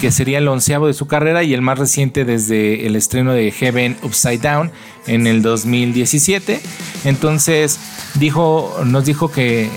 que 0.00 0.10
sería 0.10 0.38
el 0.38 0.48
onceavo 0.48 0.86
de 0.88 0.92
su 0.94 1.06
carrera 1.06 1.44
y 1.44 1.54
el 1.54 1.62
más 1.62 1.78
reciente 1.78 2.24
desde 2.24 2.86
el 2.86 2.96
estreno 2.96 3.32
de 3.32 3.50
Heaven 3.52 3.96
Upside 4.02 4.38
Down 4.38 4.70
en 5.06 5.26
el 5.26 5.40
2017. 5.40 6.60
Entonces 7.04 7.78
dijo, 8.14 8.80
nos 8.84 9.04
dijo 9.04 9.30
que, 9.30 9.70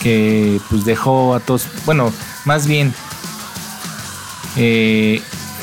que 0.00 0.60
pues 0.68 0.84
dejó 0.84 1.34
a 1.34 1.40
todos, 1.40 1.66
bueno, 1.86 2.12
más 2.44 2.66
bien 2.66 2.92
eh, 4.56 5.22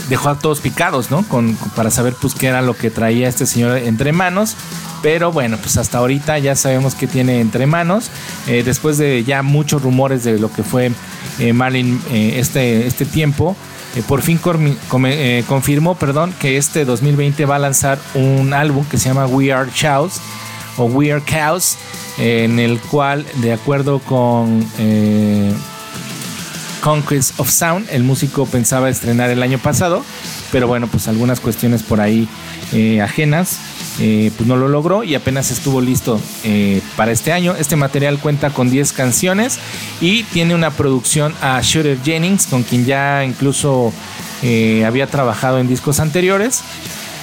dejó 0.09 0.29
a 0.29 0.39
todos 0.39 0.59
picados, 0.59 1.11
¿no? 1.11 1.23
Con, 1.27 1.55
para 1.75 1.91
saber 1.91 2.15
pues 2.19 2.33
qué 2.33 2.47
era 2.47 2.61
lo 2.61 2.75
que 2.75 2.89
traía 2.89 3.27
este 3.27 3.45
señor 3.45 3.77
entre 3.77 4.11
manos. 4.11 4.55
Pero 5.01 5.31
bueno, 5.31 5.57
pues 5.57 5.77
hasta 5.77 5.99
ahorita 5.99 6.39
ya 6.39 6.55
sabemos 6.55 6.95
qué 6.95 7.07
tiene 7.07 7.39
entre 7.39 7.67
manos. 7.67 8.09
Eh, 8.47 8.63
después 8.63 8.97
de 8.97 9.23
ya 9.23 9.43
muchos 9.43 9.81
rumores 9.81 10.23
de 10.23 10.39
lo 10.39 10.51
que 10.51 10.63
fue 10.63 10.91
eh, 11.39 11.53
Marlin 11.53 12.01
eh, 12.09 12.35
este, 12.37 12.87
este 12.87 13.05
tiempo, 13.05 13.55
eh, 13.95 14.01
por 14.07 14.21
fin 14.21 14.39
confirmó 15.47 15.95
perdón, 15.95 16.33
que 16.39 16.57
este 16.57 16.83
2020 16.83 17.45
va 17.45 17.57
a 17.57 17.59
lanzar 17.59 17.99
un 18.15 18.53
álbum 18.53 18.83
que 18.85 18.97
se 18.97 19.09
llama 19.09 19.27
We 19.27 19.53
Are 19.53 19.69
Cows 19.79 20.19
o 20.77 20.85
We 20.85 21.11
Are 21.11 21.23
Cows, 21.23 21.77
en 22.17 22.59
el 22.59 22.79
cual, 22.79 23.25
de 23.35 23.53
acuerdo 23.53 23.99
con 23.99 24.65
Conquest 26.81 27.39
of 27.39 27.49
Sound, 27.49 27.87
el 27.91 28.03
músico 28.03 28.45
pensaba 28.45 28.89
estrenar 28.89 29.29
el 29.29 29.43
año 29.43 29.59
pasado, 29.59 30.03
pero 30.51 30.67
bueno, 30.67 30.87
pues 30.87 31.07
algunas 31.07 31.39
cuestiones 31.39 31.83
por 31.83 32.01
ahí 32.01 32.27
eh, 32.73 33.01
ajenas, 33.01 33.59
eh, 33.99 34.31
pues 34.37 34.47
no 34.47 34.57
lo 34.57 34.67
logró 34.67 35.03
y 35.03 35.15
apenas 35.15 35.49
estuvo 35.49 35.81
listo 35.81 36.21
eh, 36.43 36.81
para 36.95 37.11
este 37.11 37.33
año. 37.33 37.55
Este 37.57 37.75
material 37.75 38.19
cuenta 38.19 38.51
con 38.51 38.69
10 38.69 38.93
canciones 38.93 39.57
y 40.01 40.23
tiene 40.23 40.53
una 40.53 40.69
producción 40.69 41.33
a 41.41 41.59
Shooter 41.63 41.97
Jennings, 42.03 42.45
con 42.45 42.61
quien 42.61 42.85
ya 42.85 43.25
incluso 43.25 43.91
eh, 44.43 44.85
había 44.85 45.07
trabajado 45.07 45.59
en 45.59 45.67
discos 45.67 45.99
anteriores. 45.99 46.61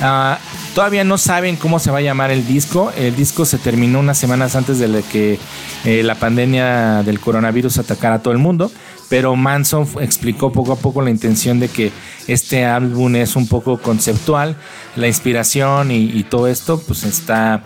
Ah, 0.01 0.39
todavía 0.75 1.05
no 1.05 1.17
saben 1.17 1.55
cómo 1.55 1.79
se 1.79 1.93
va 1.93 1.99
a 1.99 2.03
llamar 2.03 2.33
el 2.33 2.45
disco. 2.45 2.93
El 2.97 3.15
disco 3.15 3.45
se 3.45 3.59
terminó 3.59 4.01
unas 4.01 4.19
semanas 4.19 4.57
antes 4.57 4.81
de 4.81 5.03
que 5.05 5.39
la 5.85 6.17
pandemia 6.17 7.05
del 7.05 7.21
coronavirus 7.21 7.79
atacara 7.79 8.17
a 8.17 8.19
todo 8.23 8.33
el 8.33 8.41
mundo. 8.41 8.73
Pero 9.09 9.37
Manson 9.37 9.87
explicó 10.01 10.53
poco 10.53 10.73
a 10.73 10.77
poco 10.77 11.03
la 11.03 11.11
intención 11.11 11.61
de 11.61 11.69
que 11.69 11.93
este 12.27 12.65
álbum 12.65 13.17
es 13.17 13.37
un 13.37 13.47
poco 13.47 13.79
conceptual. 13.79 14.57
La 14.97 15.07
inspiración 15.07 15.91
y, 15.91 16.05
y 16.05 16.25
todo 16.25 16.49
esto, 16.49 16.81
pues 16.81 17.05
está 17.05 17.63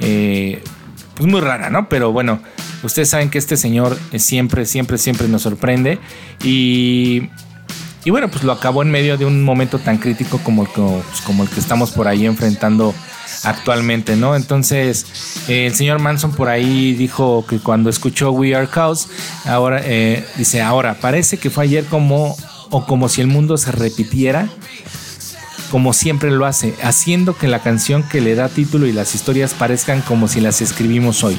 eh, 0.00 0.62
pues 1.14 1.28
muy 1.28 1.40
rara, 1.40 1.70
¿no? 1.70 1.88
Pero 1.88 2.12
bueno, 2.12 2.40
ustedes 2.82 3.08
saben 3.08 3.30
que 3.30 3.38
este 3.38 3.56
señor 3.56 3.98
eh, 4.12 4.18
siempre, 4.18 4.66
siempre, 4.66 4.98
siempre 4.98 5.28
nos 5.28 5.42
sorprende. 5.42 5.98
Y 6.42 7.30
y 8.06 8.10
bueno, 8.10 8.28
pues 8.28 8.44
lo 8.44 8.52
acabó 8.52 8.82
en 8.82 8.90
medio 8.92 9.18
de 9.18 9.24
un 9.24 9.42
momento 9.42 9.80
tan 9.80 9.98
crítico 9.98 10.38
como 10.38 10.62
el 10.62 10.68
que, 10.68 10.80
pues, 10.80 11.20
como 11.22 11.42
el 11.42 11.48
que 11.48 11.58
estamos 11.58 11.90
por 11.90 12.06
ahí 12.06 12.24
enfrentando 12.24 12.94
actualmente, 13.42 14.16
¿no? 14.16 14.36
Entonces, 14.36 15.06
el 15.48 15.74
señor 15.74 16.00
Manson 16.00 16.32
por 16.32 16.48
ahí 16.48 16.94
dijo 16.94 17.44
que 17.48 17.58
cuando 17.58 17.90
escuchó 17.90 18.30
We 18.30 18.54
Are 18.54 18.68
Cows, 18.68 19.08
ahora 19.44 19.80
eh, 19.84 20.26
dice, 20.36 20.62
ahora, 20.62 20.94
parece 21.00 21.38
que 21.38 21.50
fue 21.50 21.64
ayer 21.64 21.84
como, 21.84 22.36
o 22.70 22.86
como 22.86 23.08
si 23.08 23.20
el 23.20 23.26
mundo 23.26 23.56
se 23.56 23.72
repitiera, 23.72 24.48
como 25.70 25.92
siempre 25.92 26.30
lo 26.30 26.46
hace, 26.46 26.74
haciendo 26.82 27.36
que 27.36 27.48
la 27.48 27.60
canción 27.60 28.02
que 28.02 28.20
le 28.20 28.34
da 28.34 28.48
título 28.48 28.86
y 28.86 28.92
las 28.92 29.14
historias 29.14 29.54
parezcan 29.54 30.00
como 30.02 30.28
si 30.28 30.40
las 30.40 30.60
escribimos 30.60 31.24
hoy. 31.24 31.38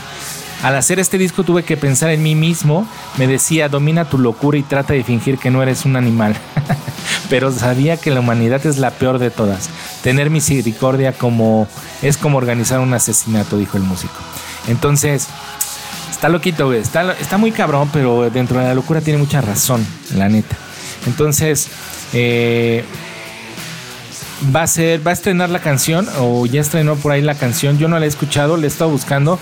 Al 0.63 0.76
hacer 0.76 1.00
este 1.00 1.17
disco 1.17 1.43
tuve 1.43 1.63
que 1.63 1.78
pensar 1.78 2.10
en 2.10 2.24
mí 2.24 2.34
mismo, 2.36 2.88
me 3.17 3.28
decía, 3.28 3.70
domina 3.70 4.06
tu 4.06 4.17
locura 4.17 4.58
y 4.58 4.63
trata 4.63 4.93
de 4.93 5.04
fingir 5.04 5.38
que 5.38 5.52
no 5.52 5.62
eres 5.62 5.86
un 5.86 5.96
animal. 5.96 6.36
Pero 7.30 7.52
sabía 7.52 7.98
que 7.98 8.10
la 8.10 8.22
humanidad 8.22 8.65
es 8.65 8.78
la 8.78 8.91
peor 8.91 9.20
de 9.20 9.30
todas. 9.30 9.70
Tener 10.02 10.30
misericordia 10.30 11.13
como 11.13 11.67
es 12.02 12.17
como 12.17 12.38
organizar 12.38 12.80
un 12.80 12.93
asesinato, 12.93 13.58
dijo 13.58 13.78
el 13.78 13.84
músico. 13.84 14.15
Entonces, 14.67 15.28
está 16.12 16.30
loquito, 16.30 16.67
güey. 16.67 16.80
Está, 16.80 17.38
muy 17.38 17.52
cabrón, 17.52 17.89
pero 17.93 18.30
dentro 18.30 18.60
de 18.60 18.65
la 18.65 18.74
locura 18.74 19.02
tiene 19.02 19.20
mucha 19.20 19.41
razón, 19.41 19.86
la 20.15 20.28
neta. 20.30 20.56
Entonces, 21.06 21.67
eh, 22.13 22.84
va 24.56 24.63
a 24.63 24.67
ser, 24.67 25.06
va 25.06 25.12
a 25.12 25.13
estrenar 25.13 25.50
la 25.50 25.60
canción 25.60 26.08
o 26.20 26.46
ya 26.46 26.62
estrenó 26.62 26.96
por 26.96 27.12
ahí 27.12 27.22
la 27.22 27.36
canción. 27.36 27.78
Yo 27.78 27.88
no 27.88 28.00
la 28.00 28.06
he 28.06 28.10
escuchado, 28.10 28.58
la 28.58 28.65
he 28.65 28.67
estado 28.67 28.89
buscando, 28.89 29.39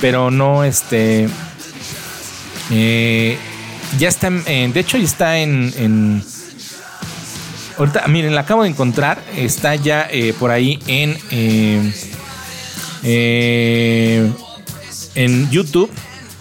pero 0.00 0.30
no, 0.30 0.64
este, 0.64 1.28
eh, 2.70 3.38
ya 3.98 4.08
está, 4.08 4.28
en- 4.28 4.72
de 4.72 4.80
hecho 4.80 4.96
ya 4.98 5.04
está 5.04 5.38
en, 5.38 6.22
ahorita, 7.78 8.06
miren, 8.08 8.34
la 8.34 8.42
acabo 8.42 8.62
de 8.62 8.70
encontrar, 8.70 9.22
está 9.36 9.74
ya 9.74 10.06
eh, 10.10 10.34
por 10.38 10.50
ahí 10.50 10.78
en, 10.86 11.18
eh, 11.30 11.92
eh, 13.02 14.32
en 15.14 15.50
YouTube. 15.50 15.90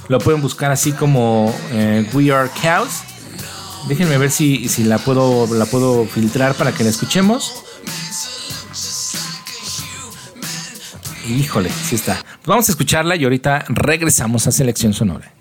Lo 0.07 0.17
pueden 0.19 0.41
buscar 0.41 0.71
así 0.71 0.91
como 0.91 1.55
eh, 1.71 2.07
We 2.13 2.31
Are 2.31 2.49
Cows. 2.61 2.89
Déjenme 3.87 4.17
ver 4.17 4.31
si, 4.31 4.67
si 4.67 4.83
la 4.83 4.97
puedo 4.97 5.47
la 5.53 5.65
puedo 5.65 6.05
filtrar 6.05 6.55
para 6.55 6.71
que 6.71 6.83
la 6.83 6.89
escuchemos. 6.89 7.53
Híjole, 11.27 11.69
sí 11.69 11.95
está. 11.95 12.23
Pues 12.39 12.47
vamos 12.47 12.69
a 12.69 12.71
escucharla 12.71 13.15
y 13.17 13.23
ahorita 13.25 13.65
regresamos 13.67 14.47
a 14.47 14.51
Selección 14.51 14.93
Sonora. 14.93 15.31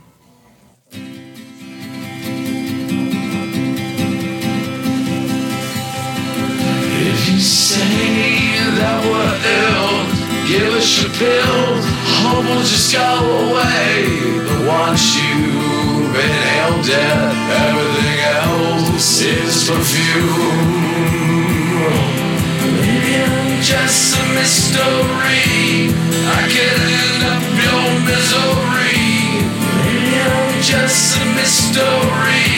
If 7.00 7.28
you 7.30 7.38
say 7.40 8.58
that 8.78 9.04
we're 9.04 9.36
ill, 9.46 10.06
give 10.48 10.74
us 10.74 11.00
your 11.00 11.10
pills. 11.12 11.84
Hope 12.22 12.44
will 12.44 12.62
just 12.62 12.92
go 12.92 13.00
away. 13.00 14.44
But 14.44 14.66
once 14.66 15.16
you've 15.16 16.14
inhaled 16.14 16.88
it, 16.88 17.34
everything 17.68 18.20
else 18.42 19.20
is 19.22 19.68
perfume. 19.70 20.77
Just 23.68 24.16
a 24.16 24.24
mystery. 24.32 25.92
I 26.24 26.48
could 26.48 26.80
end 26.88 27.22
up 27.28 27.44
your 27.66 27.88
misery. 28.08 29.44
Maybe 29.84 30.16
I'm 30.16 30.62
just 30.62 31.20
a 31.20 31.24
mystery. 31.36 32.57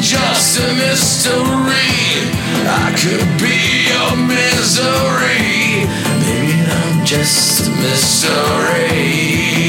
just 0.00 0.58
a 0.58 0.74
mystery. 0.74 1.40
I 2.68 2.92
could 2.96 3.26
be 3.40 3.56
your 3.88 4.16
misery. 4.16 5.86
Maybe 6.20 6.52
I'm 6.68 7.04
just 7.04 7.68
a 7.68 7.70
mystery. 7.70 9.65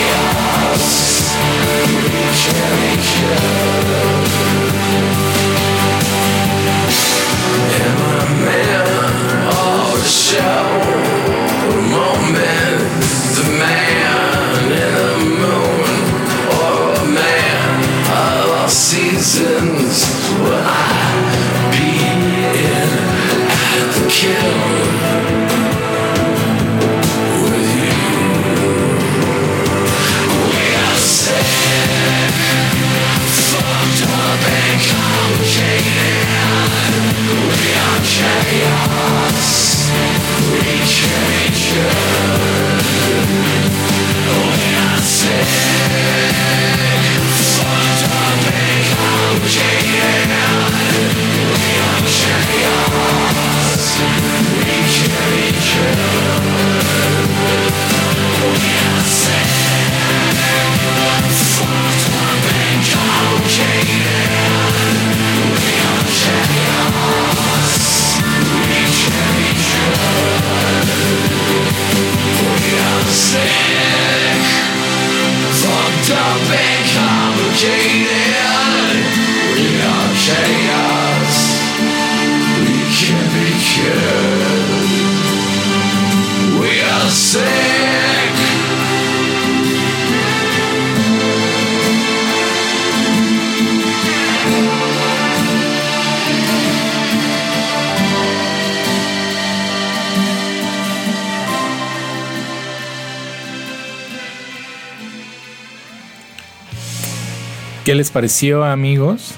Les 108.01 108.11
pareció, 108.11 108.65
amigos? 108.65 109.35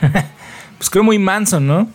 pues 0.76 0.90
creo 0.90 1.04
muy 1.04 1.18
Manson, 1.20 1.66
¿no? 1.68 1.88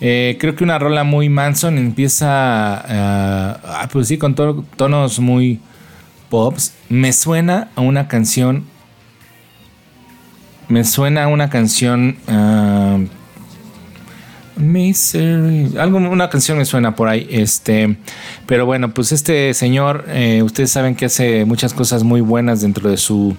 Eh, 0.00 0.36
creo 0.38 0.54
que 0.54 0.64
una 0.64 0.78
rola 0.78 1.02
muy 1.02 1.30
Manson 1.30 1.78
empieza, 1.78 2.26
ah, 2.28 3.88
pues 3.90 4.08
sí, 4.08 4.18
con 4.18 4.34
to- 4.34 4.64
tonos 4.76 5.18
muy 5.18 5.60
pops. 6.28 6.74
Me 6.90 7.12
suena 7.14 7.68
a 7.74 7.80
una 7.80 8.06
canción. 8.06 8.64
Me 10.68 10.84
suena 10.84 11.24
a 11.24 11.28
una 11.28 11.48
canción. 11.48 12.18
ah, 12.28 12.57
Una 14.92 16.28
canción 16.30 16.58
me 16.58 16.64
suena 16.64 16.94
por 16.94 17.08
ahí. 17.08 17.26
Este. 17.30 17.96
Pero 18.46 18.66
bueno, 18.66 18.92
pues 18.94 19.12
este 19.12 19.54
señor. 19.54 20.04
eh, 20.08 20.42
ustedes 20.42 20.70
saben 20.70 20.94
que 20.94 21.06
hace 21.06 21.44
muchas 21.44 21.74
cosas 21.74 22.02
muy 22.04 22.20
buenas 22.20 22.60
dentro 22.60 22.90
de 22.90 22.96
su. 22.96 23.36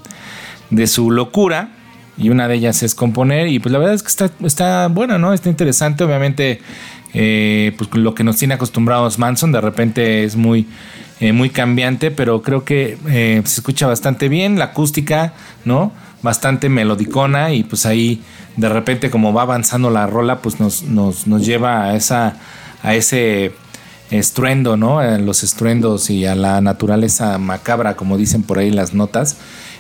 de 0.69 0.87
su 0.87 1.11
locura. 1.11 1.69
Y 2.17 2.29
una 2.29 2.47
de 2.47 2.55
ellas 2.55 2.83
es 2.83 2.95
componer. 2.95 3.47
Y 3.47 3.59
pues 3.59 3.71
la 3.71 3.79
verdad 3.79 3.93
es 3.95 4.03
que 4.03 4.09
está, 4.09 4.29
está 4.43 4.87
buena, 4.87 5.17
¿no? 5.17 5.33
Está 5.33 5.49
interesante. 5.49 6.03
Obviamente. 6.03 6.59
eh, 7.13 7.73
pues 7.77 7.89
lo 7.93 8.13
que 8.13 8.23
nos 8.23 8.37
tiene 8.37 8.53
acostumbrados 8.55 9.17
Manson. 9.19 9.51
De 9.51 9.61
repente 9.61 10.23
es 10.23 10.35
muy. 10.35 10.67
eh, 11.19 11.31
muy 11.33 11.49
cambiante. 11.49 12.11
Pero 12.11 12.41
creo 12.41 12.63
que 12.65 12.97
se 13.45 13.59
escucha 13.59 13.87
bastante 13.87 14.29
bien. 14.29 14.59
La 14.59 14.65
acústica, 14.65 15.33
¿no? 15.65 15.91
Bastante 16.21 16.69
melodicona. 16.69 17.53
Y 17.53 17.63
pues 17.63 17.85
ahí 17.85 18.21
de 18.57 18.69
repente 18.69 19.09
como 19.09 19.33
va 19.33 19.43
avanzando 19.43 19.89
la 19.89 20.07
rola, 20.07 20.41
pues 20.41 20.59
nos, 20.59 20.83
nos, 20.83 21.27
nos 21.27 21.45
lleva 21.45 21.85
a 21.85 21.95
esa 21.95 22.37
a 22.81 22.95
ese 22.95 23.51
estruendo, 24.11 24.77
¿no? 24.77 24.99
A 24.99 25.17
los 25.17 25.43
estruendos 25.43 26.09
y 26.09 26.25
a 26.25 26.35
la 26.35 26.61
naturaleza 26.61 27.37
macabra, 27.37 27.95
como 27.95 28.17
dicen 28.17 28.43
por 28.43 28.59
ahí 28.59 28.71
las 28.71 28.93
notas. 28.93 29.37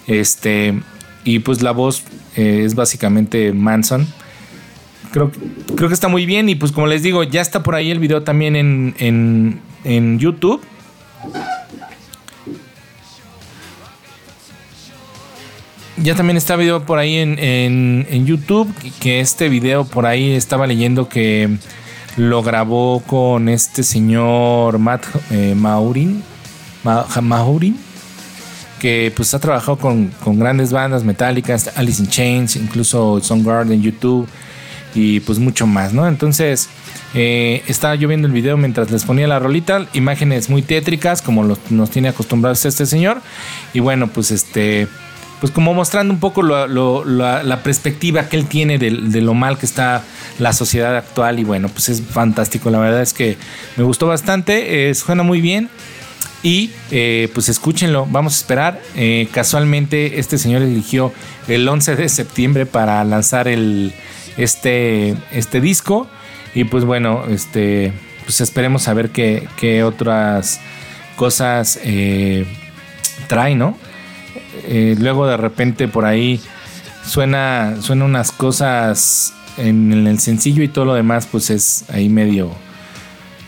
Este, 0.07 0.79
y 1.23 1.39
pues 1.39 1.61
la 1.61 1.71
voz 1.71 2.03
eh, 2.35 2.63
es 2.65 2.75
básicamente 2.75 3.51
Manson. 3.53 4.07
Creo, 5.11 5.31
creo 5.75 5.87
que 5.87 5.93
está 5.93 6.07
muy 6.07 6.25
bien 6.25 6.49
y 6.49 6.55
pues 6.55 6.71
como 6.71 6.85
les 6.85 7.01
digo, 7.01 7.23
ya 7.23 7.41
está 7.41 7.63
por 7.63 7.75
ahí 7.75 7.89
el 7.89 7.99
video 7.99 8.21
también 8.21 8.55
en, 8.55 8.95
en, 8.99 9.59
en 9.83 10.19
YouTube. 10.19 10.61
Ya 16.01 16.15
también 16.15 16.37
está 16.37 16.55
video 16.55 16.85
por 16.85 16.97
ahí 16.99 17.17
en, 17.17 17.37
en- 17.39 18.07
en 18.09 18.25
YouTube. 18.25 18.73
Que 18.99 19.19
este 19.19 19.49
video 19.49 19.85
por 19.85 20.05
ahí 20.05 20.31
estaba 20.31 20.65
leyendo 20.67 21.09
que 21.09 21.49
lo 22.17 22.41
grabó 22.41 23.01
con 23.05 23.49
este 23.49 23.83
señor 23.83 24.79
Matt 24.79 25.05
eh, 25.31 25.55
Maurin. 25.55 26.23
Ma- 26.83 27.05
Maurin. 27.21 27.77
Que 28.79 29.11
pues 29.13 29.33
ha 29.33 29.39
trabajado 29.39 29.77
con, 29.77 30.07
con 30.23 30.39
grandes 30.39 30.71
bandas 30.71 31.03
metálicas, 31.03 31.69
Alice 31.75 32.01
in 32.01 32.07
Chains, 32.09 32.55
incluso 32.55 33.19
Soundgarden, 33.21 33.81
YouTube 33.81 34.25
y 34.95 35.19
pues 35.19 35.37
mucho 35.37 35.67
más, 35.67 35.91
¿no? 35.93 36.07
Entonces 36.07 36.69
eh, 37.13 37.61
estaba 37.67 37.95
yo 37.95 38.07
viendo 38.07 38.27
el 38.27 38.33
video 38.33 38.55
mientras 38.55 38.89
les 38.89 39.03
ponía 39.03 39.27
la 39.27 39.37
rolita, 39.37 39.85
imágenes 39.93 40.49
muy 40.49 40.61
tétricas 40.61 41.21
como 41.21 41.43
los- 41.43 41.59
nos 41.69 41.89
tiene 41.91 42.07
acostumbrados 42.07 42.63
este 42.65 42.85
señor 42.85 43.21
y 43.73 43.81
bueno 43.81 44.07
pues 44.07 44.31
este 44.31 44.87
pues 45.39 45.51
como 45.51 45.73
mostrando 45.73 46.13
un 46.13 46.19
poco 46.19 46.41
la, 46.43 47.61
perspectiva 47.63 48.29
que 48.29 48.37
él 48.37 48.47
tiene 48.47 48.77
de, 48.77 48.91
de 48.91 49.21
lo 49.21 49.33
mal 49.33 49.57
que 49.57 49.65
está 49.65 50.03
la 50.39 50.53
sociedad 50.53 50.95
actual 50.95 51.39
y 51.39 51.43
bueno 51.43 51.69
pues 51.69 51.89
es 51.89 52.01
fantástico, 52.01 52.69
la 52.69 52.79
verdad 52.79 53.01
es 53.01 53.13
que 53.13 53.37
me 53.77 53.83
gustó 53.83 54.07
bastante, 54.07 54.89
eh, 54.89 54.95
suena 54.95 55.23
muy 55.23 55.41
bien. 55.41 55.69
Y 56.41 56.71
eh, 56.91 57.29
pues 57.33 57.49
escúchenlo, 57.49 58.05
vamos 58.09 58.33
a 58.33 58.37
esperar. 58.37 58.81
Eh, 58.95 59.27
casualmente 59.31 60.19
este 60.19 60.37
señor 60.37 60.61
eligió 60.61 61.11
el 61.49 61.67
11 61.67 61.97
de 61.97 62.07
septiembre 62.07 62.65
para 62.65 63.03
lanzar 63.03 63.49
el, 63.49 63.93
este, 64.37 65.15
este 65.31 65.59
disco. 65.59 66.07
Y 66.55 66.63
pues 66.63 66.85
bueno, 66.85 67.25
este, 67.29 67.91
pues 68.23 68.39
esperemos 68.41 68.87
a 68.87 68.93
ver 68.93 69.09
qué, 69.09 69.47
qué 69.57 69.83
otras 69.83 70.61
cosas 71.17 71.79
eh, 71.83 72.45
trae, 73.27 73.55
¿no? 73.55 73.77
Eh, 74.63 74.95
luego 74.99 75.27
de 75.27 75.37
repente 75.37 75.87
por 75.87 76.05
ahí 76.05 76.39
suena, 77.05 77.75
suena 77.81 78.05
unas 78.05 78.31
cosas 78.31 79.33
en, 79.57 80.07
el 80.07 80.19
sencillo 80.19 80.63
y 80.63 80.67
todo 80.67 80.85
lo 80.85 80.93
demás 80.93 81.27
pues 81.29 81.49
es 81.49 81.85
ahí 81.89 82.09
medio 82.09 82.51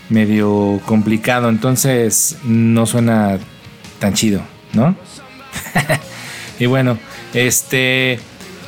medio 0.08 0.80
complicado, 0.84 1.48
entonces 1.48 2.36
no 2.44 2.84
suena 2.84 3.38
tan 3.98 4.12
chido, 4.12 4.42
¿no? 4.74 4.94
y 6.58 6.66
bueno, 6.66 6.98
este, 7.32 8.20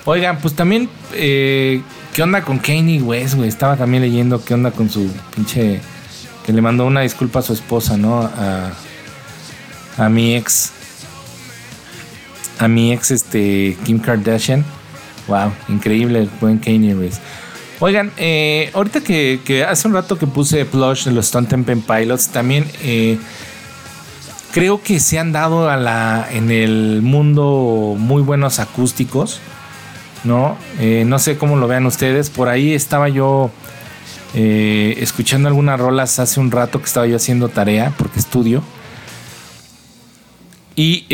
oigan, 0.07 0.39
pues 0.39 0.55
también, 0.55 0.89
eh, 1.13 1.83
¿qué 2.15 2.23
onda 2.23 2.41
con 2.43 2.59
Kanye 2.59 3.03
West, 3.03 3.35
güey? 3.35 3.49
Estaba 3.49 3.77
también 3.77 4.03
leyendo 4.03 4.43
qué 4.43 4.55
onda 4.55 4.71
con 4.71 4.89
su 4.89 5.11
pinche, 5.35 5.81
que 6.47 6.53
le 6.55 6.63
mandó 6.63 6.87
una 6.87 7.03
disculpa 7.03 7.41
a 7.41 7.43
su 7.43 7.53
esposa, 7.53 7.99
¿no? 7.99 8.23
A, 8.23 8.73
a 9.99 10.09
mi 10.09 10.35
ex, 10.37 10.73
a 12.59 12.69
mi 12.69 12.93
ex, 12.93 13.11
este, 13.11 13.77
Kim 13.85 13.99
Kardashian. 13.99 14.65
Wow, 15.27 15.53
increíble 15.69 16.21
el 16.21 16.31
buen 16.41 16.59
Kanye 16.59 16.95
West. 16.95 17.21
Oigan, 17.81 18.13
eh, 18.17 18.71
ahorita 18.73 19.01
que, 19.01 19.67
hace 19.69 19.89
un 19.89 19.95
rato 19.95 20.17
que 20.17 20.27
puse 20.27 20.65
Plush 20.65 21.05
de 21.05 21.13
los 21.13 21.27
Stone 21.27 21.49
Pilots, 21.49 22.29
también 22.29 22.67
eh, 22.83 23.19
creo 24.53 24.81
que 24.83 25.01
se 25.01 25.19
han 25.19 25.33
dado 25.33 25.69
a 25.69 25.77
la, 25.77 26.27
en 26.31 26.51
el 26.51 27.03
mundo 27.03 27.97
muy 27.99 28.23
buenos 28.23 28.59
acústicos, 28.59 29.41
¿no? 30.23 30.57
Eh, 30.79 31.05
no 31.07 31.19
sé 31.19 31.37
cómo 31.37 31.57
lo 31.57 31.67
vean 31.67 31.85
ustedes. 31.87 32.31
Por 32.31 32.49
ahí 32.49 32.73
estaba 32.73 33.09
yo 33.09 33.51
escuchando 34.35 35.47
algunas 35.49 35.79
rolas 35.79 36.19
hace 36.19 36.41
un 36.41 36.51
rato 36.51 36.81
que 36.81 36.87
estaba 36.87 37.07
yo 37.07 37.17
haciendo 37.17 37.49
tarea, 37.49 37.93
porque 37.97 38.19
estudio. 38.19 38.65
Y 40.75 41.05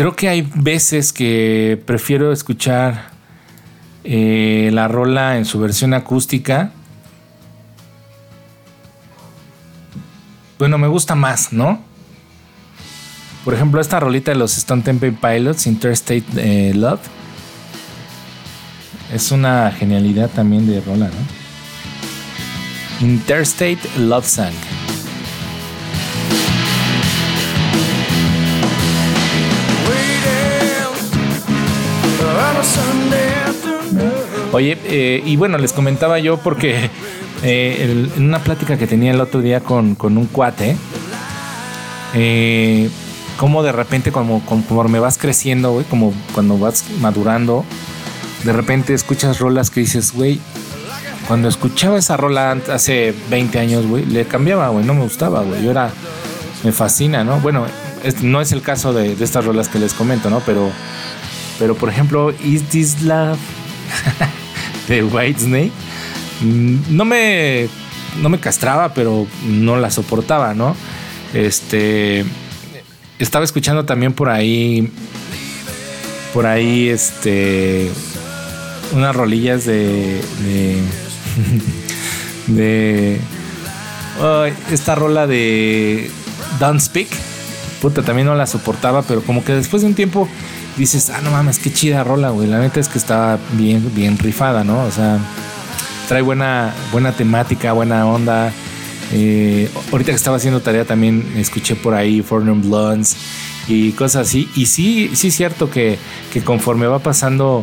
creo 0.00 0.16
que 0.16 0.30
hay 0.30 0.50
veces 0.54 1.12
que 1.12 1.78
prefiero 1.84 2.32
escuchar 2.32 3.10
eh, 4.02 4.70
la 4.72 4.88
rola 4.88 5.36
en 5.36 5.44
su 5.44 5.60
versión 5.60 5.92
acústica. 5.92 6.72
Bueno, 10.58 10.78
me 10.78 10.86
gusta 10.88 11.14
más, 11.14 11.52
¿no? 11.52 11.82
Por 13.44 13.52
ejemplo, 13.52 13.78
esta 13.78 14.00
rolita 14.00 14.30
de 14.30 14.38
los 14.38 14.56
Stone 14.56 14.80
Temple 14.80 15.12
Pilots, 15.12 15.66
Interstate 15.66 16.24
eh, 16.38 16.72
Love. 16.74 17.00
Es 19.12 19.30
una 19.32 19.70
genialidad 19.70 20.30
también 20.30 20.66
de 20.66 20.80
rola, 20.80 21.10
¿no? 21.10 23.06
Interstate 23.06 23.80
Love 23.98 24.26
Song. 24.26 24.54
Oye, 34.52 34.76
eh, 34.84 35.22
y 35.24 35.36
bueno, 35.36 35.58
les 35.58 35.72
comentaba 35.72 36.18
yo 36.18 36.38
porque 36.38 36.90
eh, 37.42 38.08
en 38.16 38.24
una 38.24 38.40
plática 38.40 38.76
que 38.76 38.86
tenía 38.86 39.12
el 39.12 39.20
otro 39.20 39.40
día 39.40 39.60
con, 39.60 39.94
con 39.94 40.18
un 40.18 40.26
cuate, 40.26 40.76
eh, 42.14 42.90
como 43.36 43.62
de 43.62 43.72
repente, 43.72 44.10
como 44.10 44.44
conforme 44.44 44.98
vas 44.98 45.18
creciendo, 45.18 45.72
güey, 45.72 45.84
como 45.86 46.12
cuando 46.34 46.58
vas 46.58 46.84
madurando, 47.00 47.64
de 48.44 48.52
repente 48.52 48.92
escuchas 48.92 49.38
rolas 49.38 49.70
que 49.70 49.80
dices, 49.80 50.12
güey, 50.12 50.40
cuando 51.28 51.48
escuchaba 51.48 51.96
esa 51.96 52.16
rola 52.16 52.58
hace 52.72 53.14
20 53.30 53.58
años, 53.60 53.86
güey, 53.86 54.04
le 54.04 54.24
cambiaba, 54.24 54.68
güey, 54.70 54.84
no 54.84 54.94
me 54.94 55.02
gustaba, 55.02 55.42
güey. 55.42 55.62
Yo 55.62 55.70
era, 55.70 55.92
me 56.64 56.72
fascina, 56.72 57.22
¿no? 57.22 57.38
Bueno, 57.38 57.66
no 58.22 58.40
es 58.40 58.50
el 58.50 58.62
caso 58.62 58.92
de, 58.92 59.14
de 59.14 59.24
estas 59.24 59.44
rolas 59.44 59.68
que 59.68 59.78
les 59.78 59.94
comento, 59.94 60.28
¿no? 60.28 60.40
Pero, 60.40 60.70
pero 61.60 61.76
por 61.76 61.88
ejemplo, 61.88 62.32
Is 62.42 62.64
This 62.64 63.02
Love 63.02 63.38
de 64.90 65.04
Whitesnake, 65.04 65.70
mm, 66.42 66.96
no 66.96 67.04
me, 67.04 67.68
no 68.20 68.28
me 68.28 68.40
castraba, 68.40 68.92
pero 68.92 69.26
no 69.46 69.76
la 69.76 69.90
soportaba, 69.90 70.52
¿no? 70.52 70.76
Este, 71.32 72.24
estaba 73.20 73.44
escuchando 73.44 73.84
también 73.84 74.12
por 74.12 74.28
ahí, 74.28 74.92
por 76.34 76.46
ahí, 76.46 76.88
este, 76.88 77.88
unas 78.92 79.14
rolillas 79.14 79.64
de, 79.64 80.20
de, 80.44 80.76
de 82.48 83.20
esta 84.72 84.96
rola 84.96 85.28
de 85.28 86.10
Don't 86.58 86.80
Speak. 86.80 87.08
Puta, 87.80 88.02
también 88.02 88.26
no 88.26 88.34
la 88.34 88.46
soportaba, 88.46 89.02
pero 89.02 89.22
como 89.22 89.44
que 89.44 89.52
después 89.52 89.82
de 89.82 89.88
un 89.88 89.94
tiempo 89.94 90.28
dices, 90.80 91.10
ah, 91.10 91.20
no 91.22 91.30
mames, 91.30 91.58
qué 91.58 91.72
chida 91.72 92.02
rola, 92.02 92.30
güey. 92.30 92.48
La 92.48 92.58
neta 92.58 92.80
es 92.80 92.88
que 92.88 92.98
estaba 92.98 93.38
bien, 93.52 93.92
bien 93.94 94.18
rifada, 94.18 94.64
¿no? 94.64 94.82
O 94.84 94.90
sea, 94.90 95.18
trae 96.08 96.22
buena, 96.22 96.74
buena 96.90 97.12
temática, 97.12 97.72
buena 97.72 98.06
onda. 98.06 98.52
Eh, 99.12 99.70
ahorita 99.92 100.12
que 100.12 100.16
estaba 100.16 100.38
haciendo 100.38 100.60
tarea 100.60 100.84
también 100.84 101.34
escuché 101.36 101.74
por 101.74 101.94
ahí 101.94 102.22
Fornum 102.22 102.62
Blondes 102.62 103.16
y 103.68 103.92
cosas 103.92 104.28
así. 104.28 104.48
Y 104.56 104.66
sí, 104.66 105.10
sí 105.14 105.28
es 105.28 105.34
cierto 105.34 105.70
que, 105.70 105.98
que 106.32 106.42
conforme 106.42 106.86
va 106.86 106.98
pasando 106.98 107.62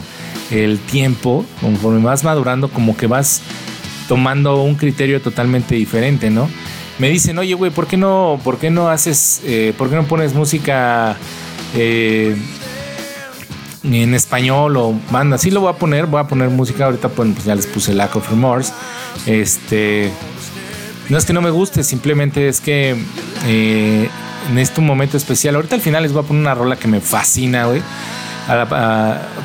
el 0.51 0.79
tiempo, 0.79 1.43
conforme 1.59 2.03
vas 2.03 2.23
madurando, 2.23 2.69
como 2.69 2.95
que 2.95 3.07
vas 3.07 3.41
tomando 4.07 4.61
un 4.61 4.75
criterio 4.75 5.21
totalmente 5.21 5.75
diferente, 5.75 6.29
¿no? 6.29 6.49
Me 6.99 7.09
dicen, 7.09 7.37
oye, 7.37 7.53
güey, 7.53 7.71
¿por 7.71 7.87
qué 7.87 7.97
no, 7.97 8.39
por 8.43 8.57
qué 8.57 8.69
no 8.69 8.89
haces, 8.89 9.41
eh, 9.43 9.73
por 9.77 9.89
qué 9.89 9.95
no 9.95 10.05
pones 10.05 10.33
música 10.33 11.17
eh, 11.75 12.35
en 13.83 14.13
español 14.13 14.77
o 14.77 14.93
banda? 15.11 15.37
Sí 15.37 15.51
lo 15.51 15.61
voy 15.61 15.69
a 15.69 15.73
poner, 15.77 16.05
voy 16.05 16.19
a 16.19 16.27
poner 16.27 16.49
música 16.49 16.85
ahorita, 16.85 17.09
pues, 17.09 17.43
ya 17.45 17.55
les 17.55 17.67
puse 17.67 17.93
Lack 17.93 18.15
of 18.15 18.29
Remorse. 18.29 18.73
Este, 19.25 20.11
no 21.09 21.17
es 21.17 21.25
que 21.25 21.33
no 21.33 21.41
me 21.41 21.49
guste, 21.49 21.83
simplemente 21.83 22.47
es 22.47 22.59
que 22.59 22.95
eh, 23.45 24.09
en 24.49 24.57
este 24.57 24.81
momento 24.81 25.17
especial, 25.17 25.55
ahorita 25.55 25.75
al 25.75 25.81
final 25.81 26.03
les 26.03 26.13
voy 26.13 26.23
a 26.23 26.27
poner 26.27 26.41
una 26.41 26.55
rola 26.55 26.75
que 26.75 26.87
me 26.87 27.01
fascina, 27.01 27.65
güey. 27.65 27.81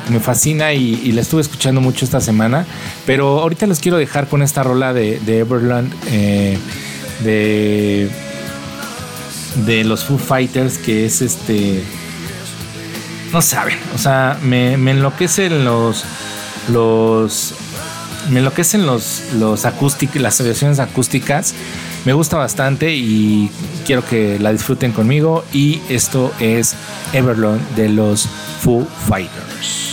Me 0.09 0.19
fascina 0.19 0.73
y, 0.73 1.11
la 1.11 1.21
estuve 1.21 1.41
escuchando 1.41 1.81
mucho 1.81 2.05
esta 2.05 2.21
semana. 2.21 2.65
Pero 3.05 3.39
ahorita 3.39 3.67
los 3.67 3.79
quiero 3.79 3.97
dejar 3.97 4.27
con 4.27 4.41
esta 4.41 4.63
rola 4.63 4.93
de, 4.93 5.19
de 5.19 5.39
Everland, 5.39 5.93
eh, 6.07 6.57
de, 7.23 8.09
de 9.65 9.83
los 9.83 10.05
Foo 10.05 10.17
Fighters, 10.17 10.77
que 10.77 11.05
es 11.05 11.21
este. 11.21 11.83
No 13.33 13.41
saben, 13.41 13.79
o 13.95 13.97
sea, 13.97 14.37
me, 14.43 14.77
me 14.77 14.91
enloquecen 14.91 15.65
los. 15.65 16.05
los 16.69 17.55
me 18.29 18.39
enloquecen 18.39 18.85
los, 18.85 19.33
los 19.33 19.65
acústicos, 19.65 20.21
las 20.21 20.39
versiones 20.41 20.79
acústicas. 20.79 21.55
Me 22.05 22.13
gusta 22.13 22.37
bastante 22.37 22.93
y 22.93 23.49
quiero 23.87 24.05
que 24.05 24.37
la 24.37 24.51
disfruten 24.51 24.91
conmigo. 24.91 25.43
Y 25.51 25.81
esto 25.89 26.31
es 26.39 26.75
Everlong 27.11 27.59
de 27.75 27.89
los 27.89 28.27
Foo 28.61 28.85
Fighters. 29.07 29.92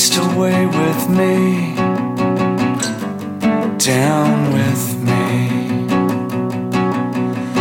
Waste 0.00 0.16
away 0.16 0.64
with 0.64 1.10
me. 1.10 1.74
Down 3.76 4.50
with 4.54 4.84
me. 5.08 5.28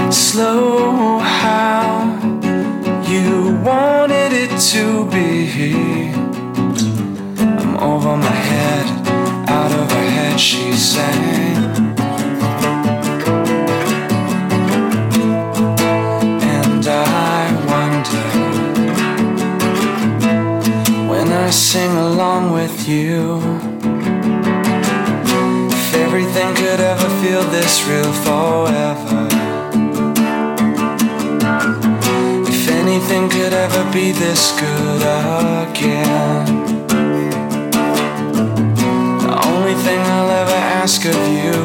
Slow 0.09 1.19
how 1.19 2.17
you 3.09 3.59
wanted 3.61 4.31
it 4.31 4.57
to 4.71 5.05
be. 5.11 6.13
I'm 7.59 7.75
over 7.77 8.15
my 8.15 8.37
head, 8.51 8.85
out 9.49 9.71
of 9.73 9.91
her 9.91 10.09
head, 10.09 10.39
she 10.39 10.71
sang. 10.71 11.38
You. 22.89 23.39
If 25.69 25.93
everything 25.93 26.55
could 26.55 26.79
ever 26.79 27.09
feel 27.21 27.43
this 27.43 27.85
real 27.87 28.11
forever. 28.25 29.27
If 32.49 32.67
anything 32.67 33.29
could 33.29 33.53
ever 33.53 33.83
be 33.93 34.11
this 34.11 34.59
good 34.59 35.01
again. 35.67 36.45
The 39.25 39.33
only 39.51 39.75
thing 39.85 39.99
I'll 39.99 40.31
ever 40.41 40.59
ask 40.81 41.05
of 41.05 41.21
you, 41.43 41.59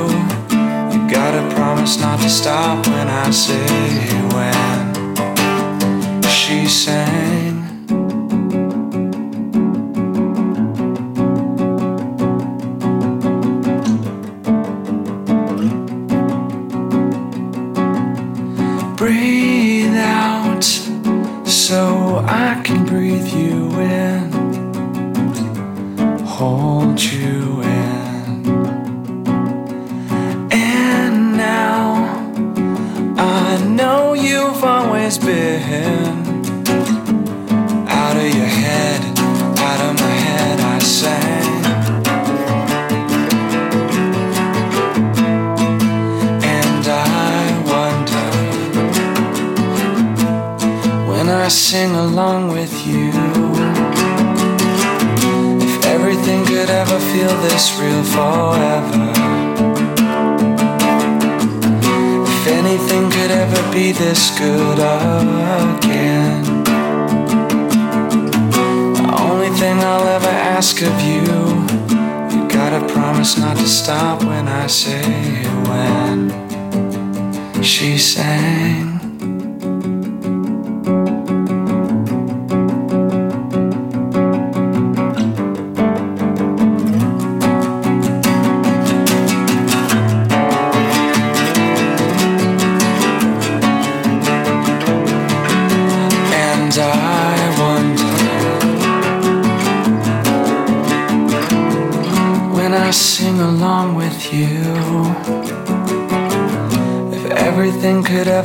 you 0.93 1.01
gotta 1.11 1.43
promise 1.55 1.99
not 1.99 2.21
to 2.21 2.29
stop 2.29 2.87
when 2.87 3.09
I 3.09 3.31
say 3.31 3.67
when. 4.35 4.63
She 6.29 6.69
sang. 6.69 7.34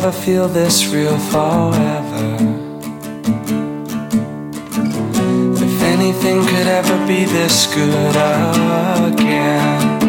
Ever 0.09 0.21
feel 0.21 0.47
this 0.47 0.87
real 0.87 1.17
forever. 1.17 2.35
If 5.53 5.81
anything 5.83 6.41
could 6.47 6.67
ever 6.67 6.97
be 7.05 7.25
this 7.25 7.71
good 7.75 8.15
again. 8.15 9.99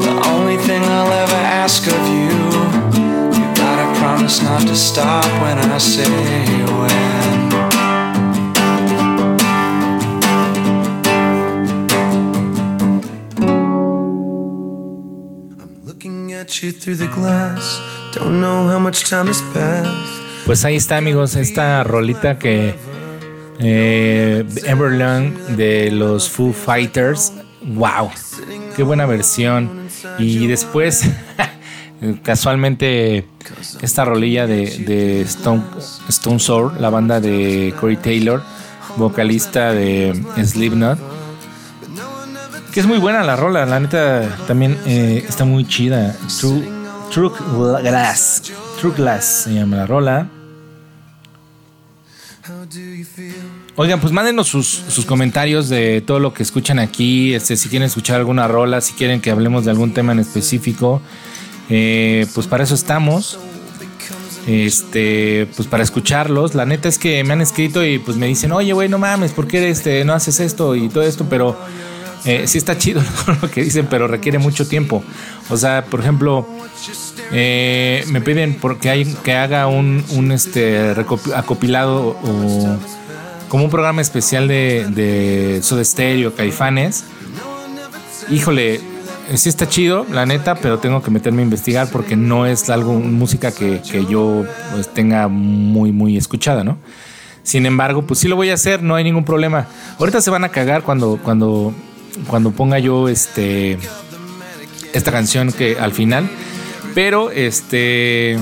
The 0.00 0.22
only 0.26 0.58
thing 0.58 0.82
I'll 0.82 1.12
ever 1.24 1.42
ask 1.64 1.86
of 1.86 2.06
you 2.16 2.34
you 3.38 3.54
gotta 3.54 3.98
promise 3.98 4.42
not 4.42 4.60
to 4.62 4.76
stop 4.76 5.24
when 5.42 5.58
I 5.58 5.78
say 5.78 6.10
when. 6.66 7.39
Pues 20.44 20.66
ahí 20.66 20.76
está, 20.76 20.98
amigos, 20.98 21.34
esta 21.36 21.82
rolita 21.84 22.38
que 22.38 22.74
eh, 23.60 24.44
Everlong 24.66 25.32
de 25.56 25.90
los 25.90 26.28
Foo 26.28 26.52
Fighters. 26.52 27.32
¡Wow! 27.62 28.10
¡Qué 28.76 28.82
buena 28.82 29.06
versión! 29.06 29.88
Y 30.18 30.48
después, 30.48 31.08
casualmente, 32.22 33.26
esta 33.80 34.04
rolilla 34.04 34.46
de, 34.46 35.22
Stone, 35.22 35.62
Stone 36.10 36.40
Sour, 36.40 36.78
la 36.78 36.90
banda 36.90 37.20
de 37.20 37.74
Corey 37.80 37.96
Taylor, 37.96 38.42
vocalista 38.98 39.72
de 39.72 40.12
Slipknot. 40.44 41.19
Que 42.72 42.78
es 42.78 42.86
muy 42.86 42.98
buena 42.98 43.24
la 43.24 43.34
rola, 43.34 43.66
la 43.66 43.80
neta 43.80 44.36
también 44.46 44.78
eh, 44.86 45.24
está 45.28 45.44
muy 45.44 45.66
chida. 45.66 46.14
True, 46.38 46.62
True 47.12 47.30
Glass. 47.82 48.52
True 48.80 48.94
Glass 48.96 49.42
se 49.44 49.54
llama 49.54 49.78
la 49.78 49.86
rola. 49.86 50.28
Oigan, 53.74 54.00
pues 54.00 54.12
mándenos 54.12 54.46
sus, 54.46 54.66
sus 54.66 55.04
comentarios 55.04 55.68
de 55.68 56.00
todo 56.00 56.20
lo 56.20 56.32
que 56.32 56.44
escuchan 56.44 56.78
aquí. 56.78 57.34
Este, 57.34 57.56
si 57.56 57.68
quieren 57.68 57.86
escuchar 57.86 58.16
alguna 58.16 58.46
rola, 58.46 58.80
si 58.80 58.92
quieren 58.92 59.20
que 59.20 59.30
hablemos 59.30 59.64
de 59.64 59.72
algún 59.72 59.92
tema 59.92 60.12
en 60.12 60.20
específico, 60.20 61.02
eh, 61.68 62.26
pues 62.34 62.46
para 62.46 62.62
eso 62.62 62.74
estamos. 62.74 63.38
Este, 64.46 65.48
pues 65.56 65.66
para 65.66 65.82
escucharlos. 65.82 66.54
La 66.54 66.66
neta 66.66 66.88
es 66.88 66.98
que 66.98 67.24
me 67.24 67.32
han 67.32 67.40
escrito 67.40 67.84
y 67.84 67.98
pues 67.98 68.16
me 68.16 68.26
dicen, 68.26 68.52
oye, 68.52 68.72
güey, 68.72 68.88
no 68.88 68.98
mames, 68.98 69.32
¿por 69.32 69.48
qué 69.48 69.68
este, 69.68 70.04
no 70.04 70.12
haces 70.12 70.38
esto 70.38 70.76
y 70.76 70.88
todo 70.88 71.02
esto? 71.02 71.26
Pero 71.28 71.56
eh, 72.24 72.46
sí 72.46 72.58
está 72.58 72.76
chido 72.76 73.02
lo 73.42 73.50
que 73.50 73.62
dicen, 73.62 73.86
pero 73.88 74.08
requiere 74.08 74.38
mucho 74.38 74.66
tiempo. 74.66 75.02
O 75.48 75.56
sea, 75.56 75.84
por 75.84 76.00
ejemplo, 76.00 76.46
eh, 77.32 78.04
me 78.08 78.20
piden 78.20 78.54
porque 78.54 78.90
hay 78.90 79.04
que 79.04 79.34
haga 79.34 79.66
un, 79.66 80.04
este 80.32 80.94
acopilado 81.34 82.16
o 82.22 82.78
como 83.48 83.64
un 83.64 83.70
programa 83.70 84.00
especial 84.00 84.48
de, 84.48 84.86
de 84.90 86.32
Caifanes. 86.36 87.04
Híjole, 88.30 88.80
sí 89.34 89.48
está 89.48 89.68
chido, 89.68 90.06
la 90.10 90.26
neta, 90.26 90.54
pero 90.54 90.78
tengo 90.78 91.02
que 91.02 91.10
meterme 91.10 91.42
a 91.42 91.44
investigar 91.44 91.88
porque 91.90 92.16
no 92.16 92.46
es 92.46 92.70
algo, 92.70 92.94
música 92.94 93.52
que, 93.52 93.80
que 93.82 94.06
yo 94.06 94.44
pues, 94.72 94.92
tenga 94.92 95.28
muy, 95.28 95.90
muy 95.92 96.16
escuchada, 96.16 96.62
¿no? 96.64 96.78
Sin 97.42 97.66
embargo, 97.66 98.02
pues 98.02 98.20
sí 98.20 98.28
lo 98.28 98.36
voy 98.36 98.50
a 98.50 98.54
hacer, 98.54 98.82
no 98.82 98.94
hay 98.94 99.04
ningún 99.04 99.24
problema. 99.24 99.66
Ahorita 99.98 100.20
se 100.20 100.30
van 100.30 100.44
a 100.44 100.50
cagar 100.50 100.82
cuando, 100.82 101.18
cuando, 101.22 101.74
cuando 102.26 102.50
ponga 102.52 102.78
yo 102.78 103.08
este 103.08 103.78
esta 104.92 105.12
canción 105.12 105.52
que 105.52 105.78
al 105.78 105.92
final. 105.92 106.28
Pero 106.94 107.30
este. 107.30 108.38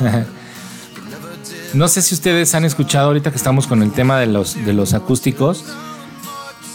no 1.74 1.88
sé 1.88 2.02
si 2.02 2.14
ustedes 2.14 2.54
han 2.54 2.64
escuchado 2.64 3.06
ahorita 3.08 3.30
que 3.30 3.36
estamos 3.36 3.66
con 3.66 3.82
el 3.82 3.92
tema 3.92 4.18
de 4.18 4.26
los, 4.26 4.64
de 4.64 4.72
los 4.72 4.94
acústicos. 4.94 5.64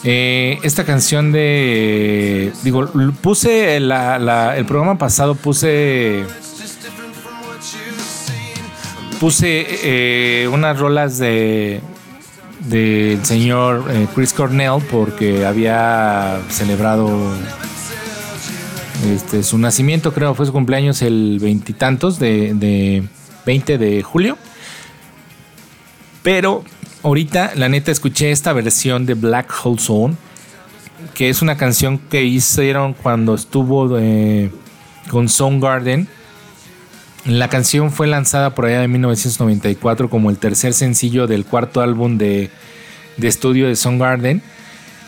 eh, 0.04 0.60
esta 0.64 0.86
canción 0.86 1.32
de. 1.34 2.54
Digo, 2.64 2.90
puse 3.22 3.80
la- 3.82 4.56
el 4.58 4.66
programa 4.66 4.98
pasado, 4.98 5.36
puse. 5.36 6.24
Puse 9.20 9.66
eh, 9.84 10.48
unas 10.48 10.80
rolas 10.80 11.18
de 11.18 11.82
del 12.60 13.26
señor 13.26 13.86
eh, 13.90 14.08
Chris 14.14 14.34
Cornell 14.34 14.82
porque 14.92 15.46
había 15.46 16.42
celebrado 16.50 17.10
este, 19.08 19.44
su 19.44 19.58
nacimiento, 19.58 20.14
creo, 20.14 20.36
fue 20.36 20.46
su 20.46 20.52
cumpleaños 20.52 21.02
el 21.02 21.40
veintitantos 21.42 22.20
de, 22.20 22.54
de 22.54 23.04
20 23.46 23.78
de 23.78 24.04
julio. 24.04 24.38
Pero 26.22 26.64
ahorita, 27.04 27.54
la 27.56 27.70
neta, 27.70 27.92
escuché 27.92 28.32
esta 28.32 28.54
versión 28.54 29.06
de 29.06 29.14
Black 29.14 29.54
Hole 29.64 29.80
Zone, 29.80 30.16
que 31.14 31.30
es 31.30 31.42
una 31.42 31.58
canción 31.58 31.98
que 31.98 32.24
hicieron 32.24 32.94
cuando 32.94 33.36
estuvo 33.36 33.98
eh, 33.98 34.52
con 35.10 35.30
Soundgarden. 35.30 36.08
La 37.26 37.50
canción 37.50 37.92
fue 37.92 38.08
lanzada 38.08 38.56
por 38.56 38.66
allá 38.66 38.80
de 38.80 38.88
1994 38.88 40.10
como 40.10 40.30
el 40.30 40.38
tercer 40.38 40.74
sencillo 40.74 41.28
del 41.28 41.46
cuarto 41.46 41.82
álbum 41.82 42.18
de, 42.18 42.50
de 43.18 43.28
estudio 43.28 43.68
de 43.68 43.76
Soundgarden. 43.76 44.42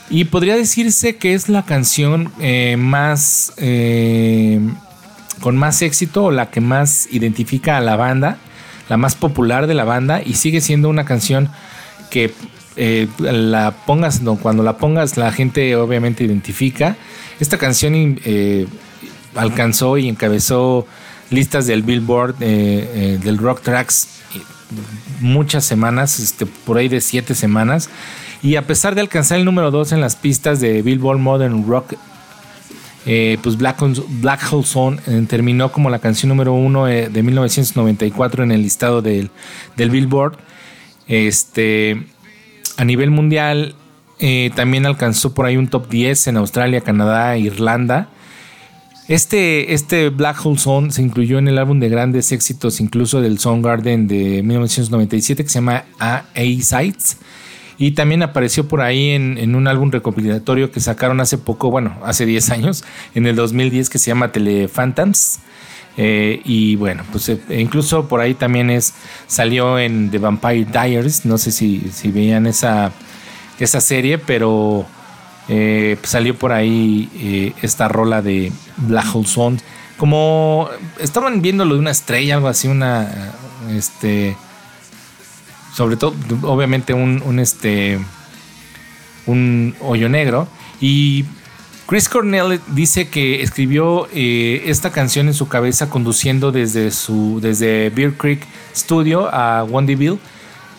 Y 0.09 0.26
podría 0.26 0.57
decirse 0.57 1.16
que 1.16 1.34
es 1.34 1.47
la 1.47 1.64
canción 1.64 2.34
eh, 2.41 2.76
más 2.78 3.53
eh, 3.55 4.59
con 5.39 5.55
más 5.55 5.82
éxito 5.82 6.26
o 6.26 6.32
la 6.32 6.51
que 6.51 6.59
más 6.59 7.07
identifica 7.12 7.78
a 7.78 7.82
la 7.82 7.95
banda, 7.95 8.38
la 8.89 8.97
más 8.97 9.16
popular 9.16 9.68
de 9.68 9.74
la 9.74 9.86
banda 9.86 10.22
y 10.24 10.34
sigue 10.34 10.59
siendo 10.59 10.89
una 10.89 11.05
canción 11.05 11.49
que 12.09 12.34
eh, 12.76 13.07
la 13.20 13.72
pongas, 13.86 14.22
cuando 14.41 14.64
la 14.64 14.78
pongas 14.78 15.16
la 15.16 15.32
gente 15.32 15.78
obviamente 15.78 16.26
identifica. 16.26 16.97
Esta 17.39 17.57
canción 17.57 18.20
alcanzó 19.34 19.97
y 19.97 20.09
encabezó 20.09 20.86
listas 21.32 21.65
del 21.65 21.82
Billboard 21.82 22.36
eh, 22.41 22.91
eh, 22.93 23.19
del 23.23 23.39
Rock 23.39 23.61
Tracks 23.61 24.07
muchas 25.19 25.65
semanas, 25.65 26.19
este, 26.19 26.45
por 26.45 26.77
ahí 26.77 26.88
de 26.88 27.01
siete 27.01 27.36
semanas. 27.36 27.89
Y 28.43 28.55
a 28.55 28.65
pesar 28.65 28.95
de 28.95 29.01
alcanzar 29.01 29.39
el 29.39 29.45
número 29.45 29.71
2 29.71 29.93
en 29.93 30.01
las 30.01 30.15
pistas 30.15 30.59
de 30.59 30.82
Billboard 30.82 31.19
Modern 31.19 31.67
Rock, 31.67 31.95
eh, 33.05 33.38
pues 33.41 33.57
Black, 33.57 33.82
Black 34.21 34.41
Hole 34.51 34.65
Zone 34.65 34.99
eh, 35.07 35.25
terminó 35.27 35.71
como 35.71 35.89
la 35.89 35.99
canción 35.99 36.29
número 36.29 36.53
1 36.53 36.86
de 36.86 37.23
1994 37.23 38.43
en 38.43 38.51
el 38.51 38.61
listado 38.61 39.01
del, 39.01 39.32
del 39.75 39.89
Billboard. 39.89 40.38
Este, 41.07 42.03
a 42.77 42.86
nivel 42.86 43.11
mundial, 43.11 43.75
eh, 44.19 44.51
también 44.55 44.86
alcanzó 44.86 45.34
por 45.34 45.45
ahí 45.47 45.57
un 45.57 45.67
top 45.67 45.89
10 45.89 46.27
en 46.27 46.38
Australia, 46.38 46.82
Canadá 46.82 47.38
Irlanda. 47.38 48.09
Este, 49.12 49.74
este 49.74 50.07
Black 50.07 50.38
Hole 50.45 50.57
Zone 50.57 50.91
se 50.91 51.01
incluyó 51.01 51.38
en 51.38 51.49
el 51.49 51.57
álbum 51.57 51.82
de 51.82 51.89
grandes 51.89 52.32
éxitos, 52.32 52.80
incluso 52.80 53.20
del 53.20 53.39
Soundgarden 53.39 54.07
de 54.07 54.41
1997, 54.41 55.43
que 55.43 55.49
se 55.49 55.55
llama 55.55 55.84
A 55.99 56.24
Sides. 56.34 57.18
Y 57.78 57.91
también 57.91 58.24
apareció 58.24 58.70
por 58.70 58.80
ahí 58.80 59.09
en, 59.09 59.38
en, 59.38 59.55
un 59.55 59.68
álbum 59.68 59.91
recopilatorio 59.91 60.72
que 60.72 60.80
sacaron 60.80 61.20
hace 61.20 61.38
poco, 61.38 61.70
bueno, 61.70 61.97
hace 62.05 62.26
10 62.26 62.51
años, 62.51 62.86
en 63.14 63.28
el 63.28 63.36
2010, 63.36 63.89
que 63.89 63.99
se 63.99 64.12
llama 64.12 64.32
Telephantoms. 64.32 65.39
Eh, 65.97 66.41
y 66.45 66.78
bueno, 66.78 67.03
pues 67.12 67.28
eh, 67.28 67.38
incluso 67.49 68.07
por 68.07 68.22
ahí 68.22 68.34
también 68.34 68.70
es 68.70 68.93
salió 69.28 69.78
en 69.78 70.09
The 70.09 70.20
Vampire 70.20 70.64
Diaries. 70.72 71.26
No 71.26 71.38
sé 71.38 71.51
si, 71.51 71.82
si 71.91 72.12
veían 72.12 72.47
esa, 72.47 72.93
esa 73.59 73.82
serie, 73.82 74.20
pero 74.20 74.86
eh, 75.53 75.97
salió 76.03 76.33
por 76.37 76.53
ahí 76.53 77.09
eh, 77.15 77.53
esta 77.61 77.89
rola 77.89 78.21
de 78.21 78.53
Black 78.77 79.13
Hole 79.13 79.27
Zone. 79.27 79.57
Como 79.97 80.69
estaban 80.97 81.41
viendo 81.41 81.65
lo 81.65 81.73
de 81.73 81.81
una 81.81 81.91
estrella, 81.91 82.35
algo 82.35 82.47
así, 82.47 82.69
una. 82.69 83.33
Este. 83.69 84.37
Sobre 85.75 85.97
todo, 85.97 86.15
obviamente, 86.43 86.93
un, 86.93 87.21
un 87.25 87.39
este. 87.39 87.99
Un 89.25 89.75
hoyo 89.81 90.07
negro. 90.07 90.47
Y 90.79 91.25
Chris 91.85 92.07
Cornell 92.07 92.61
dice 92.67 93.09
que 93.09 93.41
escribió 93.43 94.07
eh, 94.13 94.63
esta 94.67 94.91
canción 94.93 95.27
en 95.27 95.33
su 95.33 95.49
cabeza 95.49 95.89
conduciendo 95.89 96.53
desde 96.53 96.89
su 96.91 97.39
desde 97.41 97.89
Beer 97.89 98.13
Creek 98.13 98.47
Studio 98.73 99.27
a 99.27 99.65
Wondyville, 99.65 100.17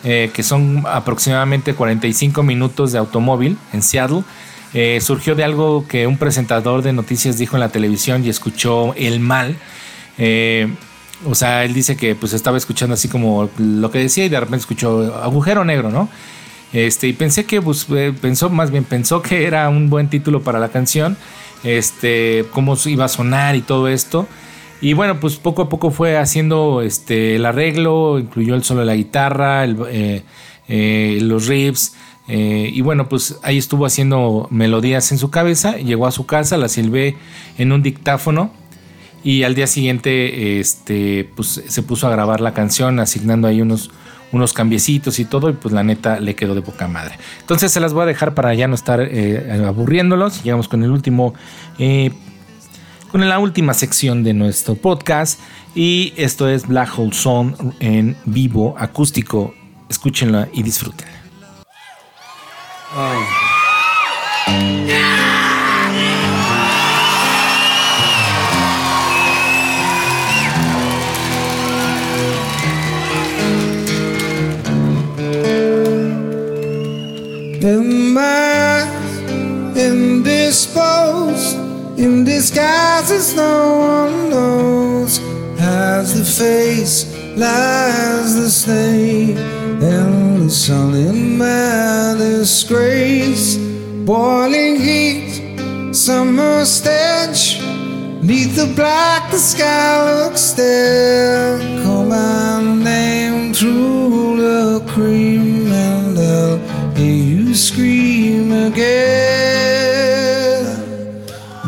eh, 0.03 0.31
que 0.33 0.41
son 0.41 0.83
aproximadamente 0.87 1.75
45 1.75 2.41
minutos 2.41 2.91
de 2.91 2.97
automóvil 2.97 3.59
en 3.73 3.83
Seattle. 3.83 4.23
Eh, 4.73 4.99
surgió 5.01 5.35
de 5.35 5.43
algo 5.43 5.85
que 5.87 6.07
un 6.07 6.17
presentador 6.17 6.81
de 6.81 6.93
noticias 6.93 7.37
dijo 7.37 7.55
en 7.55 7.59
la 7.59 7.69
televisión 7.69 8.25
y 8.25 8.29
escuchó 8.29 8.93
el 8.95 9.19
mal. 9.19 9.55
Eh, 10.17 10.67
o 11.25 11.35
sea, 11.35 11.63
él 11.63 11.73
dice 11.73 11.95
que 11.95 12.15
pues 12.15 12.33
estaba 12.33 12.57
escuchando 12.57 12.95
así 12.95 13.07
como 13.07 13.49
lo 13.57 13.91
que 13.91 13.99
decía 13.99 14.25
y 14.25 14.29
de 14.29 14.39
repente 14.39 14.61
escuchó 14.61 15.15
agujero 15.15 15.63
negro, 15.63 15.89
¿no? 15.91 16.09
Este, 16.73 17.07
y 17.07 17.13
pensé 17.13 17.45
que, 17.45 17.61
pues, 17.61 17.85
eh, 17.91 18.13
pensó, 18.19 18.49
más 18.49 18.71
bien 18.71 18.83
pensó 18.83 19.21
que 19.21 19.45
era 19.45 19.69
un 19.69 19.91
buen 19.91 20.09
título 20.09 20.41
para 20.41 20.59
la 20.59 20.69
canción, 20.69 21.17
este, 21.63 22.45
cómo 22.51 22.75
iba 22.85 23.05
a 23.05 23.09
sonar 23.09 23.55
y 23.55 23.61
todo 23.61 23.87
esto. 23.87 24.27
Y 24.81 24.93
bueno, 24.93 25.19
pues 25.19 25.35
poco 25.35 25.61
a 25.61 25.69
poco 25.69 25.91
fue 25.91 26.17
haciendo 26.17 26.81
este, 26.81 27.35
el 27.35 27.45
arreglo, 27.45 28.17
incluyó 28.19 28.55
el 28.55 28.63
solo 28.63 28.79
de 28.81 28.87
la 28.87 28.95
guitarra, 28.95 29.67
los 29.67 31.47
riffs. 31.47 31.93
Eh, 32.27 32.69
y 32.73 32.81
bueno, 32.81 33.09
pues 33.09 33.39
ahí 33.43 33.57
estuvo 33.57 33.85
haciendo 33.85 34.47
melodías 34.49 35.11
en 35.11 35.17
su 35.17 35.29
cabeza. 35.29 35.77
Llegó 35.77 36.07
a 36.07 36.11
su 36.11 36.25
casa, 36.25 36.57
la 36.57 36.69
silbé 36.69 37.15
en 37.57 37.71
un 37.71 37.83
dictáfono. 37.83 38.51
Y 39.23 39.43
al 39.43 39.55
día 39.55 39.67
siguiente, 39.67 40.59
este, 40.59 41.29
pues 41.35 41.63
se 41.65 41.81
puso 41.83 42.07
a 42.07 42.11
grabar 42.11 42.41
la 42.41 42.53
canción, 42.53 42.99
asignando 42.99 43.47
ahí 43.47 43.61
unos, 43.61 43.89
unos 44.33 44.51
cambiecitos 44.51 45.17
y 45.19 45.25
todo, 45.25 45.49
y 45.49 45.53
pues 45.53 45.73
la 45.73 45.83
neta 45.83 46.19
le 46.19 46.35
quedó 46.35 46.55
de 46.55 46.61
poca 46.61 46.89
madre. 46.89 47.15
Entonces 47.39 47.71
se 47.71 47.79
las 47.79 47.93
voy 47.93 48.03
a 48.03 48.05
dejar 48.05 48.33
para 48.33 48.53
ya 48.53 48.67
no 48.67 48.75
estar 48.75 48.99
eh, 49.01 49.63
aburriéndolos. 49.65 50.43
Llegamos 50.43 50.67
con 50.67 50.83
el 50.83 50.91
último, 50.91 51.33
eh, 51.79 52.11
con 53.13 53.27
la 53.27 53.39
última 53.39 53.73
sección 53.73 54.23
de 54.23 54.33
nuestro 54.33 54.75
podcast, 54.75 55.39
y 55.73 56.13
esto 56.17 56.49
es 56.49 56.67
Black 56.67 56.99
Hole 56.99 57.13
Zone 57.13 57.55
en 57.79 58.17
vivo, 58.25 58.75
acústico. 58.77 59.53
Escúchenla 59.89 60.49
y 60.53 60.63
Um. 62.95 63.25
disfrútenla. 64.45 65.43
In 77.63 78.13
my 78.13 78.85
indisposed, 79.75 81.57
in 81.97 82.23
disguises 82.25 83.33
no 83.33 83.77
one 83.79 84.29
knows. 84.29 85.19
Has 85.57 86.13
the 86.13 86.25
face, 86.25 87.05
lies 87.37 88.35
the 88.35 88.49
snake, 88.49 89.37
and 89.37 90.43
the 90.43 90.49
sun 90.49 90.93
in 90.95 91.37
my 91.37 92.15
disgrace. 92.17 93.57
Boiling 94.05 94.79
heat, 94.79 95.93
summer 95.93 96.65
stench. 96.65 97.59
Neath 98.21 98.55
the 98.55 98.67
black, 98.75 99.31
the 99.31 99.37
sky 99.37 100.23
looks 100.23 100.41
stale. 100.41 101.59
Call 101.83 102.05
my 102.05 102.61
name 102.61 103.53
through 103.53 104.37
the 104.37 104.79
cream, 104.87 105.71
and 105.71 106.17
I'll 106.17 106.57
hear 106.95 107.13
you 107.13 107.53
scream 107.53 108.51
again. 108.51 109.53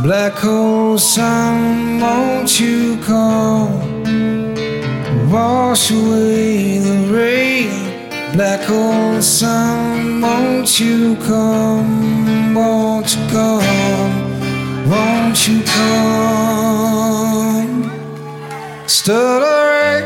Black 0.01 0.33
hole 0.33 0.97
sun, 0.97 1.99
won't 1.99 2.59
you 2.59 2.97
come? 3.03 3.74
Wash 5.35 5.91
away 5.91 6.79
the 6.79 6.97
rain. 7.13 7.69
Black 8.31 8.61
hole 8.61 9.21
sun, 9.21 10.21
won't 10.21 10.79
you 10.79 11.17
come? 11.27 12.55
Won't 12.55 13.13
you 13.13 13.27
come? 13.27 14.13
Won't 14.89 15.45
you 15.45 15.61
come? 15.75 17.11
Stuttering, 18.87 20.05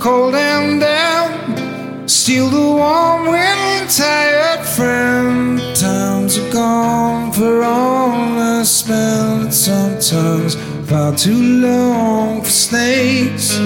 cold 0.00 0.34
and 0.34 0.80
down. 0.80 2.08
Steal 2.08 2.48
the 2.48 2.72
warm 2.80 3.28
wind, 3.28 3.88
tired 3.88 4.64
friend. 4.66 5.60
Times 5.76 6.38
are 6.38 6.50
gone 6.52 7.30
for 7.30 7.62
all 7.62 8.36
I 8.36 8.64
spent. 8.64 9.54
Sometimes 9.54 10.56
far 10.90 11.14
too 11.14 11.40
long 11.60 12.42
for 12.42 12.50
snakes. 12.50 13.60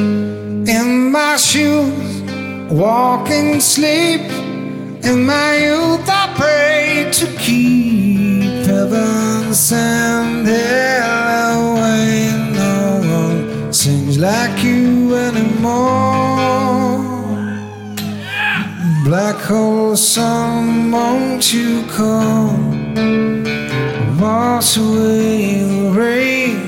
My 1.10 1.36
shoes, 1.36 2.20
walking 2.70 3.60
sleep. 3.60 4.20
In 5.02 5.24
my 5.24 5.56
youth, 5.56 6.06
I 6.06 6.34
pray 6.36 7.10
to 7.12 7.26
keep 7.38 8.66
heaven 8.66 9.54
send 9.54 10.46
hell 10.46 11.76
away. 11.76 12.30
No 12.52 13.00
one 13.20 13.72
sings 13.72 14.18
like 14.18 14.62
you 14.62 15.14
anymore. 15.14 16.18
Black 19.04 19.36
hole 19.36 19.96
sun, 19.96 20.90
won't 20.90 21.54
you 21.54 21.84
come? 21.86 22.94
Wash 24.20 24.76
away 24.76 25.62
the 25.62 25.90
rain. 25.90 26.67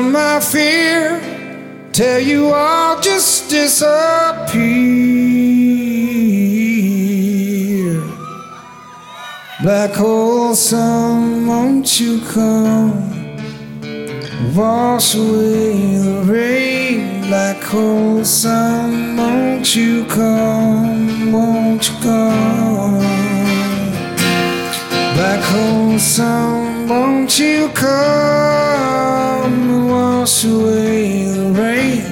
Drown 0.00 0.12
my 0.12 0.40
fear, 0.40 1.20
till 1.92 2.20
you 2.20 2.52
all 2.52 3.00
just 3.00 3.50
disappear. 3.50 3.90
Black 9.62 9.92
hole 9.92 10.54
sun, 10.54 11.46
won't 11.46 12.00
you 12.00 12.20
come? 12.32 13.08
Wash 14.54 15.14
away 15.14 15.98
the 15.98 16.22
rain, 16.26 17.22
black 17.22 17.62
hole 17.62 18.24
sun, 18.24 19.16
won't 19.16 19.76
you 19.76 20.04
come? 20.06 21.32
Won't 21.32 21.88
you 21.88 21.94
come? 22.02 22.98
Black 25.14 25.42
hole 25.44 25.98
sun, 25.98 26.88
won't 26.88 27.38
you 27.38 27.68
come 27.74 29.29
wash 30.20 30.44
away 30.44 31.24
the 31.32 31.50
rain? 31.52 32.04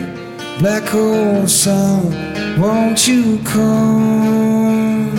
Black 0.60 0.94
old 0.94 1.50
sun, 1.50 2.10
won't 2.58 3.06
you 3.06 3.38
come? 3.44 5.12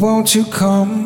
Won't 0.00 0.34
you 0.34 0.44
come? 0.44 1.05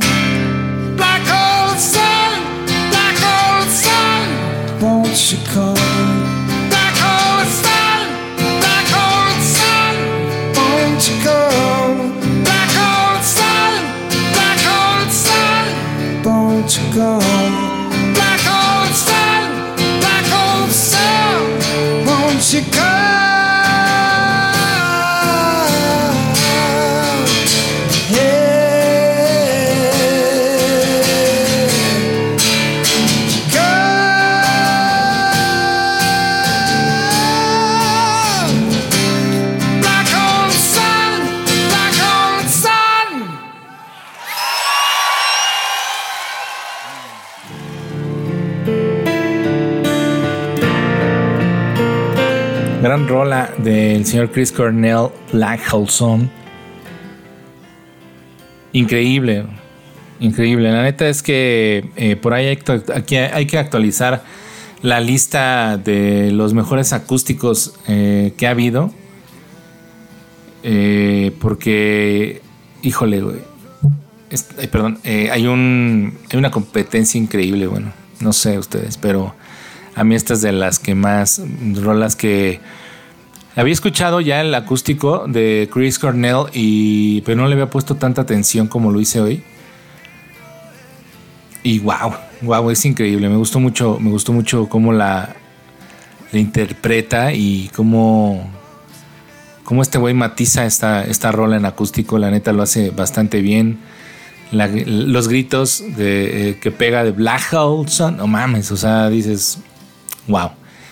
Rola 53.09 53.53
del 53.59 54.05
señor 54.07 54.31
Chris 54.31 54.53
Cornell, 54.53 55.09
Black. 55.33 55.61
Increíble, 58.73 59.45
increíble. 60.21 60.73
La 60.73 60.83
neta 60.83 61.09
es 61.09 61.23
que 61.23 61.91
eh, 61.97 62.17
por 62.17 62.35
ahí 62.35 62.47
hay, 62.47 62.59
aquí 62.95 63.17
hay 63.17 63.47
que 63.47 63.59
actualizar 63.59 64.23
la 64.83 65.01
lista 65.01 65.77
de 65.77 66.31
los 66.33 66.55
mejores 66.55 66.93
acústicos 66.93 67.75
eh, 67.89 68.33
que 68.37 68.47
ha 68.47 68.51
habido. 68.51 68.93
Eh, 70.63 71.33
porque, 71.41 72.43
híjole, 72.83 73.21
güey. 73.21 73.39
Perdón, 74.71 75.01
hay, 75.05 75.47
un, 75.47 76.17
hay 76.31 76.39
una 76.39 76.53
competencia 76.53 77.21
increíble, 77.21 77.67
bueno, 77.67 77.93
no 78.21 78.33
sé 78.33 78.59
ustedes, 78.59 78.97
pero 78.97 79.35
a 79.97 80.05
mí 80.05 80.15
esta 80.15 80.35
es 80.35 80.41
de 80.41 80.53
las 80.53 80.79
que 80.79 80.95
más 80.95 81.43
rolas 81.75 82.15
que 82.15 82.61
había 83.57 83.73
escuchado 83.73 84.21
ya 84.21 84.41
el 84.41 84.55
acústico 84.55 85.25
de 85.27 85.69
Chris 85.73 85.99
Cornell 85.99 86.47
y 86.53 87.21
pero 87.23 87.41
no 87.41 87.49
le 87.49 87.55
había 87.55 87.71
puesto 87.71 87.97
tanta 87.97 88.23
atención 88.23 88.69
como 88.69 88.93
lo 88.93 89.01
hice 89.01 89.21
hoy. 89.21 89.43
Y 91.63 91.79
wow, 91.81 92.15
wow, 92.43 92.71
es 92.71 92.85
increíble. 92.85 93.29
Me 93.29 93.37
gustó 93.37 93.61
mucho, 93.61 93.99
me 94.01 94.11
gustó 94.11 94.33
mucho 94.33 94.69
cómo 94.69 94.93
la, 94.93 95.37
interpreta 96.33 97.33
y 97.33 97.71
cómo, 97.75 98.49
cómo 99.65 99.83
este 99.83 99.99
güey 99.99 100.15
matiza 100.15 100.65
esta, 100.65 101.05
esta 101.05 101.33
rola 101.33 101.57
en 101.57 101.65
acústico. 101.65 102.19
La 102.19 102.31
neta 102.31 102.53
lo 102.53 102.63
hace 102.63 102.91
bastante 102.91 103.43
bien. 103.43 103.81
Los 104.53 105.29
gritos 105.29 105.83
eh, 105.99 106.59
que 106.61 106.71
pega 106.71 107.05
de 107.05 107.13
Black 107.13 107.53
Hole 107.53 107.89
no 108.17 108.27
mames, 108.27 108.73
o 108.73 108.77
sea, 108.77 109.09
dices, 109.09 109.59
wow, 110.27 110.51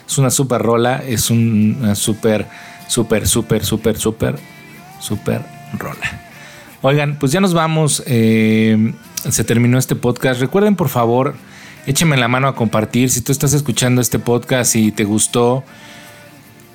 es 0.08 0.18
una 0.18 0.30
super 0.30 0.60
rola, 0.62 1.02
es 1.06 1.30
un- 1.30 1.76
una 1.80 1.94
super, 1.94 2.46
super, 2.88 3.28
super, 3.28 3.64
super, 3.64 3.96
super, 3.98 4.36
super 5.00 5.42
rola. 5.78 6.22
Oigan, 6.82 7.18
pues 7.18 7.32
ya 7.32 7.40
nos 7.40 7.54
vamos, 7.54 8.02
eh, 8.06 8.92
se 9.28 9.44
terminó 9.44 9.78
este 9.78 9.94
podcast. 9.96 10.40
Recuerden, 10.40 10.76
por 10.76 10.88
favor, 10.88 11.34
échenme 11.86 12.16
la 12.16 12.28
mano 12.28 12.48
a 12.48 12.54
compartir. 12.54 13.10
Si 13.10 13.20
tú 13.20 13.32
estás 13.32 13.52
escuchando 13.52 14.00
este 14.00 14.18
podcast 14.18 14.76
y 14.76 14.92
te 14.92 15.04
gustó 15.04 15.64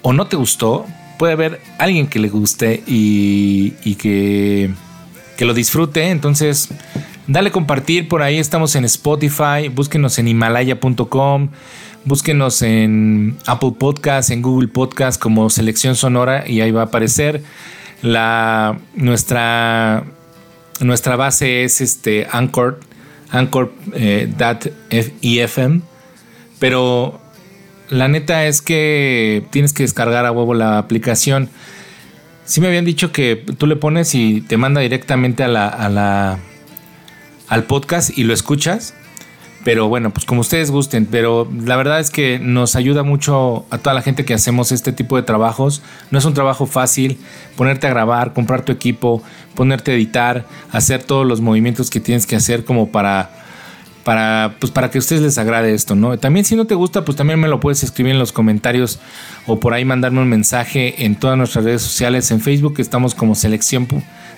o 0.01 0.11
no 0.13 0.27
te 0.27 0.35
gustó, 0.35 0.85
puede 1.17 1.33
haber 1.33 1.61
alguien 1.77 2.07
que 2.07 2.19
le 2.19 2.27
guste 2.29 2.83
y, 2.85 3.73
y 3.85 3.95
que, 3.95 4.71
que 5.37 5.45
lo 5.45 5.53
disfrute. 5.53 6.09
Entonces, 6.09 6.67
dale 7.27 7.51
compartir. 7.51 8.09
Por 8.09 8.21
ahí 8.23 8.37
estamos 8.39 8.75
en 8.75 8.83
Spotify. 8.83 9.69
Búsquenos 9.73 10.19
en 10.19 10.27
himalaya.com. 10.27 11.49
Búsquenos 12.05 12.61
en 12.61 13.37
Apple 13.45 13.73
Podcast, 13.79 14.29
en 14.29 14.41
Google 14.41 14.67
Podcast 14.67 15.21
como 15.21 15.49
Selección 15.49 15.95
Sonora 15.95 16.43
y 16.47 16.61
ahí 16.61 16.71
va 16.71 16.81
a 16.81 16.85
aparecer. 16.85 17.41
La, 18.01 18.77
nuestra, 18.93 20.03
nuestra 20.81 21.15
base 21.15 21.63
es 21.63 21.79
este 21.79 22.27
Anchor, 22.29 22.81
Anchor 23.31 23.73
eh. 23.93 24.29
Pero 26.59 27.21
la 27.89 28.07
neta 28.09 28.45
es 28.45 28.61
que 28.61 29.45
tienes 29.51 29.71
que 29.71 29.83
descargar 29.83 30.25
a 30.25 30.31
huevo 30.31 30.53
la 30.53 30.77
aplicación. 30.77 31.49
Sí 32.43 32.59
me 32.59 32.67
habían 32.67 32.83
dicho 32.83 33.13
que 33.13 33.37
tú 33.57 33.65
le 33.65 33.77
pones 33.77 34.13
y 34.13 34.41
te 34.41 34.57
manda 34.57 34.81
directamente 34.81 35.43
a 35.43 35.47
la 35.47 36.39
al 37.47 37.63
podcast 37.65 38.17
y 38.17 38.23
lo 38.23 38.33
escuchas. 38.33 38.95
Pero 39.63 39.87
bueno, 39.87 40.11
pues 40.11 40.25
como 40.25 40.41
ustedes 40.41 40.71
gusten. 40.71 41.05
Pero 41.05 41.47
la 41.63 41.75
verdad 41.75 41.99
es 41.99 42.09
que 42.09 42.39
nos 42.39 42.75
ayuda 42.75 43.03
mucho 43.03 43.65
a 43.69 43.77
toda 43.77 43.93
la 43.93 44.01
gente 44.01 44.25
que 44.25 44.33
hacemos 44.33 44.71
este 44.71 44.91
tipo 44.91 45.15
de 45.15 45.23
trabajos. 45.23 45.81
No 46.11 46.19
es 46.19 46.25
un 46.25 46.33
trabajo 46.33 46.65
fácil 46.65 47.17
ponerte 47.55 47.87
a 47.87 47.89
grabar, 47.89 48.33
comprar 48.33 48.63
tu 48.63 48.71
equipo, 48.71 49.23
ponerte 49.55 49.91
a 49.91 49.95
editar, 49.95 50.45
hacer 50.71 51.03
todos 51.03 51.25
los 51.25 51.41
movimientos 51.41 51.89
que 51.89 51.99
tienes 51.99 52.25
que 52.25 52.35
hacer 52.35 52.65
como 52.65 52.91
para 52.91 53.43
para, 54.03 54.55
pues 54.59 54.71
para 54.71 54.91
que 54.91 54.97
a 54.97 54.99
ustedes 54.99 55.21
les 55.21 55.37
agrade 55.37 55.73
esto, 55.73 55.95
¿no? 55.95 56.17
También 56.17 56.45
si 56.45 56.55
no 56.55 56.65
te 56.65 56.75
gusta, 56.75 57.05
pues 57.05 57.15
también 57.15 57.39
me 57.39 57.47
lo 57.47 57.59
puedes 57.59 57.83
escribir 57.83 58.13
en 58.13 58.19
los 58.19 58.31
comentarios 58.31 58.99
o 59.47 59.59
por 59.59 59.73
ahí 59.73 59.85
mandarme 59.85 60.19
un 60.19 60.29
mensaje 60.29 61.05
en 61.05 61.15
todas 61.15 61.37
nuestras 61.37 61.65
redes 61.65 61.81
sociales. 61.81 62.29
En 62.31 62.41
Facebook 62.41 62.75
estamos 62.79 63.15
como 63.15 63.35
Selección, 63.35 63.87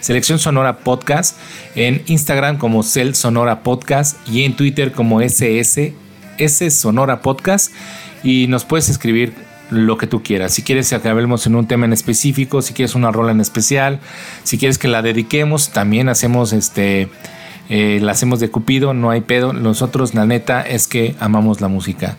Selección 0.06 0.38
Sonora 0.38 0.78
Podcast, 0.78 1.36
en 1.74 2.04
Instagram 2.06 2.60
como 2.60 2.84
Cel 2.84 3.16
Sonora 3.16 3.64
Podcast 3.64 4.18
y 4.30 4.44
en 4.44 4.56
Twitter 4.56 4.92
como 4.92 5.20
SS, 5.20 5.96
S 6.38 6.70
Sonora 6.70 7.24
Podcast. 7.24 7.74
Y 8.24 8.46
nos 8.46 8.66
puedes 8.66 8.88
escribir 8.90 9.34
lo 9.72 9.98
que 9.98 10.06
tú 10.06 10.22
quieras. 10.22 10.54
Si 10.54 10.62
quieres 10.62 10.94
que 11.02 11.10
hablemos 11.10 11.48
en 11.48 11.56
un 11.56 11.66
tema 11.66 11.86
en 11.86 11.94
específico, 11.94 12.62
si 12.62 12.76
quieres 12.76 12.94
una 12.94 13.12
rola 13.12 13.32
en 13.32 13.42
especial, 13.42 14.00
si 14.44 14.60
quieres 14.60 14.78
que 14.78 14.88
la 14.88 15.02
dediquemos, 15.02 15.72
también 15.72 16.08
hacemos 16.08 16.54
este 16.54 17.10
eh, 17.70 18.00
la 18.02 18.12
hacemos 18.12 18.40
de 18.40 18.50
Cupido, 18.50 18.94
no 18.94 19.10
hay 19.10 19.22
pedo. 19.22 19.54
Nosotros, 19.54 20.14
la 20.14 20.26
neta, 20.26 20.62
es 20.62 20.88
que 20.88 21.16
amamos 21.20 21.62
la 21.62 21.68
música. 21.68 22.18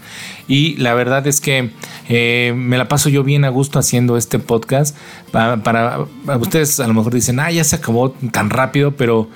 Y 0.48 0.76
la 0.76 0.94
verdad 0.94 1.26
es 1.26 1.40
que 1.40 1.70
eh, 2.08 2.52
me 2.56 2.78
la 2.78 2.88
paso 2.88 3.08
yo 3.08 3.22
bien 3.24 3.44
a 3.44 3.48
gusto 3.48 3.78
haciendo 3.78 4.16
este 4.16 4.38
podcast. 4.38 4.96
Pa- 5.30 5.58
para, 5.58 5.98
ustedes, 6.38 6.80
a 6.80 6.86
lo 6.86 6.94
mejor 6.94 7.14
dicen, 7.14 7.40
ah, 7.40 7.50
ya 7.50 7.64
se 7.64 7.76
acabó 7.76 8.10
tan 8.10 8.50
rápido, 8.50 8.92
pero 8.92 9.28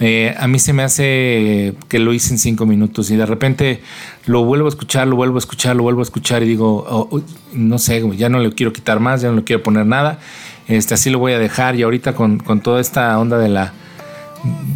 eh, 0.00 0.34
a 0.38 0.46
mí 0.46 0.58
se 0.58 0.72
me 0.72 0.82
hace 0.82 1.74
que 1.88 1.98
lo 1.98 2.12
hice 2.12 2.34
en 2.34 2.38
cinco 2.38 2.66
minutos 2.66 3.10
y 3.10 3.16
de 3.16 3.24
repente 3.24 3.80
lo 4.26 4.44
vuelvo 4.44 4.66
a 4.66 4.68
escuchar, 4.68 5.06
lo 5.08 5.16
vuelvo 5.16 5.36
a 5.36 5.38
escuchar, 5.38 5.74
lo 5.74 5.84
vuelvo 5.84 6.00
a 6.00 6.02
escuchar 6.02 6.42
y 6.42 6.46
digo, 6.48 6.84
oh, 6.88 7.22
no 7.54 7.78
sé, 7.78 8.02
ya 8.16 8.28
no 8.28 8.38
le 8.40 8.52
quiero 8.52 8.72
quitar 8.72 9.00
más, 9.00 9.22
ya 9.22 9.30
no 9.30 9.36
le 9.36 9.44
quiero 9.44 9.62
poner 9.62 9.86
nada. 9.86 10.18
Este, 10.68 10.94
así 10.94 11.10
lo 11.10 11.18
voy 11.18 11.32
a 11.32 11.38
dejar 11.38 11.76
y 11.76 11.82
ahorita 11.82 12.14
con, 12.14 12.38
con 12.38 12.60
toda 12.60 12.80
esta 12.80 13.18
onda 13.18 13.38
de 13.38 13.48
la 13.48 13.72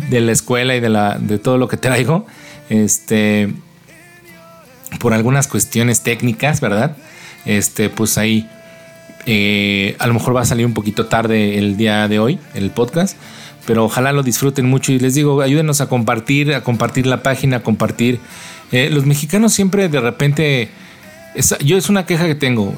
de 0.08 0.20
la 0.20 0.32
escuela 0.32 0.74
y 0.76 0.80
de, 0.80 0.88
la, 0.88 1.18
de 1.18 1.38
todo 1.38 1.58
lo 1.58 1.68
que 1.68 1.76
traigo, 1.76 2.26
este, 2.68 3.52
por 4.98 5.12
algunas 5.12 5.46
cuestiones 5.46 6.02
técnicas, 6.02 6.60
¿verdad? 6.60 6.96
Este, 7.44 7.88
pues 7.88 8.18
ahí 8.18 8.48
eh, 9.26 9.96
a 9.98 10.06
lo 10.06 10.14
mejor 10.14 10.36
va 10.36 10.42
a 10.42 10.44
salir 10.44 10.66
un 10.66 10.74
poquito 10.74 11.06
tarde 11.06 11.58
el 11.58 11.76
día 11.76 12.08
de 12.08 12.18
hoy, 12.18 12.38
el 12.54 12.70
podcast, 12.70 13.16
pero 13.66 13.84
ojalá 13.84 14.12
lo 14.12 14.22
disfruten 14.22 14.66
mucho 14.66 14.92
y 14.92 14.98
les 14.98 15.14
digo, 15.14 15.40
ayúdenos 15.42 15.80
a 15.80 15.88
compartir, 15.88 16.54
a 16.54 16.62
compartir 16.62 17.06
la 17.06 17.22
página, 17.22 17.58
a 17.58 17.60
compartir 17.60 18.20
Eh, 18.72 18.88
los 18.88 19.04
mexicanos 19.04 19.52
siempre 19.52 19.88
de 19.88 20.00
repente, 20.00 20.68
yo 21.64 21.76
es 21.76 21.88
una 21.88 22.06
queja 22.06 22.26
que 22.26 22.36
tengo. 22.36 22.74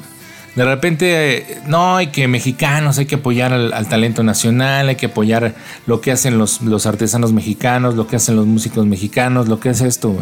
De 0.55 0.63
repente, 0.65 1.37
eh, 1.37 1.57
no, 1.65 1.95
hay 1.97 2.07
que 2.07 2.27
mexicanos, 2.27 2.99
hay 2.99 3.05
que 3.07 3.15
apoyar 3.15 3.53
al, 3.53 3.73
al 3.73 3.87
talento 3.89 4.21
nacional, 4.23 4.87
hay 4.87 4.95
que 4.95 5.07
apoyar 5.07 5.55
lo 5.87 5.99
que 5.99 6.11
hacen 6.11 6.37
los, 6.37 6.61
los 6.61 6.85
artesanos 6.85 7.33
mexicanos, 7.33 7.95
lo 7.95 8.05
que 8.07 8.17
hacen 8.17 8.35
los 8.35 8.45
músicos 8.45 8.85
mexicanos, 8.85 9.47
lo 9.47 9.59
que 9.59 9.69
es 9.69 9.81
esto. 9.81 10.15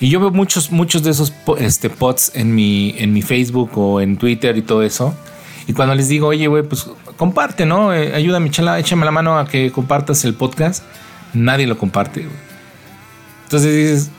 Y 0.00 0.08
yo 0.08 0.18
veo 0.18 0.30
muchos, 0.30 0.70
muchos 0.72 1.02
de 1.02 1.10
esos 1.10 1.32
este, 1.58 1.90
pods 1.90 2.32
en 2.34 2.54
mi, 2.54 2.94
en 2.98 3.12
mi 3.12 3.20
Facebook 3.22 3.70
o 3.76 4.00
en 4.00 4.16
Twitter 4.16 4.56
y 4.56 4.62
todo 4.62 4.82
eso. 4.82 5.14
Y 5.66 5.72
cuando 5.74 5.94
les 5.94 6.08
digo, 6.08 6.28
oye, 6.28 6.46
güey, 6.46 6.62
pues 6.62 6.86
comparte, 7.16 7.66
¿no? 7.66 7.92
Eh, 7.94 8.14
ayúdame, 8.14 8.48
échala- 8.50 8.78
échame 8.80 9.04
la 9.04 9.10
mano 9.10 9.38
a 9.38 9.46
que 9.46 9.70
compartas 9.70 10.24
el 10.24 10.34
podcast. 10.34 10.82
Nadie 11.34 11.66
lo 11.66 11.76
comparte. 11.78 12.26
Entonces 13.44 13.72
dices, 13.74 14.10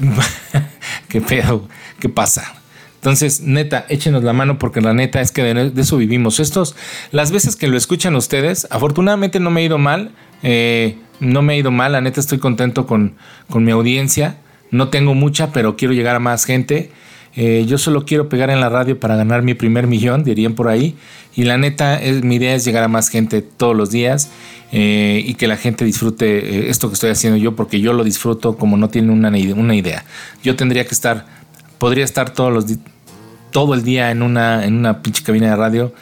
¿qué 1.08 1.20
pedo? 1.20 1.68
¿Qué 1.98 2.08
pasa? 2.08 2.54
Entonces, 3.00 3.40
neta, 3.40 3.86
échenos 3.88 4.22
la 4.22 4.34
mano 4.34 4.58
porque 4.58 4.82
la 4.82 4.92
neta 4.92 5.22
es 5.22 5.32
que 5.32 5.42
de, 5.42 5.72
eso 5.80 5.96
vivimos. 5.96 6.38
Estos, 6.38 6.76
las 7.12 7.32
veces 7.32 7.56
que 7.56 7.66
lo 7.66 7.78
escuchan 7.78 8.14
ustedes, 8.14 8.66
afortunadamente 8.70 9.40
no 9.40 9.50
me 9.50 9.62
ha 9.62 9.64
ido 9.64 9.78
mal. 9.78 10.12
eh, 10.42 10.96
no 11.18 11.42
me 11.42 11.52
ha 11.52 11.56
ido 11.56 11.70
mal, 11.70 11.92
la 11.92 12.00
neta 12.00 12.18
estoy 12.18 12.38
contento 12.38 12.86
con, 12.86 13.14
con 13.48 13.64
mi 13.64 13.70
audiencia. 13.70 14.36
No 14.70 14.88
tengo 14.88 15.14
mucha, 15.14 15.52
pero 15.52 15.76
quiero 15.76 15.94
llegar 15.94 16.16
a 16.16 16.18
más 16.18 16.44
gente. 16.44 16.90
Eh, 17.36 17.64
yo 17.66 17.78
solo 17.78 18.04
quiero 18.04 18.28
pegar 18.28 18.50
en 18.50 18.60
la 18.60 18.68
radio 18.68 18.98
para 18.98 19.16
ganar 19.16 19.42
mi 19.42 19.54
primer 19.54 19.86
millón, 19.86 20.24
dirían 20.24 20.54
por 20.54 20.68
ahí. 20.68 20.96
Y 21.34 21.44
la 21.44 21.58
neta, 21.58 22.00
mi 22.22 22.36
idea 22.36 22.54
es 22.54 22.64
llegar 22.64 22.82
a 22.82 22.88
más 22.88 23.08
gente 23.08 23.40
todos 23.40 23.76
los 23.76 23.90
días 23.90 24.30
eh, 24.72 25.22
y 25.24 25.34
que 25.34 25.46
la 25.46 25.56
gente 25.56 25.84
disfrute 25.84 26.68
esto 26.68 26.88
que 26.88 26.94
estoy 26.94 27.10
haciendo 27.10 27.38
yo, 27.38 27.54
porque 27.54 27.80
yo 27.80 27.92
lo 27.92 28.02
disfruto 28.02 28.56
como 28.56 28.76
no 28.76 28.88
tienen 28.88 29.10
una, 29.10 29.28
una 29.28 29.74
idea. 29.74 30.04
Yo 30.42 30.56
tendría 30.56 30.84
que 30.84 30.94
estar, 30.94 31.26
podría 31.80 32.04
estar 32.04 32.30
todos 32.30 32.52
los 32.52 32.66
todo 33.50 33.74
el 33.74 33.82
día 33.82 34.12
en 34.12 34.22
una, 34.22 34.64
en 34.64 34.76
una 34.76 35.02
pinche 35.02 35.24
cabina 35.24 35.50
de 35.50 35.56
radio 35.56 35.92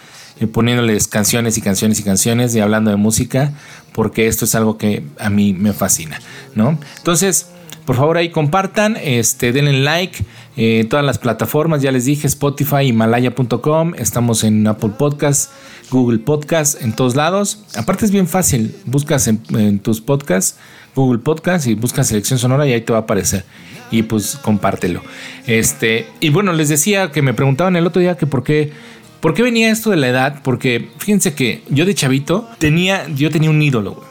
eh, 0.41 0.47
poniéndoles 0.47 1.09
canciones 1.09 1.57
y 1.57 1.63
canciones 1.63 1.99
y 1.99 2.03
canciones 2.03 2.55
y 2.55 2.61
hablando 2.61 2.91
de 2.91 2.97
música, 2.97 3.53
porque 3.93 4.27
esto 4.27 4.45
es 4.45 4.55
algo 4.55 4.79
que 4.79 5.03
a 5.19 5.31
mí 5.31 5.53
me 5.53 5.73
fascina, 5.73 6.21
¿no? 6.55 6.79
Entonces, 6.99 7.47
por 7.87 7.97
favor 7.97 8.19
ahí 8.19 8.31
compartan, 8.31 8.97
este, 9.03 9.53
denle 9.53 9.73
like, 9.73 10.25
eh, 10.57 10.87
todas 10.89 11.05
las 11.05 11.19
plataformas, 11.19 11.83
ya 11.83 11.91
les 11.91 12.05
dije, 12.05 12.27
Spotify, 12.27 12.83
Himalaya.com, 12.83 13.95
estamos 13.97 14.45
en 14.45 14.67
Apple 14.67 14.93
Podcasts, 14.99 15.51
Google 15.91 16.19
Podcasts, 16.19 16.83
en 16.83 16.95
todos 16.95 17.17
lados. 17.17 17.65
Aparte 17.75 18.05
es 18.05 18.11
bien 18.11 18.29
fácil, 18.29 18.77
buscas 18.85 19.27
en 19.27 19.79
tus 19.81 20.01
podcasts, 20.01 20.57
Google 20.95 21.19
Podcasts 21.19 21.67
y 21.67 21.75
buscas 21.75 22.09
selección 22.09 22.39
sonora 22.39 22.67
y 22.67 22.73
ahí 22.73 22.81
te 22.81 22.93
va 22.93 23.01
a 23.01 23.03
aparecer. 23.03 23.45
Y 23.91 24.03
pues 24.03 24.37
compártelo. 24.43 25.03
Este, 25.47 26.07
y 26.21 26.29
bueno, 26.31 26.53
les 26.53 26.69
decía 26.69 27.11
que 27.11 27.23
me 27.23 27.35
preguntaban 27.35 27.77
el 27.77 27.87
otro 27.87 28.01
día 28.01 28.17
que 28.17 28.27
por 28.27 28.43
qué 28.43 28.73
¿Por 29.21 29.35
qué 29.35 29.43
venía 29.43 29.71
esto 29.71 29.91
de 29.91 29.97
la 29.97 30.09
edad? 30.09 30.43
Porque 30.45 30.91
fíjense 30.99 31.35
que 31.35 31.63
yo 31.69 31.85
de 31.85 31.95
chavito 31.95 32.49
tenía, 32.59 33.09
yo 33.09 33.31
tenía 33.31 33.51
un 33.51 33.61
ídolo, 33.61 33.95
güey. 33.95 34.07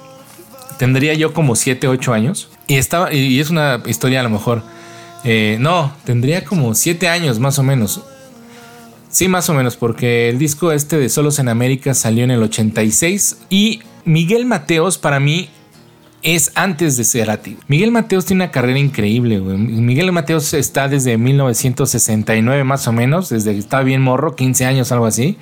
Tendría 0.78 1.14
yo 1.14 1.34
como 1.34 1.56
7, 1.56 1.88
8 1.88 2.14
años. 2.14 2.50
Y 2.68 2.76
estaba, 2.76 3.14
y 3.14 3.40
es 3.40 3.50
una 3.50 3.82
historia 3.86 4.20
a 4.20 4.24
lo 4.24 4.30
mejor. 4.30 4.64
eh, 5.24 5.58
no, 5.60 5.94
tendría 6.04 6.44
como 6.44 6.76
7 6.76 7.08
años 7.08 7.40
más 7.40 7.58
o 7.58 7.64
menos. 7.64 8.02
Sí, 9.10 9.30
más 9.30 9.50
o 9.50 9.54
menos, 9.54 9.78
porque 9.78 10.30
el 10.30 10.38
disco 10.38 10.72
este 10.74 10.98
de 10.98 11.10
Solos 11.10 11.40
en 11.40 11.48
América 11.48 11.94
salió 11.94 12.26
en 12.26 12.32
el 12.32 12.44
86. 12.44 13.38
Y 13.50 13.80
Miguel 14.04 14.46
Mateos 14.46 14.98
para 14.98 15.20
mí 15.20 15.50
es 16.36 16.52
antes 16.56 16.98
de 16.98 17.06
Cerati. 17.06 17.58
Miguel 17.70 17.92
Mateos 17.92 18.26
tiene 18.26 18.44
una 18.44 18.52
carrera 18.52 18.78
increíble, 18.80 19.40
güey. 19.40 19.58
Miguel 19.58 20.12
Mateos 20.12 20.54
está 20.54 20.90
desde 20.90 21.18
1969 21.18 22.64
más 22.66 22.88
o 22.88 22.92
menos, 22.92 23.30
desde 23.30 23.54
que 23.54 23.60
estaba 23.60 23.84
bien 23.84 24.02
morro, 24.02 24.36
15 24.36 24.66
años, 24.66 24.92
algo 24.92 25.06
así. 25.06 25.38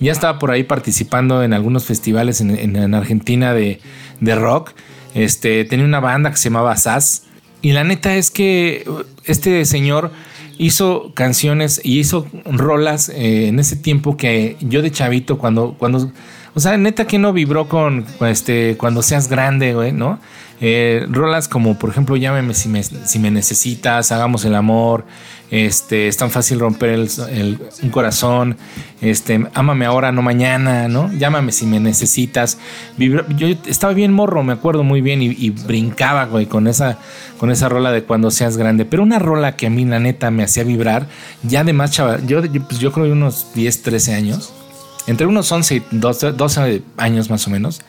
Ya 0.00 0.12
estaba 0.12 0.38
por 0.38 0.50
ahí 0.50 0.64
participando 0.64 1.42
en 1.42 1.52
algunos 1.54 1.84
festivales 1.86 2.40
en, 2.40 2.50
en- 2.50 2.76
en 2.76 2.94
Argentina 2.94 3.54
de, 3.54 3.80
rock. 4.20 4.72
Este, 5.14 5.64
tenía 5.64 5.86
una 5.86 6.00
banda 6.00 6.30
que 6.30 6.36
se 6.36 6.50
llamaba 6.50 6.76
Sass. 6.76 7.24
Y 7.62 7.72
la 7.72 7.82
neta 7.82 8.14
es 8.14 8.30
que 8.30 8.84
este 9.24 9.64
señor 9.64 10.12
hizo 10.58 11.12
canciones 11.14 11.80
y 11.82 11.98
hizo 12.00 12.26
rolas 12.44 13.08
eh, 13.08 13.48
en 13.48 13.58
ese 13.58 13.76
tiempo 13.76 14.16
que 14.16 14.56
yo 14.60 14.82
de 14.82 14.90
chavito, 14.90 15.38
cuando, 15.38 15.74
cuando, 15.78 16.12
o 16.58 16.60
sea, 16.60 16.76
neta 16.76 17.06
que 17.06 17.18
no 17.20 17.32
vibró 17.32 17.68
con, 17.68 18.04
este, 18.26 18.76
cuando 18.76 19.00
seas 19.02 19.28
grande, 19.28 19.74
güey, 19.74 19.92
¿no? 19.92 20.18
Eh, 20.60 21.06
rolas 21.08 21.46
como, 21.46 21.78
por 21.78 21.88
ejemplo, 21.90 22.16
llámeme 22.16 22.52
si 22.52 22.68
me, 22.68 22.82
si 22.82 23.20
me 23.20 23.30
necesitas, 23.30 24.10
hagamos 24.10 24.44
el 24.44 24.56
amor, 24.56 25.04
este, 25.52 26.08
es 26.08 26.16
tan 26.16 26.32
fácil 26.32 26.58
romper 26.58 26.90
el- 26.90 27.08
el- 27.30 27.58
un 27.84 27.90
corazón, 27.90 28.56
este, 29.00 29.46
ámame 29.54 29.86
ahora, 29.86 30.10
no 30.10 30.20
mañana, 30.20 30.88
¿no? 30.88 31.12
Llámame 31.12 31.52
si 31.52 31.64
me 31.64 31.78
necesitas. 31.78 32.58
Yo 32.98 33.46
estaba 33.66 33.92
bien 33.92 34.12
morro, 34.12 34.42
me 34.42 34.52
acuerdo 34.52 34.82
muy 34.82 35.00
bien, 35.00 35.22
y, 35.22 35.50
brincaba, 35.50 36.24
güey, 36.24 36.46
con 36.46 36.66
esa, 36.66 36.98
con 37.38 37.52
esa 37.52 37.68
rola 37.68 37.92
de 37.92 38.02
cuando 38.02 38.32
seas 38.32 38.56
grande. 38.56 38.84
Pero 38.84 39.04
una 39.04 39.20
rola 39.20 39.54
que 39.54 39.68
a 39.68 39.70
mí, 39.70 39.84
la 39.84 40.00
neta, 40.00 40.32
me 40.32 40.42
hacía 40.42 40.64
vibrar, 40.64 41.06
ya 41.44 41.62
de 41.62 41.72
más 41.72 41.92
chaval, 41.92 42.26
yo, 42.26 42.44
yo, 42.44 42.62
pues, 42.66 42.80
yo 42.80 42.90
creo 42.90 43.06
que 43.06 43.12
unos 43.12 43.46
10, 43.54 43.82
13 43.82 44.12
años, 44.14 44.52
entre 45.08 45.26
unos 45.26 45.50
11 45.50 45.74
y 45.76 45.82
12, 45.90 46.32
12 46.32 46.82
años 46.96 47.28
más 47.30 47.46
o 47.46 47.50
menos 47.50 47.80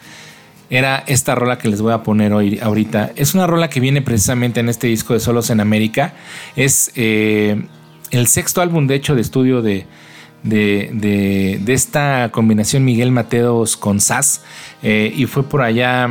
era 0.71 1.03
esta 1.07 1.33
rola 1.35 1.57
que 1.57 1.67
les 1.67 1.81
voy 1.81 1.93
a 1.93 2.03
poner 2.03 2.31
hoy 2.31 2.59
ahorita. 2.61 3.11
Es 3.15 3.33
una 3.33 3.47
rola 3.47 3.69
que 3.71 3.79
viene 3.79 4.01
precisamente 4.03 4.59
en 4.59 4.69
este 4.69 4.85
disco 4.85 5.13
de 5.15 5.19
Solos 5.19 5.49
en 5.49 5.61
América. 5.61 6.13
Es 6.55 6.91
eh, 6.95 7.63
el 8.11 8.27
sexto 8.27 8.61
álbum, 8.61 8.85
de 8.85 8.93
hecho, 8.93 9.15
de 9.15 9.21
estudio 9.21 9.63
de, 9.63 9.87
de, 10.43 10.91
de- 10.93 11.73
esta 11.73 12.29
combinación 12.31 12.85
Miguel 12.85 13.11
Mateos 13.11 13.77
con 13.77 13.99
Sass. 13.99 14.41
Eh, 14.83 15.11
y 15.15 15.25
fue 15.25 15.41
por 15.41 15.63
allá 15.63 16.07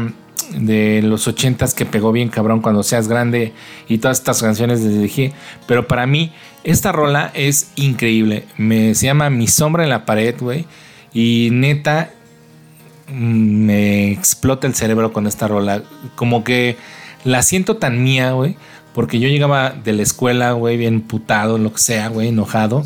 de 0.56 1.02
los 1.04 1.28
ochentas 1.28 1.72
que 1.72 1.86
pegó 1.86 2.10
bien 2.10 2.28
cabrón 2.28 2.60
cuando 2.60 2.82
seas 2.82 3.06
grande 3.06 3.52
y 3.88 3.98
todas 3.98 4.18
estas 4.18 4.42
canciones 4.42 4.80
les 4.80 5.00
dije. 5.00 5.32
Pero 5.68 5.86
para 5.86 6.04
mí, 6.08 6.32
esta 6.64 6.90
rola 6.90 7.30
es 7.32 7.70
increíble. 7.76 8.44
Me, 8.56 8.96
se 8.96 9.06
llama 9.06 9.30
Mi 9.30 9.46
sombra 9.46 9.84
en 9.84 9.90
la 9.90 10.04
pared, 10.04 10.34
güey. 10.40 10.66
Y 11.20 11.48
neta, 11.50 12.12
me 13.12 14.12
explota 14.12 14.68
el 14.68 14.76
cerebro 14.76 15.12
con 15.12 15.26
esta 15.26 15.48
rola. 15.48 15.82
Como 16.14 16.44
que 16.44 16.76
la 17.24 17.42
siento 17.42 17.76
tan 17.76 18.04
mía, 18.04 18.30
güey. 18.30 18.54
Porque 18.94 19.18
yo 19.18 19.28
llegaba 19.28 19.70
de 19.70 19.94
la 19.94 20.02
escuela, 20.02 20.52
güey, 20.52 20.76
bien 20.76 21.00
putado, 21.00 21.58
lo 21.58 21.72
que 21.72 21.80
sea, 21.80 22.06
güey, 22.06 22.28
enojado. 22.28 22.84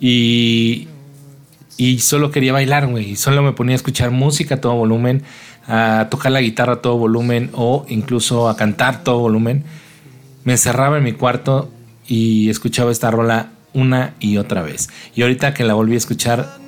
Y, 0.00 0.88
y 1.76 2.00
solo 2.00 2.32
quería 2.32 2.52
bailar, 2.52 2.88
güey. 2.88 3.10
Y 3.10 3.14
solo 3.14 3.44
me 3.44 3.52
ponía 3.52 3.74
a 3.74 3.76
escuchar 3.76 4.10
música 4.10 4.56
a 4.56 4.60
todo 4.60 4.74
volumen, 4.74 5.22
a 5.68 6.08
tocar 6.10 6.32
la 6.32 6.40
guitarra 6.40 6.72
a 6.72 6.82
todo 6.82 6.98
volumen 6.98 7.50
o 7.52 7.86
incluso 7.88 8.48
a 8.48 8.56
cantar 8.56 8.94
a 8.94 9.04
todo 9.04 9.20
volumen. 9.20 9.62
Me 10.42 10.54
encerraba 10.54 10.98
en 10.98 11.04
mi 11.04 11.12
cuarto 11.12 11.70
y 12.08 12.50
escuchaba 12.50 12.90
esta 12.90 13.12
rola 13.12 13.52
una 13.72 14.14
y 14.18 14.38
otra 14.38 14.62
vez. 14.62 14.90
Y 15.14 15.22
ahorita 15.22 15.54
que 15.54 15.62
la 15.62 15.74
volví 15.74 15.94
a 15.94 15.98
escuchar, 15.98 16.60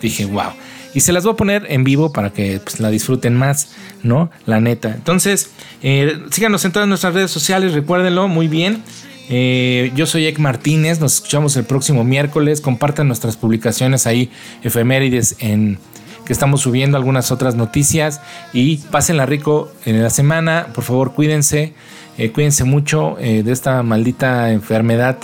dije, 0.00 0.26
wow. 0.26 0.52
Y 0.94 1.00
se 1.00 1.12
las 1.12 1.24
voy 1.24 1.32
a 1.32 1.36
poner 1.36 1.66
en 1.68 1.82
vivo 1.82 2.12
para 2.12 2.30
que 2.30 2.60
pues, 2.60 2.78
la 2.78 2.90
disfruten 2.90 3.34
más, 3.36 3.68
¿no? 4.02 4.30
La 4.46 4.60
neta. 4.60 4.90
Entonces, 4.94 5.50
eh, 5.82 6.20
síganos 6.30 6.64
en 6.64 6.72
todas 6.72 6.88
nuestras 6.88 7.14
redes 7.14 7.30
sociales, 7.30 7.74
recuérdenlo 7.74 8.28
muy 8.28 8.46
bien. 8.46 8.82
Eh, 9.28 9.90
yo 9.94 10.06
soy 10.06 10.26
Ek 10.26 10.38
Martínez, 10.38 11.00
nos 11.00 11.14
escuchamos 11.14 11.56
el 11.56 11.64
próximo 11.64 12.04
miércoles. 12.04 12.60
Compartan 12.60 13.08
nuestras 13.08 13.36
publicaciones 13.36 14.06
ahí, 14.06 14.30
efemérides, 14.62 15.36
en 15.40 15.78
que 16.24 16.32
estamos 16.32 16.62
subiendo 16.62 16.96
algunas 16.96 17.30
otras 17.32 17.54
noticias. 17.54 18.20
Y 18.52 18.78
pásenla 18.78 19.26
rico 19.26 19.72
en 19.84 20.02
la 20.02 20.10
semana. 20.10 20.68
Por 20.74 20.84
favor, 20.84 21.14
cuídense, 21.14 21.74
eh, 22.18 22.30
cuídense 22.32 22.64
mucho 22.64 23.16
eh, 23.18 23.42
de 23.42 23.52
esta 23.52 23.82
maldita 23.82 24.52
enfermedad, 24.52 25.18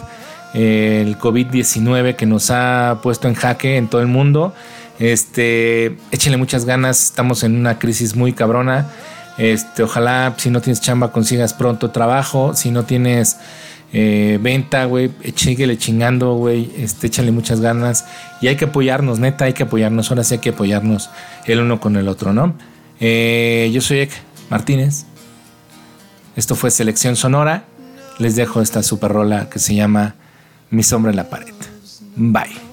el 0.55 1.19
COVID-19 1.19 2.17
que 2.17 2.27
nos 2.27 2.51
ha 2.51 3.01
puesto 3.03 3.29
en 3.29 3.35
jaque 3.35 3.77
en 3.77 3.89
todo 3.89 4.01
el 4.01 4.09
mundo. 4.09 4.55
Este, 4.99 5.97
échenle 6.11 6.37
muchas 6.37 6.65
ganas, 6.65 7.05
estamos 7.05 7.43
en 7.43 7.57
una 7.57 7.79
crisis 7.79 8.17
muy 8.17 8.33
cabrona. 8.33 8.87
Este, 9.39 9.83
ojalá 9.83 10.35
si 10.37 10.51
no 10.51 10.61
tienes 10.61 10.81
chamba 10.81 11.13
consigas 11.13 11.55
pronto 11.55 11.91
trabajo, 11.91 12.55
si 12.55 12.71
no 12.71 12.85
tienes 12.85 13.39
eh, 13.93 14.39
venta, 14.41 14.85
güey, 14.85 15.11
síguele 15.35 15.79
chingando, 15.79 16.35
güey, 16.35 16.71
este, 16.77 17.07
échale 17.07 17.33
muchas 17.33 17.61
ganas 17.61 18.05
y 18.41 18.49
hay 18.49 18.57
que 18.57 18.67
apoyarnos, 18.67 19.19
neta, 19.19 19.47
hay 19.47 19.53
que 19.53 19.63
apoyarnos, 19.63 20.11
ahora 20.11 20.25
sí 20.25 20.35
hay 20.35 20.41
que 20.41 20.51
apoyarnos 20.51 21.11
el 21.47 21.61
uno 21.61 21.81
con 21.81 21.97
el 21.97 22.07
otro, 22.07 22.33
¿no? 22.33 22.55
Eh, 23.01 23.71
yo 23.73 23.81
soy 23.81 24.01
Ek 24.01 24.13
Martínez, 24.51 25.07
esto 26.37 26.55
fue 26.55 26.71
Selección 26.71 27.17
Sonora, 27.17 27.65
les 28.19 28.37
dejo 28.37 28.61
esta 28.61 28.83
super 28.83 29.11
rola 29.11 29.49
que 29.49 29.59
se 29.59 29.75
llama 29.75 30.15
Mi 30.71 30.83
sombra 30.83 31.11
en 31.11 31.17
la 31.17 31.29
pared. 31.29 31.55
Bye. 32.17 32.70